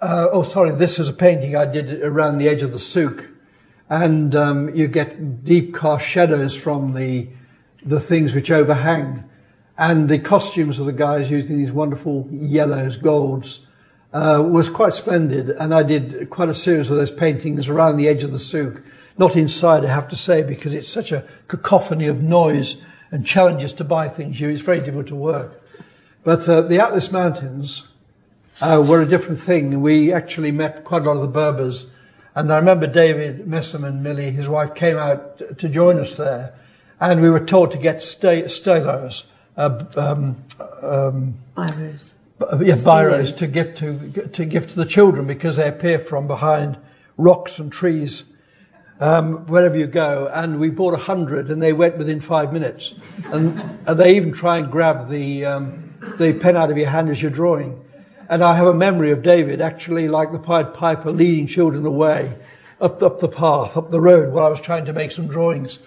uh, 0.00 0.26
oh, 0.32 0.42
sorry, 0.42 0.72
this 0.72 0.98
is 0.98 1.08
a 1.08 1.12
painting 1.12 1.54
I 1.54 1.64
did 1.66 2.02
around 2.02 2.38
the 2.38 2.48
edge 2.48 2.62
of 2.62 2.72
the 2.72 2.80
souk. 2.80 3.30
And 3.88 4.34
um, 4.34 4.74
you 4.74 4.88
get 4.88 5.44
deep 5.44 5.76
cast 5.76 6.04
shadows 6.04 6.56
from 6.56 6.94
the, 6.94 7.28
the 7.86 8.00
things 8.00 8.34
which 8.34 8.50
overhang. 8.50 9.22
And 9.78 10.08
the 10.08 10.18
costumes 10.18 10.80
of 10.80 10.86
the 10.86 10.92
guys 10.92 11.30
using 11.30 11.56
these 11.56 11.70
wonderful 11.70 12.28
yellows, 12.32 12.96
golds, 12.96 13.64
uh, 14.12 14.42
was 14.44 14.68
quite 14.68 14.94
splendid. 14.94 15.50
And 15.50 15.72
I 15.72 15.84
did 15.84 16.30
quite 16.30 16.48
a 16.48 16.54
series 16.54 16.90
of 16.90 16.96
those 16.96 17.12
paintings 17.12 17.68
around 17.68 17.96
the 17.96 18.08
edge 18.08 18.24
of 18.24 18.32
the 18.32 18.40
souk. 18.40 18.82
Not 19.18 19.36
inside, 19.36 19.84
I 19.84 19.88
have 19.92 20.08
to 20.08 20.16
say, 20.16 20.42
because 20.42 20.74
it's 20.74 20.88
such 20.88 21.12
a 21.12 21.24
cacophony 21.48 22.06
of 22.06 22.22
noise 22.22 22.76
and 23.10 23.26
challenges 23.26 23.72
to 23.74 23.84
buy 23.84 24.08
things. 24.08 24.40
You. 24.40 24.48
It's 24.48 24.62
very 24.62 24.80
difficult 24.80 25.08
to 25.08 25.14
work. 25.14 25.62
But 26.24 26.48
uh, 26.48 26.62
the 26.62 26.80
Atlas 26.80 27.12
Mountains 27.12 27.88
uh, 28.60 28.84
were 28.86 29.02
a 29.02 29.06
different 29.06 29.38
thing. 29.38 29.82
We 29.82 30.12
actually 30.12 30.52
met 30.52 30.84
quite 30.84 31.02
a 31.02 31.04
lot 31.06 31.16
of 31.16 31.22
the 31.22 31.28
Berbers. 31.28 31.86
And 32.34 32.52
I 32.52 32.56
remember 32.56 32.86
David 32.86 33.46
Messerman, 33.46 34.00
Millie, 34.00 34.30
his 34.30 34.48
wife, 34.48 34.74
came 34.74 34.96
out 34.96 35.58
to 35.58 35.68
join 35.68 35.98
us 35.98 36.14
there. 36.14 36.54
And 37.00 37.20
we 37.20 37.28
were 37.28 37.44
told 37.44 37.72
to 37.72 37.78
get 37.78 38.00
st- 38.00 38.46
stelos, 38.46 39.24
uh, 39.56 39.84
um, 39.96 40.44
um, 40.80 41.34
Iris. 41.56 42.12
yeah, 42.40 42.74
biros 42.74 43.36
to 43.38 43.46
give 43.46 43.74
to 43.74 44.28
to 44.28 44.44
give 44.44 44.68
to 44.68 44.76
the 44.76 44.84
children 44.86 45.26
because 45.26 45.56
they 45.56 45.68
appear 45.68 45.98
from 45.98 46.26
behind 46.26 46.78
rocks 47.16 47.58
and 47.58 47.72
trees 47.72 48.24
um, 49.00 49.46
wherever 49.46 49.76
you 49.76 49.86
go. 49.86 50.30
And 50.32 50.58
we 50.60 50.70
bought 50.70 50.94
a 50.94 50.98
hundred, 50.98 51.50
and 51.50 51.60
they 51.60 51.72
went 51.72 51.98
within 51.98 52.20
five 52.20 52.52
minutes. 52.52 52.94
And, 53.26 53.78
and 53.86 53.98
they 53.98 54.16
even 54.16 54.32
try 54.32 54.58
and 54.58 54.70
grab 54.70 55.10
the 55.10 55.44
um, 55.44 55.94
the 56.18 56.32
pen 56.32 56.56
out 56.56 56.70
of 56.70 56.76
your 56.76 56.88
hand 56.88 57.08
as 57.08 57.20
you're 57.20 57.30
drawing. 57.30 57.84
And 58.28 58.42
I 58.42 58.54
have 58.54 58.66
a 58.66 58.74
memory 58.74 59.10
of 59.10 59.22
David 59.22 59.60
actually, 59.60 60.08
like 60.08 60.32
the 60.32 60.38
Pied 60.38 60.74
Piper, 60.74 61.12
leading 61.12 61.46
children 61.46 61.84
away 61.86 62.36
up 62.80 63.02
up 63.02 63.20
the 63.20 63.28
path, 63.28 63.76
up 63.76 63.90
the 63.90 64.00
road, 64.00 64.32
while 64.32 64.46
I 64.46 64.48
was 64.48 64.60
trying 64.60 64.86
to 64.86 64.92
make 64.92 65.12
some 65.12 65.26
drawings. 65.26 65.78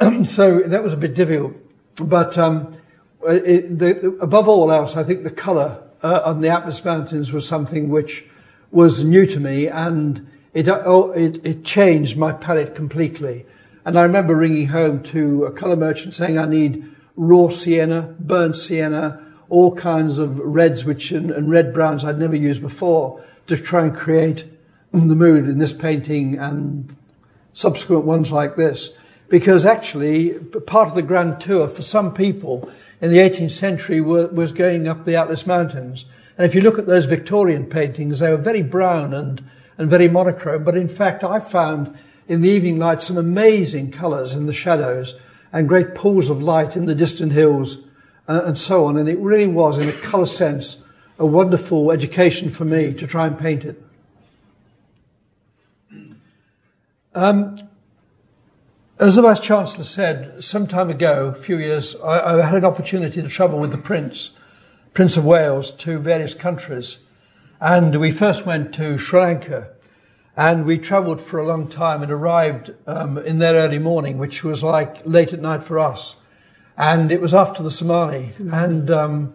so 0.24 0.60
that 0.60 0.82
was 0.82 0.92
a 0.92 0.96
bit 0.96 1.14
difficult, 1.14 1.54
but. 2.02 2.36
Um, 2.38 2.78
it, 3.26 3.78
the, 3.78 4.16
above 4.20 4.48
all 4.48 4.70
else, 4.70 4.96
I 4.96 5.02
think 5.02 5.24
the 5.24 5.30
colour 5.30 5.82
uh, 6.02 6.22
on 6.24 6.40
the 6.40 6.48
Atlas 6.48 6.84
Mountains 6.84 7.32
was 7.32 7.46
something 7.46 7.88
which 7.88 8.24
was 8.70 9.02
new 9.02 9.26
to 9.26 9.40
me, 9.40 9.66
and 9.66 10.28
it, 10.58 10.68
oh, 10.68 11.12
it, 11.12 11.46
it 11.46 11.64
changed 11.64 12.16
my 12.16 12.32
palette 12.32 12.74
completely. 12.74 13.46
And 13.84 13.96
I 13.96 14.02
remember 14.02 14.34
ringing 14.34 14.66
home 14.66 15.04
to 15.04 15.44
a 15.44 15.52
colour 15.52 15.76
merchant 15.76 16.14
saying 16.14 16.36
I 16.36 16.46
need 16.46 16.84
raw 17.14 17.48
sienna, 17.48 18.16
burnt 18.18 18.56
sienna, 18.56 19.24
all 19.48 19.76
kinds 19.76 20.18
of 20.18 20.40
reds 20.40 20.84
which 20.84 21.12
and, 21.12 21.30
and 21.30 21.48
red 21.48 21.72
browns 21.72 22.04
I'd 22.04 22.18
never 22.18 22.34
used 22.34 22.60
before 22.60 23.22
to 23.46 23.56
try 23.56 23.82
and 23.82 23.96
create 23.96 24.46
the 24.92 25.14
mood 25.14 25.48
in 25.48 25.58
this 25.58 25.72
painting 25.72 26.38
and 26.38 26.96
subsequent 27.52 28.04
ones 28.04 28.32
like 28.32 28.56
this. 28.56 28.90
Because 29.28 29.64
actually, 29.64 30.30
part 30.66 30.88
of 30.88 30.96
the 30.96 31.02
grand 31.02 31.40
tour 31.40 31.68
for 31.68 31.82
some 31.82 32.12
people 32.12 32.68
in 33.00 33.12
the 33.12 33.18
18th 33.18 33.52
century 33.52 34.00
was 34.00 34.50
going 34.50 34.88
up 34.88 35.04
the 35.04 35.14
Atlas 35.14 35.46
Mountains. 35.46 36.04
And 36.36 36.44
if 36.44 36.56
you 36.56 36.62
look 36.62 36.80
at 36.80 36.86
those 36.86 37.04
Victorian 37.04 37.66
paintings, 37.66 38.18
they 38.18 38.30
were 38.32 38.36
very 38.36 38.62
brown 38.62 39.14
and, 39.14 39.48
and 39.78 39.88
very 39.88 40.08
monochrome. 40.08 40.64
But 40.64 40.76
in 40.76 40.88
fact, 40.88 41.24
I 41.24 41.40
found 41.40 41.96
in 42.26 42.42
the 42.42 42.50
evening 42.50 42.78
light 42.78 43.00
some 43.00 43.16
amazing 43.16 43.90
colours 43.90 44.34
in 44.34 44.46
the 44.46 44.52
shadows 44.52 45.14
and 45.52 45.68
great 45.68 45.94
pools 45.94 46.28
of 46.28 46.42
light 46.42 46.76
in 46.76 46.86
the 46.86 46.94
distant 46.94 47.32
hills 47.32 47.78
uh, 48.28 48.42
and 48.44 48.58
so 48.58 48.84
on. 48.84 48.96
And 48.96 49.08
it 49.08 49.18
really 49.18 49.46
was, 49.46 49.78
in 49.78 49.88
a 49.88 49.92
colour 49.92 50.26
sense, 50.26 50.82
a 51.18 51.24
wonderful 51.24 51.90
education 51.90 52.50
for 52.50 52.64
me 52.64 52.92
to 52.94 53.06
try 53.06 53.26
and 53.26 53.38
paint 53.38 53.64
it. 53.64 53.82
Um, 57.14 57.58
as 59.00 59.16
the 59.16 59.22
Vice 59.22 59.40
Chancellor 59.40 59.84
said 59.84 60.44
some 60.44 60.66
time 60.66 60.90
ago, 60.90 61.34
a 61.36 61.40
few 61.40 61.56
years, 61.56 61.96
I, 61.96 62.38
I, 62.38 62.42
had 62.46 62.58
an 62.58 62.64
opportunity 62.64 63.22
to 63.22 63.28
travel 63.28 63.58
with 63.58 63.72
the 63.72 63.78
Prince, 63.78 64.30
Prince 64.92 65.16
of 65.16 65.24
Wales, 65.24 65.70
to 65.70 65.98
various 65.98 66.34
countries. 66.34 66.98
And 67.60 67.98
we 67.98 68.12
first 68.12 68.46
went 68.46 68.72
to 68.74 68.98
Sri 68.98 69.20
Lanka 69.20 69.68
and 70.36 70.64
we 70.64 70.78
travelled 70.78 71.20
for 71.20 71.40
a 71.40 71.46
long 71.46 71.66
time 71.66 72.04
and 72.04 72.12
arrived 72.12 72.72
um, 72.86 73.18
in 73.18 73.40
there 73.40 73.54
early 73.54 73.80
morning, 73.80 74.16
which 74.16 74.44
was 74.44 74.62
like 74.62 75.04
late 75.04 75.32
at 75.32 75.40
night 75.40 75.64
for 75.64 75.80
us. 75.80 76.14
And 76.76 77.10
it 77.10 77.20
was 77.20 77.34
after 77.34 77.60
the 77.64 77.70
tsunami. 77.70 78.38
And 78.52 78.88
um, 78.92 79.34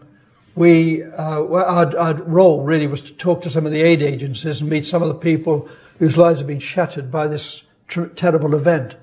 we, 0.55 1.03
uh, 1.03 1.43
our, 1.43 1.97
our 1.97 2.13
role 2.13 2.63
really 2.63 2.88
was 2.88 3.01
to 3.01 3.13
talk 3.13 3.41
to 3.41 3.49
some 3.49 3.65
of 3.65 3.74
the 3.74 3.82
aid 3.82 4.01
agencies 4.01 4.61
and 4.61 4.69
meet 4.69 4.88
some 4.88 5.01
of 5.01 5.09
the 5.09 5.15
people 5.15 5.67
whose 5.99 6.15
lives 6.15 6.39
have 6.39 6.47
been 6.47 6.59
shattered 6.59 7.11
by 7.11 7.28
this 7.28 7.63
tr- 7.89 8.05
terrible 8.05 8.55
event. 8.55 8.95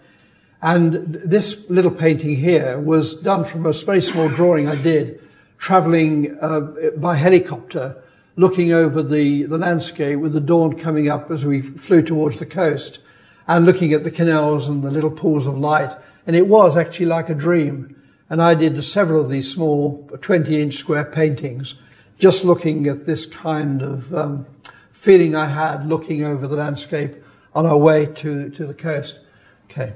And 0.62 1.21
this 1.23 1.68
little 1.68 1.91
painting 1.91 2.37
here 2.37 2.79
was 2.79 3.14
done 3.14 3.45
from 3.45 3.66
a 3.66 3.73
very 3.73 4.01
small 4.01 4.31
drawing 4.31 4.66
I 4.66 4.77
did, 4.77 5.21
traveling 5.59 6.39
uh, 6.41 6.61
by 6.97 7.16
helicopter, 7.16 8.03
looking 8.41 8.72
over 8.72 9.03
the, 9.03 9.43
the 9.43 9.59
landscape 9.59 10.18
with 10.18 10.32
the 10.32 10.41
dawn 10.41 10.74
coming 10.74 11.11
up 11.11 11.30
as 11.30 11.45
we 11.45 11.61
flew 11.61 12.01
towards 12.01 12.38
the 12.38 12.47
coast, 12.47 13.01
and 13.47 13.66
looking 13.66 13.93
at 13.93 14.03
the 14.03 14.11
canals 14.11 14.66
and 14.66 14.82
the 14.82 14.91
little 14.91 15.11
pools 15.11 15.47
of 15.47 15.59
light. 15.59 15.95
And 16.26 16.34
it 16.34 16.47
was 16.47 16.74
actually 16.74 17.07
like 17.07 17.28
a 17.28 17.34
dream. 17.34 18.01
And 18.30 18.41
I 18.41 18.55
did 18.55 18.82
several 18.82 19.22
of 19.22 19.30
these 19.30 19.53
small 19.53 20.09
20 20.22 20.59
inch 20.59 20.76
square 20.76 21.05
paintings, 21.05 21.74
just 22.18 22.43
looking 22.43 22.86
at 22.86 23.05
this 23.05 23.26
kind 23.26 23.82
of 23.82 24.14
um, 24.14 24.47
feeling 24.91 25.36
I 25.36 25.47
had 25.47 25.86
looking 25.86 26.24
over 26.24 26.47
the 26.47 26.57
landscape 26.57 27.16
on 27.55 27.66
our 27.66 27.76
way 27.76 28.07
to, 28.07 28.49
to 28.49 28.66
the 28.66 28.74
coast. 28.74 29.18
Okay. 29.64 29.93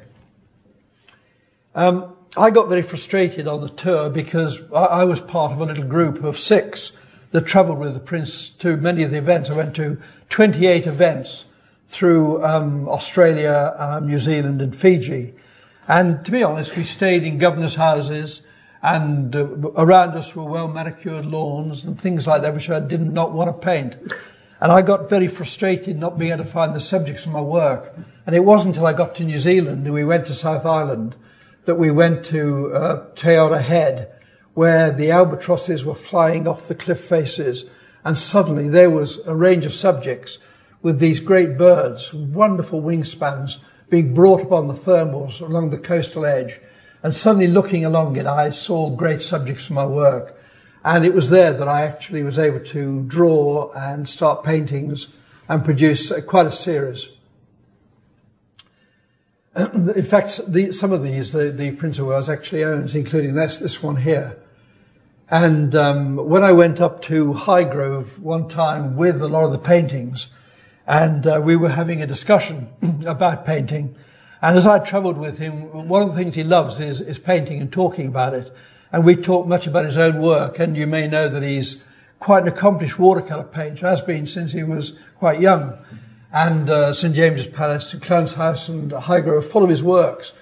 Um, 1.74 2.14
I 2.36 2.50
got 2.50 2.68
very 2.68 2.82
frustrated 2.82 3.48
on 3.48 3.62
the 3.62 3.70
tour 3.70 4.10
because 4.10 4.60
I, 4.70 4.84
I, 4.84 5.04
was 5.04 5.20
part 5.20 5.52
of 5.52 5.60
a 5.60 5.64
little 5.64 5.84
group 5.84 6.22
of 6.22 6.38
six 6.38 6.92
that 7.34 7.46
travelled 7.46 7.80
with 7.80 7.94
the 7.94 8.00
Prince 8.00 8.48
to 8.48 8.76
many 8.76 9.02
of 9.02 9.10
the 9.10 9.18
events. 9.18 9.50
I 9.50 9.54
went 9.54 9.74
to 9.74 10.00
28 10.28 10.86
events 10.86 11.46
through 11.88 12.44
um, 12.44 12.88
Australia, 12.88 13.74
um, 13.76 14.06
New 14.06 14.20
Zealand, 14.20 14.62
and 14.62 14.74
Fiji. 14.74 15.34
And 15.88 16.24
to 16.24 16.30
be 16.30 16.44
honest, 16.44 16.76
we 16.76 16.84
stayed 16.84 17.24
in 17.24 17.38
governors' 17.38 17.74
houses, 17.74 18.42
and 18.82 19.34
uh, 19.34 19.48
around 19.72 20.16
us 20.16 20.36
were 20.36 20.44
well 20.44 20.68
manicured 20.68 21.26
lawns 21.26 21.82
and 21.82 21.98
things 21.98 22.28
like 22.28 22.42
that, 22.42 22.54
which 22.54 22.70
I 22.70 22.78
did 22.78 23.00
not 23.00 23.32
want 23.32 23.50
to 23.50 23.66
paint. 23.66 23.96
And 24.60 24.70
I 24.70 24.82
got 24.82 25.10
very 25.10 25.26
frustrated 25.26 25.98
not 25.98 26.16
being 26.16 26.30
able 26.30 26.44
to 26.44 26.48
find 26.48 26.72
the 26.72 26.80
subjects 26.80 27.26
of 27.26 27.32
my 27.32 27.40
work. 27.40 27.96
And 28.28 28.36
it 28.36 28.44
wasn't 28.44 28.76
until 28.76 28.86
I 28.86 28.92
got 28.92 29.16
to 29.16 29.24
New 29.24 29.40
Zealand 29.40 29.84
and 29.84 29.92
we 29.92 30.04
went 30.04 30.26
to 30.28 30.34
South 30.34 30.64
Island 30.64 31.16
that 31.64 31.74
we 31.74 31.90
went 31.90 32.24
to 32.26 32.72
uh, 32.72 33.06
Te 33.16 33.34
Head, 33.34 34.13
where 34.54 34.90
the 34.90 35.10
albatrosses 35.10 35.84
were 35.84 35.94
flying 35.94 36.48
off 36.48 36.68
the 36.68 36.74
cliff 36.74 37.00
faces, 37.00 37.64
and 38.04 38.16
suddenly 38.16 38.68
there 38.68 38.90
was 38.90 39.24
a 39.26 39.34
range 39.34 39.66
of 39.66 39.74
subjects 39.74 40.38
with 40.82 40.98
these 40.98 41.20
great 41.20 41.56
birds, 41.56 42.12
wonderful 42.12 42.80
wingspans, 42.82 43.58
being 43.88 44.14
brought 44.14 44.42
upon 44.42 44.68
the 44.68 44.74
thermals 44.74 45.40
along 45.40 45.70
the 45.70 45.78
coastal 45.78 46.24
edge. 46.24 46.60
And 47.02 47.14
suddenly 47.14 47.46
looking 47.46 47.84
along 47.84 48.16
it, 48.16 48.26
I 48.26 48.50
saw 48.50 48.90
great 48.90 49.22
subjects 49.22 49.66
for 49.66 49.74
my 49.74 49.86
work. 49.86 50.38
And 50.84 51.04
it 51.04 51.14
was 51.14 51.30
there 51.30 51.52
that 51.52 51.68
I 51.68 51.82
actually 51.82 52.22
was 52.22 52.38
able 52.38 52.60
to 52.66 53.02
draw 53.04 53.72
and 53.72 54.08
start 54.08 54.44
paintings 54.44 55.08
and 55.48 55.64
produce 55.64 56.12
quite 56.26 56.46
a 56.46 56.52
series. 56.52 57.08
in 59.56 60.04
fact, 60.04 60.40
the, 60.46 60.72
some 60.72 60.92
of 60.92 61.02
these 61.02 61.32
the, 61.32 61.50
the 61.50 61.72
Prince 61.72 61.98
of 61.98 62.06
Wales 62.06 62.28
actually 62.28 62.64
owns, 62.64 62.94
including 62.94 63.34
this 63.34 63.58
this 63.58 63.82
one 63.82 63.96
here. 63.96 64.36
And 65.30 65.74
um, 65.74 66.16
when 66.16 66.44
I 66.44 66.52
went 66.52 66.80
up 66.80 67.02
to 67.02 67.32
Highgrove 67.32 68.18
one 68.18 68.48
time 68.48 68.96
with 68.96 69.20
a 69.20 69.28
lot 69.28 69.44
of 69.44 69.52
the 69.52 69.58
paintings, 69.58 70.28
and 70.86 71.26
uh, 71.26 71.40
we 71.42 71.56
were 71.56 71.70
having 71.70 72.02
a 72.02 72.06
discussion 72.06 72.68
about 73.06 73.46
painting, 73.46 73.94
and 74.42 74.56
as 74.56 74.66
I 74.66 74.78
travelled 74.78 75.16
with 75.16 75.38
him, 75.38 75.88
one 75.88 76.02
of 76.02 76.10
the 76.10 76.16
things 76.16 76.34
he 76.34 76.44
loves 76.44 76.78
is, 76.78 77.00
is 77.00 77.18
painting 77.18 77.60
and 77.60 77.72
talking 77.72 78.06
about 78.06 78.34
it. 78.34 78.54
And 78.92 79.04
we 79.04 79.16
talked 79.16 79.48
much 79.48 79.66
about 79.66 79.86
his 79.86 79.96
own 79.96 80.20
work, 80.20 80.58
and 80.58 80.76
you 80.76 80.86
may 80.86 81.08
know 81.08 81.28
that 81.28 81.42
he's 81.42 81.82
quite 82.20 82.42
an 82.42 82.48
accomplished 82.48 82.98
watercolour 82.98 83.44
painter, 83.44 83.88
has 83.88 84.02
been 84.02 84.26
since 84.26 84.52
he 84.52 84.62
was 84.62 84.92
quite 85.18 85.40
young 85.40 85.78
and 86.34 86.68
uh, 86.68 86.92
St 86.92 87.14
James's 87.14 87.46
Palace, 87.46 87.94
Clarence 87.94 88.32
House, 88.32 88.68
and 88.68 88.90
Highgrove 88.90 89.38
are 89.38 89.42
full 89.42 89.62
of 89.62 89.70
his 89.70 89.84
works. 89.84 90.32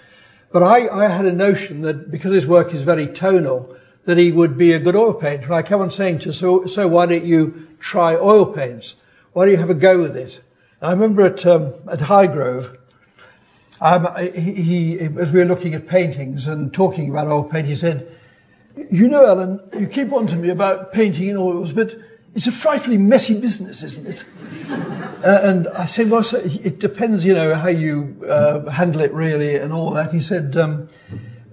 But 0.50 0.62
I, 0.62 0.88
I, 0.88 1.08
had 1.08 1.26
a 1.26 1.32
notion 1.32 1.82
that 1.82 2.10
because 2.10 2.32
his 2.32 2.46
work 2.46 2.72
is 2.72 2.80
very 2.80 3.06
tonal, 3.06 3.76
that 4.04 4.18
he 4.18 4.32
would 4.32 4.58
be 4.58 4.72
a 4.72 4.80
good 4.80 4.96
oil 4.96 5.14
painter. 5.14 5.46
And 5.46 5.54
I 5.54 5.62
kept 5.62 5.80
on 5.80 5.90
saying 5.90 6.20
to 6.20 6.24
him, 6.26 6.32
so, 6.32 6.66
so 6.66 6.88
why 6.88 7.06
don't 7.06 7.24
you 7.24 7.68
try 7.78 8.14
oil 8.14 8.46
paints? 8.46 8.94
Why 9.32 9.44
don't 9.44 9.52
you 9.52 9.58
have 9.58 9.70
a 9.70 9.74
go 9.74 10.00
with 10.00 10.16
it? 10.16 10.40
And 10.80 10.90
I 10.90 10.92
remember 10.92 11.22
at, 11.22 11.46
um, 11.46 11.72
at 11.90 12.00
Highgrove, 12.00 12.76
um, 13.80 14.08
he, 14.34 14.52
he, 14.52 15.00
as 15.00 15.32
we 15.32 15.40
were 15.40 15.44
looking 15.44 15.74
at 15.74 15.86
paintings 15.86 16.46
and 16.46 16.72
talking 16.72 17.10
about 17.10 17.28
oil 17.28 17.44
paint, 17.44 17.66
he 17.66 17.74
said, 17.74 18.16
you 18.90 19.08
know, 19.08 19.26
Alan, 19.26 19.60
you 19.78 19.86
keep 19.86 20.12
on 20.12 20.26
to 20.28 20.36
me 20.36 20.48
about 20.48 20.92
painting 20.92 21.28
in 21.28 21.36
oils, 21.36 21.72
but 21.72 21.96
it's 22.34 22.46
a 22.46 22.52
frightfully 22.52 22.96
messy 22.96 23.40
business, 23.40 23.82
isn't 23.82 24.06
it? 24.06 24.24
uh, 25.24 25.40
and 25.42 25.68
I 25.68 25.86
said, 25.86 26.10
well, 26.10 26.24
it 26.32 26.78
depends, 26.78 27.24
you 27.24 27.34
know, 27.34 27.54
how 27.54 27.68
you 27.68 28.24
uh, 28.28 28.70
handle 28.70 29.02
it 29.02 29.12
really 29.12 29.56
and 29.56 29.72
all 29.72 29.90
that. 29.92 30.12
He 30.12 30.20
said, 30.20 30.56
um, 30.56 30.88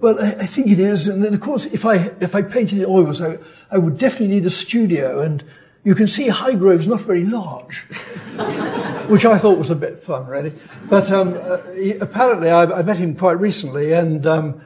well, 0.00 0.20
I, 0.20 0.30
I, 0.30 0.46
think 0.46 0.68
it 0.68 0.78
is. 0.78 1.06
And 1.08 1.22
then, 1.22 1.34
of 1.34 1.40
course, 1.40 1.66
if 1.66 1.84
I, 1.84 2.12
if 2.20 2.34
I 2.34 2.42
painted 2.42 2.78
in 2.78 2.86
oils, 2.86 3.20
I, 3.20 3.38
I 3.70 3.78
would 3.78 3.98
definitely 3.98 4.28
need 4.28 4.46
a 4.46 4.50
studio. 4.50 5.20
And 5.20 5.44
you 5.84 5.94
can 5.94 6.06
see 6.06 6.28
Highgrove's 6.28 6.86
not 6.86 7.00
very 7.00 7.24
large, 7.24 7.78
which 9.08 9.24
I 9.24 9.38
thought 9.38 9.58
was 9.58 9.70
a 9.70 9.76
bit 9.76 10.02
fun, 10.02 10.26
really. 10.26 10.52
But 10.88 11.10
um, 11.10 11.38
uh, 11.40 11.58
he, 11.72 11.92
apparently, 11.92 12.50
I, 12.50 12.64
I, 12.64 12.82
met 12.82 12.98
him 12.98 13.14
quite 13.14 13.38
recently, 13.40 13.92
and 13.92 14.26
um, 14.26 14.62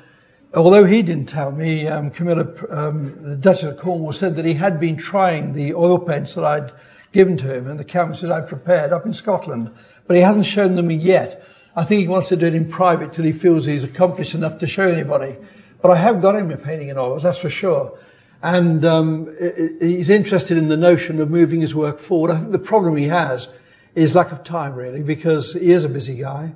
although 0.54 0.84
he 0.84 1.02
didn't 1.02 1.28
tell 1.28 1.52
me, 1.52 1.86
um, 1.86 2.10
Camilla, 2.10 2.46
um, 2.70 3.22
the 3.22 3.36
Duchess 3.36 3.64
of 3.64 3.78
Cornwall, 3.78 4.12
said 4.12 4.36
that 4.36 4.44
he 4.44 4.54
had 4.54 4.80
been 4.80 4.96
trying 4.96 5.52
the 5.52 5.74
oil 5.74 5.98
paints 5.98 6.34
that 6.34 6.44
I'd 6.44 6.72
given 7.12 7.36
to 7.38 7.54
him 7.54 7.68
and 7.68 7.78
the 7.78 7.84
canvases 7.84 8.30
I'd 8.30 8.48
prepared 8.48 8.92
up 8.92 9.06
in 9.06 9.12
Scotland, 9.12 9.70
but 10.06 10.16
he 10.16 10.22
hasn't 10.22 10.46
shown 10.46 10.74
them 10.74 10.88
me 10.88 10.96
yet. 10.96 11.46
I 11.76 11.84
think 11.84 12.02
he 12.02 12.08
wants 12.08 12.28
to 12.28 12.36
do 12.36 12.46
it 12.46 12.54
in 12.54 12.70
private 12.70 13.12
till 13.12 13.24
he 13.24 13.32
feels 13.32 13.66
he's 13.66 13.84
accomplished 13.84 14.34
enough 14.34 14.58
to 14.58 14.66
show 14.66 14.88
anybody. 14.88 15.36
But 15.82 15.90
I 15.90 15.96
have 15.96 16.22
got 16.22 16.36
him 16.36 16.50
a 16.50 16.56
painting 16.56 16.88
in 16.88 16.98
oils, 16.98 17.24
that's 17.24 17.38
for 17.38 17.50
sure. 17.50 17.98
And 18.42 18.84
um, 18.84 19.34
he's 19.80 20.10
interested 20.10 20.56
in 20.56 20.68
the 20.68 20.76
notion 20.76 21.20
of 21.20 21.30
moving 21.30 21.60
his 21.60 21.74
work 21.74 21.98
forward. 21.98 22.30
I 22.30 22.38
think 22.38 22.52
the 22.52 22.58
problem 22.58 22.96
he 22.96 23.08
has 23.08 23.48
is 23.94 24.14
lack 24.14 24.32
of 24.32 24.44
time, 24.44 24.74
really, 24.74 25.02
because 25.02 25.52
he 25.52 25.70
is 25.70 25.84
a 25.84 25.88
busy 25.88 26.16
guy. 26.16 26.52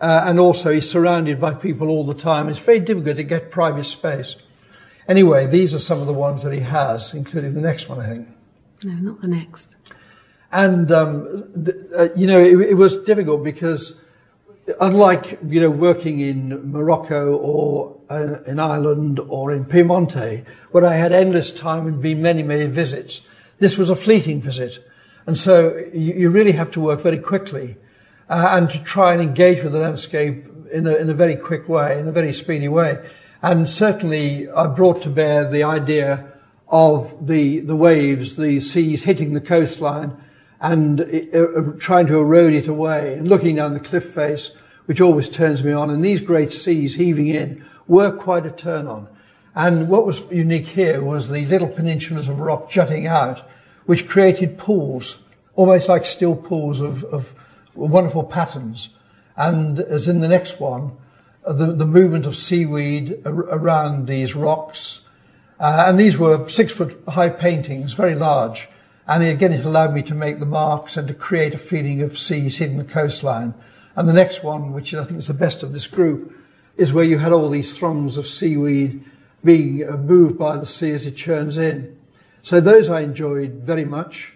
Uh, 0.00 0.22
and 0.24 0.38
also 0.38 0.70
he's 0.70 0.88
surrounded 0.88 1.40
by 1.40 1.52
people 1.52 1.88
all 1.88 2.04
the 2.04 2.14
time. 2.14 2.48
It's 2.48 2.58
very 2.58 2.80
difficult 2.80 3.16
to 3.16 3.22
get 3.22 3.50
private 3.50 3.84
space. 3.84 4.36
Anyway, 5.08 5.46
these 5.46 5.74
are 5.74 5.78
some 5.78 6.00
of 6.00 6.06
the 6.06 6.12
ones 6.12 6.42
that 6.42 6.52
he 6.52 6.60
has, 6.60 7.12
including 7.12 7.54
the 7.54 7.60
next 7.60 7.88
one, 7.88 8.00
I 8.00 8.08
think. 8.08 8.28
No, 8.84 8.92
not 8.94 9.20
the 9.20 9.28
next. 9.28 9.76
And, 10.52 10.90
um, 10.90 11.44
uh, 11.96 12.08
you 12.16 12.26
know, 12.26 12.40
it, 12.40 12.70
it, 12.70 12.74
was 12.74 12.96
difficult 12.98 13.44
because 13.44 14.00
unlike, 14.80 15.38
you 15.46 15.60
know, 15.60 15.70
working 15.70 16.20
in 16.20 16.70
Morocco 16.70 17.34
or 17.36 17.96
uh, 18.10 18.42
in 18.42 18.58
Ireland 18.58 19.20
or 19.28 19.52
in 19.52 19.64
Piemonte, 19.64 20.44
where 20.70 20.84
I 20.84 20.94
had 20.94 21.12
endless 21.12 21.50
time 21.50 21.86
and 21.86 22.02
been 22.02 22.22
many, 22.22 22.42
many 22.42 22.66
visits, 22.66 23.22
this 23.58 23.78
was 23.78 23.88
a 23.88 23.96
fleeting 23.96 24.42
visit. 24.42 24.84
And 25.26 25.36
so 25.36 25.76
you, 25.92 26.14
you 26.14 26.30
really 26.30 26.52
have 26.52 26.70
to 26.72 26.80
work 26.80 27.00
very 27.00 27.18
quickly 27.18 27.76
uh, 28.28 28.48
and 28.50 28.70
to 28.70 28.82
try 28.82 29.12
and 29.12 29.22
engage 29.22 29.62
with 29.62 29.72
the 29.72 29.78
landscape 29.78 30.44
in 30.72 30.86
a, 30.86 30.94
in 30.96 31.10
a 31.10 31.14
very 31.14 31.36
quick 31.36 31.68
way, 31.68 31.98
in 31.98 32.08
a 32.08 32.12
very 32.12 32.32
speedy 32.32 32.68
way. 32.68 32.98
And 33.42 33.68
certainly 33.68 34.48
I 34.50 34.66
brought 34.66 35.02
to 35.02 35.08
bear 35.08 35.50
the 35.50 35.62
idea 35.62 36.32
of 36.68 37.26
the, 37.26 37.60
the 37.60 37.76
waves, 37.76 38.36
the 38.36 38.60
seas 38.60 39.04
hitting 39.04 39.32
the 39.32 39.40
coastline 39.40 40.16
and 40.60 41.00
uh, 41.00 41.38
uh, 41.38 41.62
trying 41.78 42.06
to 42.06 42.18
erode 42.18 42.52
it 42.52 42.68
away 42.68 43.14
and 43.14 43.28
looking 43.28 43.56
down 43.56 43.74
the 43.74 43.80
cliff 43.80 44.12
face, 44.12 44.52
which 44.86 45.00
always 45.00 45.28
turns 45.28 45.64
me 45.64 45.72
on. 45.72 45.90
And 45.90 46.04
these 46.04 46.20
great 46.20 46.52
seas 46.52 46.96
heaving 46.96 47.28
in 47.28 47.64
were 47.86 48.12
quite 48.12 48.46
a 48.46 48.50
turn 48.50 48.86
on. 48.86 49.08
And 49.54 49.88
what 49.88 50.06
was 50.06 50.22
unique 50.30 50.66
here 50.66 51.02
was 51.02 51.28
the 51.28 51.44
little 51.46 51.68
peninsulas 51.68 52.28
of 52.28 52.40
rock 52.40 52.70
jutting 52.70 53.06
out, 53.06 53.42
which 53.86 54.08
created 54.08 54.58
pools, 54.58 55.18
almost 55.54 55.88
like 55.88 56.04
still 56.04 56.36
pools 56.36 56.80
of, 56.80 57.04
of 57.04 57.32
wonderful 57.74 58.24
patterns. 58.24 58.90
And 59.36 59.80
as 59.80 60.06
in 60.06 60.20
the 60.20 60.28
next 60.28 60.60
one, 60.60 60.92
uh, 61.44 61.54
the, 61.54 61.72
the 61.72 61.86
movement 61.86 62.26
of 62.26 62.36
seaweed 62.36 63.22
around 63.24 64.06
these 64.06 64.34
rocks. 64.34 65.00
Uh, 65.58 65.84
and 65.86 65.98
these 65.98 66.18
were 66.18 66.48
six 66.48 66.72
foot 66.72 67.02
high 67.08 67.30
paintings, 67.30 67.94
very 67.94 68.14
large. 68.14 68.68
And 69.10 69.24
again, 69.24 69.52
it 69.52 69.66
allowed 69.66 69.92
me 69.92 70.04
to 70.04 70.14
make 70.14 70.38
the 70.38 70.46
marks 70.46 70.96
and 70.96 71.08
to 71.08 71.14
create 71.14 71.52
a 71.52 71.58
feeling 71.58 72.00
of 72.00 72.16
seas 72.16 72.58
hidden 72.58 72.76
the 72.76 72.84
coastline. 72.84 73.54
And 73.96 74.08
the 74.08 74.12
next 74.12 74.44
one, 74.44 74.72
which 74.72 74.94
I 74.94 75.04
think 75.04 75.18
is 75.18 75.26
the 75.26 75.34
best 75.34 75.64
of 75.64 75.72
this 75.72 75.88
group, 75.88 76.32
is 76.76 76.92
where 76.92 77.04
you 77.04 77.18
had 77.18 77.32
all 77.32 77.50
these 77.50 77.76
throngs 77.76 78.16
of 78.16 78.28
seaweed 78.28 79.04
being 79.42 79.82
uh, 79.86 79.96
moved 79.96 80.38
by 80.38 80.56
the 80.56 80.64
sea 80.64 80.92
as 80.92 81.06
it 81.06 81.16
churns 81.16 81.58
in. 81.58 81.98
So 82.42 82.60
those 82.60 82.88
I 82.88 83.00
enjoyed 83.00 83.54
very 83.54 83.84
much. 83.84 84.34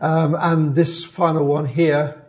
Um, 0.00 0.34
and 0.34 0.74
this 0.74 1.04
final 1.04 1.44
one 1.44 1.66
here 1.66 2.22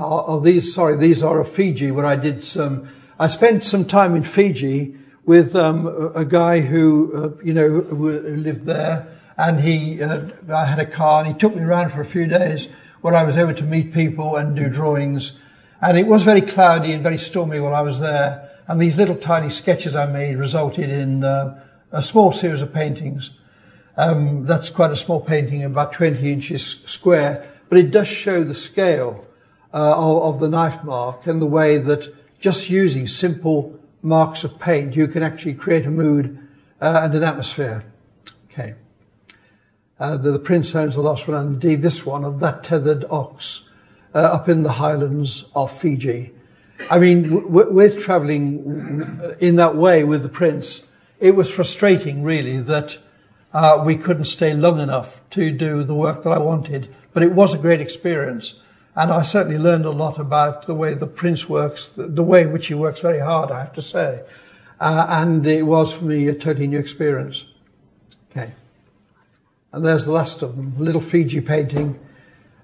Oh, 0.00 0.40
these, 0.40 0.74
sorry, 0.74 0.96
these 0.96 1.22
are 1.22 1.38
of 1.38 1.48
Fiji 1.48 1.92
where 1.92 2.04
I 2.04 2.16
did 2.16 2.42
some, 2.42 2.88
I 3.20 3.28
spent 3.28 3.62
some 3.62 3.84
time 3.84 4.16
in 4.16 4.24
Fiji 4.24 4.96
with 5.24 5.54
um, 5.54 5.86
a, 5.86 6.08
a, 6.08 6.24
guy 6.24 6.60
who, 6.60 7.12
uh, 7.14 7.42
you 7.42 7.54
know, 7.54 7.68
lived 7.68 8.64
there 8.64 9.15
and 9.36 9.60
he, 9.60 10.02
uh, 10.02 10.28
I 10.52 10.66
had 10.66 10.78
a 10.78 10.86
car 10.86 11.22
and 11.22 11.32
he 11.32 11.38
took 11.38 11.54
me 11.54 11.62
around 11.62 11.90
for 11.90 12.00
a 12.00 12.06
few 12.06 12.26
days 12.26 12.68
where 13.02 13.14
I 13.14 13.24
was 13.24 13.36
able 13.36 13.54
to 13.54 13.64
meet 13.64 13.92
people 13.92 14.36
and 14.36 14.56
do 14.56 14.68
drawings. 14.68 15.38
And 15.80 15.98
it 15.98 16.06
was 16.06 16.22
very 16.22 16.40
cloudy 16.40 16.92
and 16.92 17.02
very 17.02 17.18
stormy 17.18 17.60
while 17.60 17.74
I 17.74 17.82
was 17.82 18.00
there. 18.00 18.50
And 18.66 18.80
these 18.80 18.96
little 18.96 19.16
tiny 19.16 19.50
sketches 19.50 19.94
I 19.94 20.06
made 20.06 20.36
resulted 20.36 20.90
in 20.90 21.22
uh, 21.22 21.62
a 21.92 22.02
small 22.02 22.32
series 22.32 22.62
of 22.62 22.72
paintings. 22.72 23.30
Um, 23.96 24.44
that's 24.44 24.70
quite 24.70 24.90
a 24.90 24.96
small 24.96 25.20
painting, 25.20 25.62
about 25.64 25.92
20 25.92 26.32
inches 26.32 26.66
square, 26.86 27.50
but 27.68 27.78
it 27.78 27.90
does 27.90 28.08
show 28.08 28.44
the 28.44 28.54
scale 28.54 29.26
uh, 29.72 29.76
of, 29.76 30.34
of, 30.34 30.40
the 30.40 30.48
knife 30.48 30.82
mark 30.84 31.26
and 31.26 31.40
the 31.40 31.46
way 31.46 31.78
that 31.78 32.14
just 32.38 32.68
using 32.68 33.06
simple 33.06 33.78
marks 34.02 34.44
of 34.44 34.58
paint, 34.58 34.94
you 34.94 35.08
can 35.08 35.22
actually 35.22 35.54
create 35.54 35.86
a 35.86 35.90
mood 35.90 36.38
uh, 36.80 37.00
and 37.04 37.14
an 37.14 37.22
atmosphere. 37.22 37.84
Okay. 38.50 38.74
Uh, 39.98 40.16
the, 40.16 40.32
the, 40.32 40.38
Prince 40.38 40.74
owns 40.74 40.94
the 40.94 41.00
last 41.00 41.26
one, 41.26 41.36
and 41.36 41.54
indeed 41.54 41.82
this 41.82 42.04
one 42.04 42.24
of 42.24 42.40
that 42.40 42.62
tethered 42.62 43.04
ox 43.10 43.68
uh, 44.14 44.18
up 44.18 44.48
in 44.48 44.62
the 44.62 44.72
highlands 44.72 45.46
of 45.54 45.72
Fiji. 45.72 46.32
I 46.90 46.98
mean, 46.98 47.30
w- 47.30 47.72
with 47.72 47.98
traveling 47.98 49.34
in 49.40 49.56
that 49.56 49.76
way 49.76 50.04
with 50.04 50.22
the 50.22 50.28
Prince, 50.28 50.86
it 51.18 51.34
was 51.34 51.50
frustrating, 51.50 52.22
really, 52.22 52.58
that 52.60 52.98
uh, 53.54 53.82
we 53.84 53.96
couldn't 53.96 54.24
stay 54.24 54.52
long 54.52 54.80
enough 54.80 55.22
to 55.30 55.50
do 55.50 55.82
the 55.82 55.94
work 55.94 56.22
that 56.24 56.30
I 56.30 56.38
wanted. 56.38 56.94
But 57.14 57.22
it 57.22 57.32
was 57.32 57.54
a 57.54 57.58
great 57.58 57.80
experience. 57.80 58.60
And 58.94 59.10
I 59.10 59.22
certainly 59.22 59.58
learned 59.58 59.86
a 59.86 59.90
lot 59.90 60.18
about 60.18 60.66
the 60.66 60.74
way 60.74 60.92
the 60.92 61.06
prince 61.06 61.48
works, 61.48 61.86
the, 61.86 62.06
the 62.06 62.22
way 62.22 62.42
in 62.42 62.52
which 62.52 62.66
he 62.66 62.74
works 62.74 63.00
very 63.00 63.20
hard, 63.20 63.50
I 63.50 63.60
have 63.60 63.72
to 63.74 63.82
say. 63.82 64.22
Uh, 64.78 65.06
and 65.08 65.46
it 65.46 65.62
was 65.62 65.92
for 65.92 66.04
me 66.04 66.28
a 66.28 66.34
totally 66.34 66.66
new 66.66 66.78
experience. 66.78 67.44
Okay. 68.30 68.52
And 69.76 69.84
there's 69.84 70.06
the 70.06 70.12
last 70.12 70.40
of 70.40 70.56
them, 70.56 70.74
a 70.78 70.82
little 70.82 71.02
Fiji 71.02 71.42
painting 71.42 72.00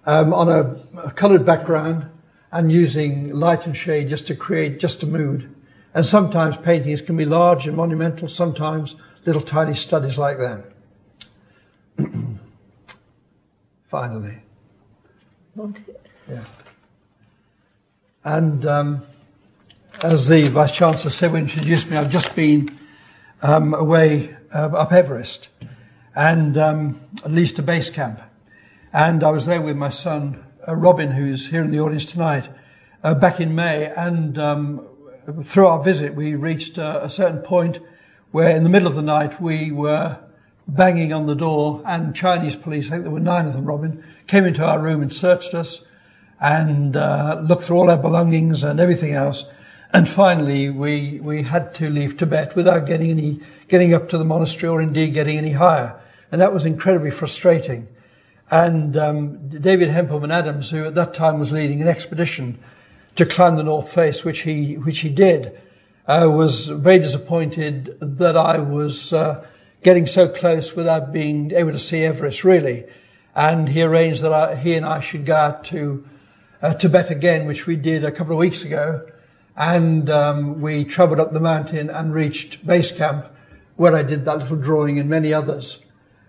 um, 0.06 0.32
on 0.32 0.48
a, 0.48 0.76
a 0.98 1.10
coloured 1.10 1.44
background 1.44 2.06
and 2.50 2.72
using 2.72 3.34
light 3.34 3.66
and 3.66 3.76
shade 3.76 4.08
just 4.08 4.26
to 4.28 4.34
create 4.34 4.80
just 4.80 5.02
a 5.02 5.06
mood. 5.06 5.54
And 5.92 6.06
sometimes 6.06 6.56
paintings 6.56 7.02
can 7.02 7.18
be 7.18 7.26
large 7.26 7.66
and 7.66 7.76
monumental, 7.76 8.28
sometimes 8.28 8.94
little 9.26 9.42
tiny 9.42 9.74
studies 9.74 10.16
like 10.16 10.38
that. 10.38 10.72
Finally. 13.90 14.38
Yeah. 16.30 16.44
And 18.24 18.64
um, 18.64 19.02
as 20.02 20.28
the 20.28 20.48
Vice 20.48 20.72
Chancellor 20.72 21.10
said 21.10 21.30
when 21.30 21.46
he 21.46 21.52
introduced 21.52 21.90
me, 21.90 21.98
I've 21.98 22.10
just 22.10 22.34
been 22.34 22.74
um, 23.42 23.74
away 23.74 24.34
uh, 24.54 24.68
up 24.68 24.94
Everest 24.94 25.50
and 26.14 26.56
um, 26.58 27.00
at 27.24 27.32
least 27.32 27.58
a 27.58 27.62
base 27.62 27.90
camp. 27.90 28.20
And 28.92 29.24
I 29.24 29.30
was 29.30 29.46
there 29.46 29.62
with 29.62 29.76
my 29.76 29.88
son, 29.88 30.44
uh, 30.66 30.74
Robin, 30.74 31.12
who's 31.12 31.48
here 31.48 31.62
in 31.62 31.70
the 31.70 31.80
audience 31.80 32.04
tonight, 32.04 32.48
uh, 33.02 33.14
back 33.14 33.40
in 33.40 33.54
May. 33.54 33.86
And 33.86 34.36
um, 34.38 34.86
through 35.42 35.66
our 35.66 35.82
visit, 35.82 36.14
we 36.14 36.34
reached 36.34 36.78
a 36.78 37.08
certain 37.08 37.40
point 37.40 37.80
where 38.32 38.54
in 38.54 38.64
the 38.64 38.70
middle 38.70 38.88
of 38.88 38.94
the 38.94 39.02
night 39.02 39.40
we 39.40 39.72
were 39.72 40.18
banging 40.68 41.12
on 41.12 41.24
the 41.24 41.34
door 41.34 41.82
and 41.86 42.14
Chinese 42.14 42.56
police, 42.56 42.88
I 42.88 42.92
think 42.92 43.02
there 43.04 43.12
were 43.12 43.20
nine 43.20 43.46
of 43.46 43.52
them, 43.52 43.64
Robin, 43.64 44.04
came 44.26 44.44
into 44.44 44.64
our 44.64 44.78
room 44.78 45.02
and 45.02 45.12
searched 45.12 45.54
us 45.54 45.84
and 46.40 46.96
uh, 46.96 47.40
looked 47.46 47.64
through 47.64 47.78
all 47.78 47.90
our 47.90 47.98
belongings 47.98 48.62
and 48.62 48.80
everything 48.80 49.12
else. 49.12 49.44
And 49.92 50.08
finally, 50.08 50.70
we, 50.70 51.20
we 51.20 51.42
had 51.42 51.74
to 51.74 51.90
leave 51.90 52.16
Tibet 52.16 52.56
without 52.56 52.86
getting 52.86 53.10
any, 53.10 53.40
getting 53.68 53.92
up 53.92 54.08
to 54.08 54.18
the 54.18 54.24
monastery 54.24 54.68
or 54.68 54.80
indeed 54.80 55.12
getting 55.12 55.36
any 55.36 55.52
higher. 55.52 56.00
And 56.32 56.40
that 56.40 56.52
was 56.52 56.64
incredibly 56.64 57.10
frustrating. 57.10 57.86
And 58.50 58.96
um, 58.96 59.48
David 59.48 59.90
Hempleman 59.90 60.32
Adams, 60.32 60.70
who 60.70 60.84
at 60.84 60.94
that 60.94 61.14
time 61.14 61.38
was 61.38 61.52
leading 61.52 61.80
an 61.82 61.88
expedition 61.88 62.58
to 63.16 63.26
climb 63.26 63.56
the 63.56 63.62
North 63.62 63.92
Face, 63.92 64.24
which 64.24 64.40
he, 64.40 64.78
which 64.78 65.00
he 65.00 65.10
did, 65.10 65.60
uh, 66.06 66.28
was 66.30 66.66
very 66.66 66.98
disappointed 66.98 67.96
that 68.00 68.36
I 68.36 68.58
was 68.58 69.12
uh, 69.12 69.46
getting 69.82 70.06
so 70.06 70.26
close 70.26 70.74
without 70.74 71.12
being 71.12 71.52
able 71.52 71.72
to 71.72 71.78
see 71.78 72.02
Everest, 72.02 72.44
really. 72.44 72.84
And 73.34 73.68
he 73.68 73.82
arranged 73.82 74.22
that 74.22 74.32
I, 74.32 74.56
he 74.56 74.74
and 74.74 74.86
I 74.86 75.00
should 75.00 75.26
go 75.26 75.36
out 75.36 75.64
to 75.66 76.06
uh, 76.62 76.74
Tibet 76.74 77.10
again, 77.10 77.46
which 77.46 77.66
we 77.66 77.76
did 77.76 78.04
a 78.04 78.12
couple 78.12 78.32
of 78.32 78.38
weeks 78.38 78.64
ago. 78.64 79.06
And 79.54 80.08
um, 80.08 80.62
we 80.62 80.84
travelled 80.84 81.20
up 81.20 81.32
the 81.32 81.40
mountain 81.40 81.90
and 81.90 82.14
reached 82.14 82.66
base 82.66 82.90
camp, 82.90 83.26
where 83.76 83.94
I 83.94 84.02
did 84.02 84.24
that 84.24 84.38
little 84.38 84.56
drawing 84.56 84.98
and 84.98 85.10
many 85.10 85.34
others. 85.34 85.84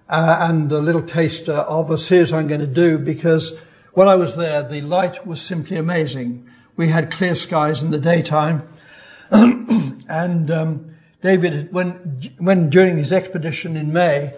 Uh, 0.10 0.38
and 0.42 0.72
a 0.72 0.80
little 0.80 1.02
taster 1.02 1.54
of 1.54 1.90
a 1.90 1.98
series 1.98 2.34
I'm 2.34 2.48
going 2.48 2.60
to 2.60 2.68
do 2.68 2.98
because 2.98 3.54
when 3.94 4.08
I 4.08 4.16
was 4.16 4.36
there, 4.36 4.62
the 4.62 4.82
light 4.82 5.26
was 5.26 5.42
simply 5.42 5.78
amazing. 5.78 6.48
We 6.76 6.90
had 6.90 7.10
clear 7.10 7.36
skies 7.36 7.82
in 7.82 7.92
the 7.92 7.98
daytime 7.98 8.68
and 9.32 10.52
um, 10.52 10.96
David, 11.22 11.72
when, 11.72 12.34
when 12.38 12.70
during 12.70 12.98
his 12.98 13.14
expedition 13.14 13.78
in 13.78 13.94
May, 13.94 14.34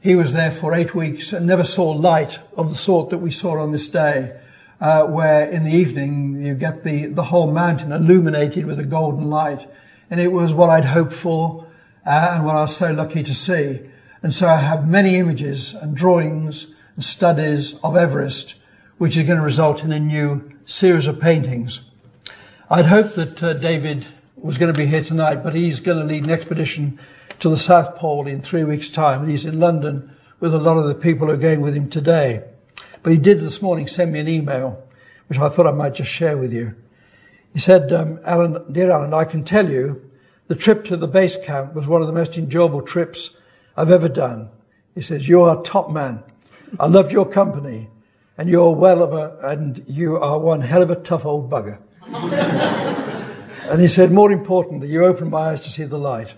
he 0.00 0.14
was 0.14 0.32
there 0.32 0.52
for 0.52 0.74
eight 0.74 0.94
weeks 0.94 1.32
and 1.32 1.46
never 1.46 1.64
saw 1.64 1.90
light 1.90 2.38
of 2.56 2.70
the 2.70 2.76
sort 2.76 3.10
that 3.10 3.18
we 3.18 3.30
saw 3.30 3.60
on 3.60 3.72
this 3.72 3.88
day, 3.88 4.38
uh, 4.80 5.04
where 5.04 5.50
in 5.50 5.64
the 5.64 5.72
evening 5.72 6.40
you 6.40 6.54
get 6.54 6.84
the, 6.84 7.06
the 7.06 7.24
whole 7.24 7.50
mountain 7.50 7.90
illuminated 7.90 8.66
with 8.66 8.78
a 8.78 8.84
golden 8.84 9.28
light. 9.28 9.66
And 10.10 10.20
it 10.20 10.30
was 10.30 10.54
what 10.54 10.70
I'd 10.70 10.84
hoped 10.84 11.12
for 11.12 11.66
uh, 12.06 12.30
and 12.34 12.44
what 12.44 12.54
I 12.54 12.60
was 12.60 12.76
so 12.76 12.92
lucky 12.92 13.22
to 13.22 13.34
see. 13.34 13.80
And 14.22 14.34
so 14.34 14.48
I 14.48 14.58
have 14.58 14.88
many 14.88 15.16
images 15.16 15.74
and 15.74 15.96
drawings 15.96 16.66
and 16.96 17.04
studies 17.04 17.78
of 17.84 17.96
Everest, 17.96 18.56
which 18.98 19.16
is 19.16 19.26
going 19.26 19.38
to 19.38 19.44
result 19.44 19.84
in 19.84 19.92
a 19.92 20.00
new 20.00 20.50
series 20.66 21.06
of 21.06 21.20
paintings. 21.20 21.80
I'd 22.68 22.86
hoped 22.86 23.14
that 23.14 23.42
uh, 23.42 23.52
David 23.54 24.06
was 24.36 24.58
going 24.58 24.72
to 24.72 24.78
be 24.78 24.86
here 24.86 25.04
tonight, 25.04 25.42
but 25.42 25.54
he's 25.54 25.80
going 25.80 25.98
to 25.98 26.04
lead 26.04 26.24
an 26.24 26.30
expedition 26.30 26.98
to 27.38 27.48
the 27.48 27.56
South 27.56 27.96
Pole 27.96 28.26
in 28.26 28.42
three 28.42 28.64
weeks' 28.64 28.90
time. 28.90 29.22
And 29.22 29.30
he's 29.30 29.44
in 29.44 29.60
London 29.60 30.14
with 30.40 30.54
a 30.54 30.58
lot 30.58 30.76
of 30.76 30.88
the 30.88 30.94
people 30.94 31.28
who 31.28 31.34
are 31.34 31.38
going 31.38 31.60
with 31.60 31.74
him 31.74 31.88
today. 31.88 32.42
But 33.02 33.12
he 33.12 33.18
did 33.18 33.40
this 33.40 33.62
morning 33.62 33.86
send 33.86 34.12
me 34.12 34.18
an 34.18 34.28
email, 34.28 34.84
which 35.28 35.38
I 35.38 35.48
thought 35.48 35.66
I 35.66 35.72
might 35.72 35.94
just 35.94 36.10
share 36.10 36.36
with 36.36 36.52
you. 36.52 36.74
He 37.52 37.60
said, 37.60 37.92
um, 37.92 38.20
Alan, 38.24 38.72
dear 38.72 38.90
Alan, 38.90 39.14
I 39.14 39.24
can 39.24 39.44
tell 39.44 39.70
you 39.70 40.10
the 40.48 40.54
trip 40.54 40.84
to 40.86 40.96
the 40.96 41.08
base 41.08 41.36
camp 41.36 41.74
was 41.74 41.86
one 41.86 42.00
of 42.00 42.06
the 42.06 42.12
most 42.12 42.36
enjoyable 42.36 42.82
trips 42.82 43.30
I've 43.78 43.92
ever 43.92 44.08
done. 44.08 44.50
He 44.96 45.02
says, 45.02 45.28
you 45.28 45.42
are 45.42 45.60
a 45.60 45.62
top 45.62 45.88
man. 45.88 46.24
I 46.80 46.86
loved 46.88 47.12
your 47.12 47.24
company 47.24 47.88
and 48.36 48.48
you're 48.48 48.72
well 48.72 49.04
of 49.04 49.12
a, 49.12 49.38
and 49.48 49.84
you 49.86 50.16
are 50.16 50.36
one 50.36 50.62
hell 50.62 50.82
of 50.82 50.90
a 50.90 50.96
tough 50.96 51.24
old 51.24 51.48
bugger. 51.48 51.78
And 53.68 53.82
he 53.82 53.86
said, 53.86 54.10
more 54.10 54.32
importantly, 54.32 54.88
you 54.88 55.04
opened 55.04 55.30
my 55.30 55.50
eyes 55.50 55.60
to 55.60 55.70
see 55.70 55.84
the 55.84 55.98
light. 55.98 56.32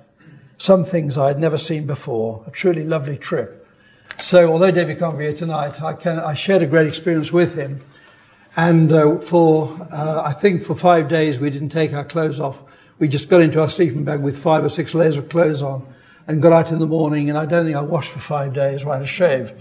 Some 0.58 0.84
things 0.84 1.16
I 1.16 1.28
had 1.28 1.38
never 1.38 1.56
seen 1.56 1.86
before. 1.86 2.42
A 2.44 2.50
truly 2.50 2.84
lovely 2.84 3.16
trip. 3.16 3.64
So, 4.20 4.50
although 4.52 4.72
David 4.72 4.98
can't 4.98 5.16
be 5.16 5.26
here 5.26 5.36
tonight, 5.36 5.80
I, 5.80 5.92
can, 5.92 6.18
I 6.18 6.34
shared 6.34 6.60
a 6.62 6.66
great 6.66 6.88
experience 6.88 7.30
with 7.30 7.54
him. 7.54 7.78
And 8.56 8.90
uh, 8.90 9.18
for, 9.18 9.78
uh, 9.92 10.22
I 10.22 10.32
think 10.32 10.64
for 10.64 10.74
five 10.74 11.08
days, 11.08 11.38
we 11.38 11.50
didn't 11.50 11.68
take 11.68 11.92
our 11.92 12.04
clothes 12.04 12.40
off. 12.40 12.60
We 12.98 13.06
just 13.06 13.28
got 13.28 13.42
into 13.42 13.60
our 13.60 13.68
sleeping 13.68 14.02
bag 14.02 14.18
with 14.18 14.36
five 14.36 14.64
or 14.64 14.68
six 14.68 14.92
layers 14.92 15.16
of 15.16 15.28
clothes 15.28 15.62
on 15.62 15.86
and 16.30 16.40
got 16.40 16.52
out 16.52 16.70
in 16.70 16.78
the 16.78 16.86
morning. 16.86 17.28
And 17.28 17.36
I 17.36 17.44
don't 17.44 17.64
think 17.64 17.76
I 17.76 17.82
washed 17.82 18.12
for 18.12 18.20
five 18.20 18.54
days 18.54 18.84
or 18.84 18.92
I 18.92 18.94
had 18.94 19.02
a 19.02 19.06
shave. 19.06 19.52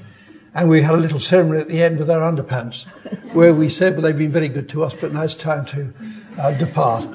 And 0.54 0.70
we 0.70 0.84
had 0.84 0.94
a 0.94 0.98
little 0.98 1.20
ceremony 1.20 1.62
at 1.62 1.68
the 1.68 1.82
end 1.82 1.98
with 1.98 2.12
our 2.12 2.32
underpants 2.32 2.86
where 3.34 3.54
we 3.54 3.70
said, 3.70 3.94
well, 3.94 4.04
they've 4.04 4.18
been 4.18 4.32
very 4.32 4.50
good 4.50 4.70
to 4.70 4.84
us, 4.84 4.96
but 4.96 5.12
now 5.12 5.24
it's 5.24 5.34
time 5.34 5.66
to 5.68 5.94
uh, 6.38 6.52
depart. 6.52 7.08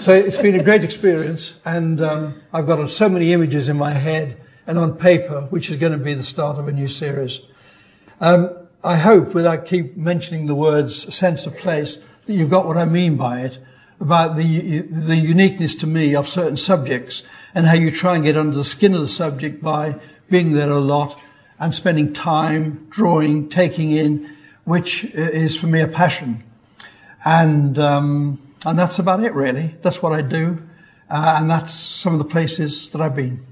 So 0.00 0.14
it's 0.14 0.38
been 0.38 0.58
a 0.58 0.62
great 0.62 0.84
experience, 0.84 1.60
and 1.64 2.00
um, 2.00 2.42
I've 2.52 2.66
got 2.66 2.90
so 2.90 3.08
many 3.08 3.32
images 3.32 3.68
in 3.68 3.76
my 3.76 3.92
head 3.92 4.40
and 4.66 4.78
on 4.78 4.96
paper, 4.96 5.42
which 5.50 5.70
is 5.70 5.76
going 5.76 5.92
to 5.92 5.98
be 5.98 6.14
the 6.14 6.22
start 6.22 6.58
of 6.58 6.68
a 6.68 6.72
new 6.72 6.88
series. 6.88 7.40
Um, 8.20 8.50
I 8.82 8.96
hope, 8.96 9.34
without 9.34 9.64
keep 9.66 9.96
mentioning 9.96 10.46
the 10.46 10.54
words 10.54 11.14
sense 11.14 11.46
of 11.46 11.56
place, 11.56 11.96
that 12.26 12.32
you've 12.32 12.50
got 12.50 12.66
what 12.66 12.76
I 12.76 12.84
mean 12.84 13.16
by 13.16 13.40
it, 13.40 13.58
about 14.00 14.36
the, 14.36 14.80
the 14.80 15.16
uniqueness 15.16 15.74
to 15.76 15.86
me 15.86 16.14
of 16.14 16.28
certain 16.28 16.56
subjects 16.56 17.22
and 17.54 17.66
how 17.66 17.74
you 17.74 17.90
try 17.90 18.16
and 18.16 18.24
get 18.24 18.36
under 18.36 18.56
the 18.56 18.64
skin 18.64 18.94
of 18.94 19.00
the 19.00 19.06
subject 19.06 19.62
by 19.62 19.96
being 20.28 20.52
there 20.52 20.70
a 20.70 20.80
lot 20.80 21.24
and 21.58 21.74
spending 21.74 22.12
time 22.12 22.86
drawing, 22.90 23.48
taking 23.48 23.92
in, 23.92 24.36
which 24.64 25.04
is 25.04 25.56
for 25.56 25.66
me 25.66 25.80
a 25.80 25.88
passion. 25.88 26.42
And, 27.24 27.78
um, 27.78 28.40
and 28.66 28.78
that's 28.78 28.98
about 28.98 29.22
it 29.22 29.32
really. 29.34 29.76
That's 29.82 30.02
what 30.02 30.12
I 30.12 30.22
do. 30.22 30.62
Uh, 31.08 31.36
and 31.38 31.50
that's 31.50 31.72
some 31.72 32.12
of 32.12 32.18
the 32.18 32.24
places 32.24 32.90
that 32.90 33.00
I've 33.00 33.14
been. 33.14 33.46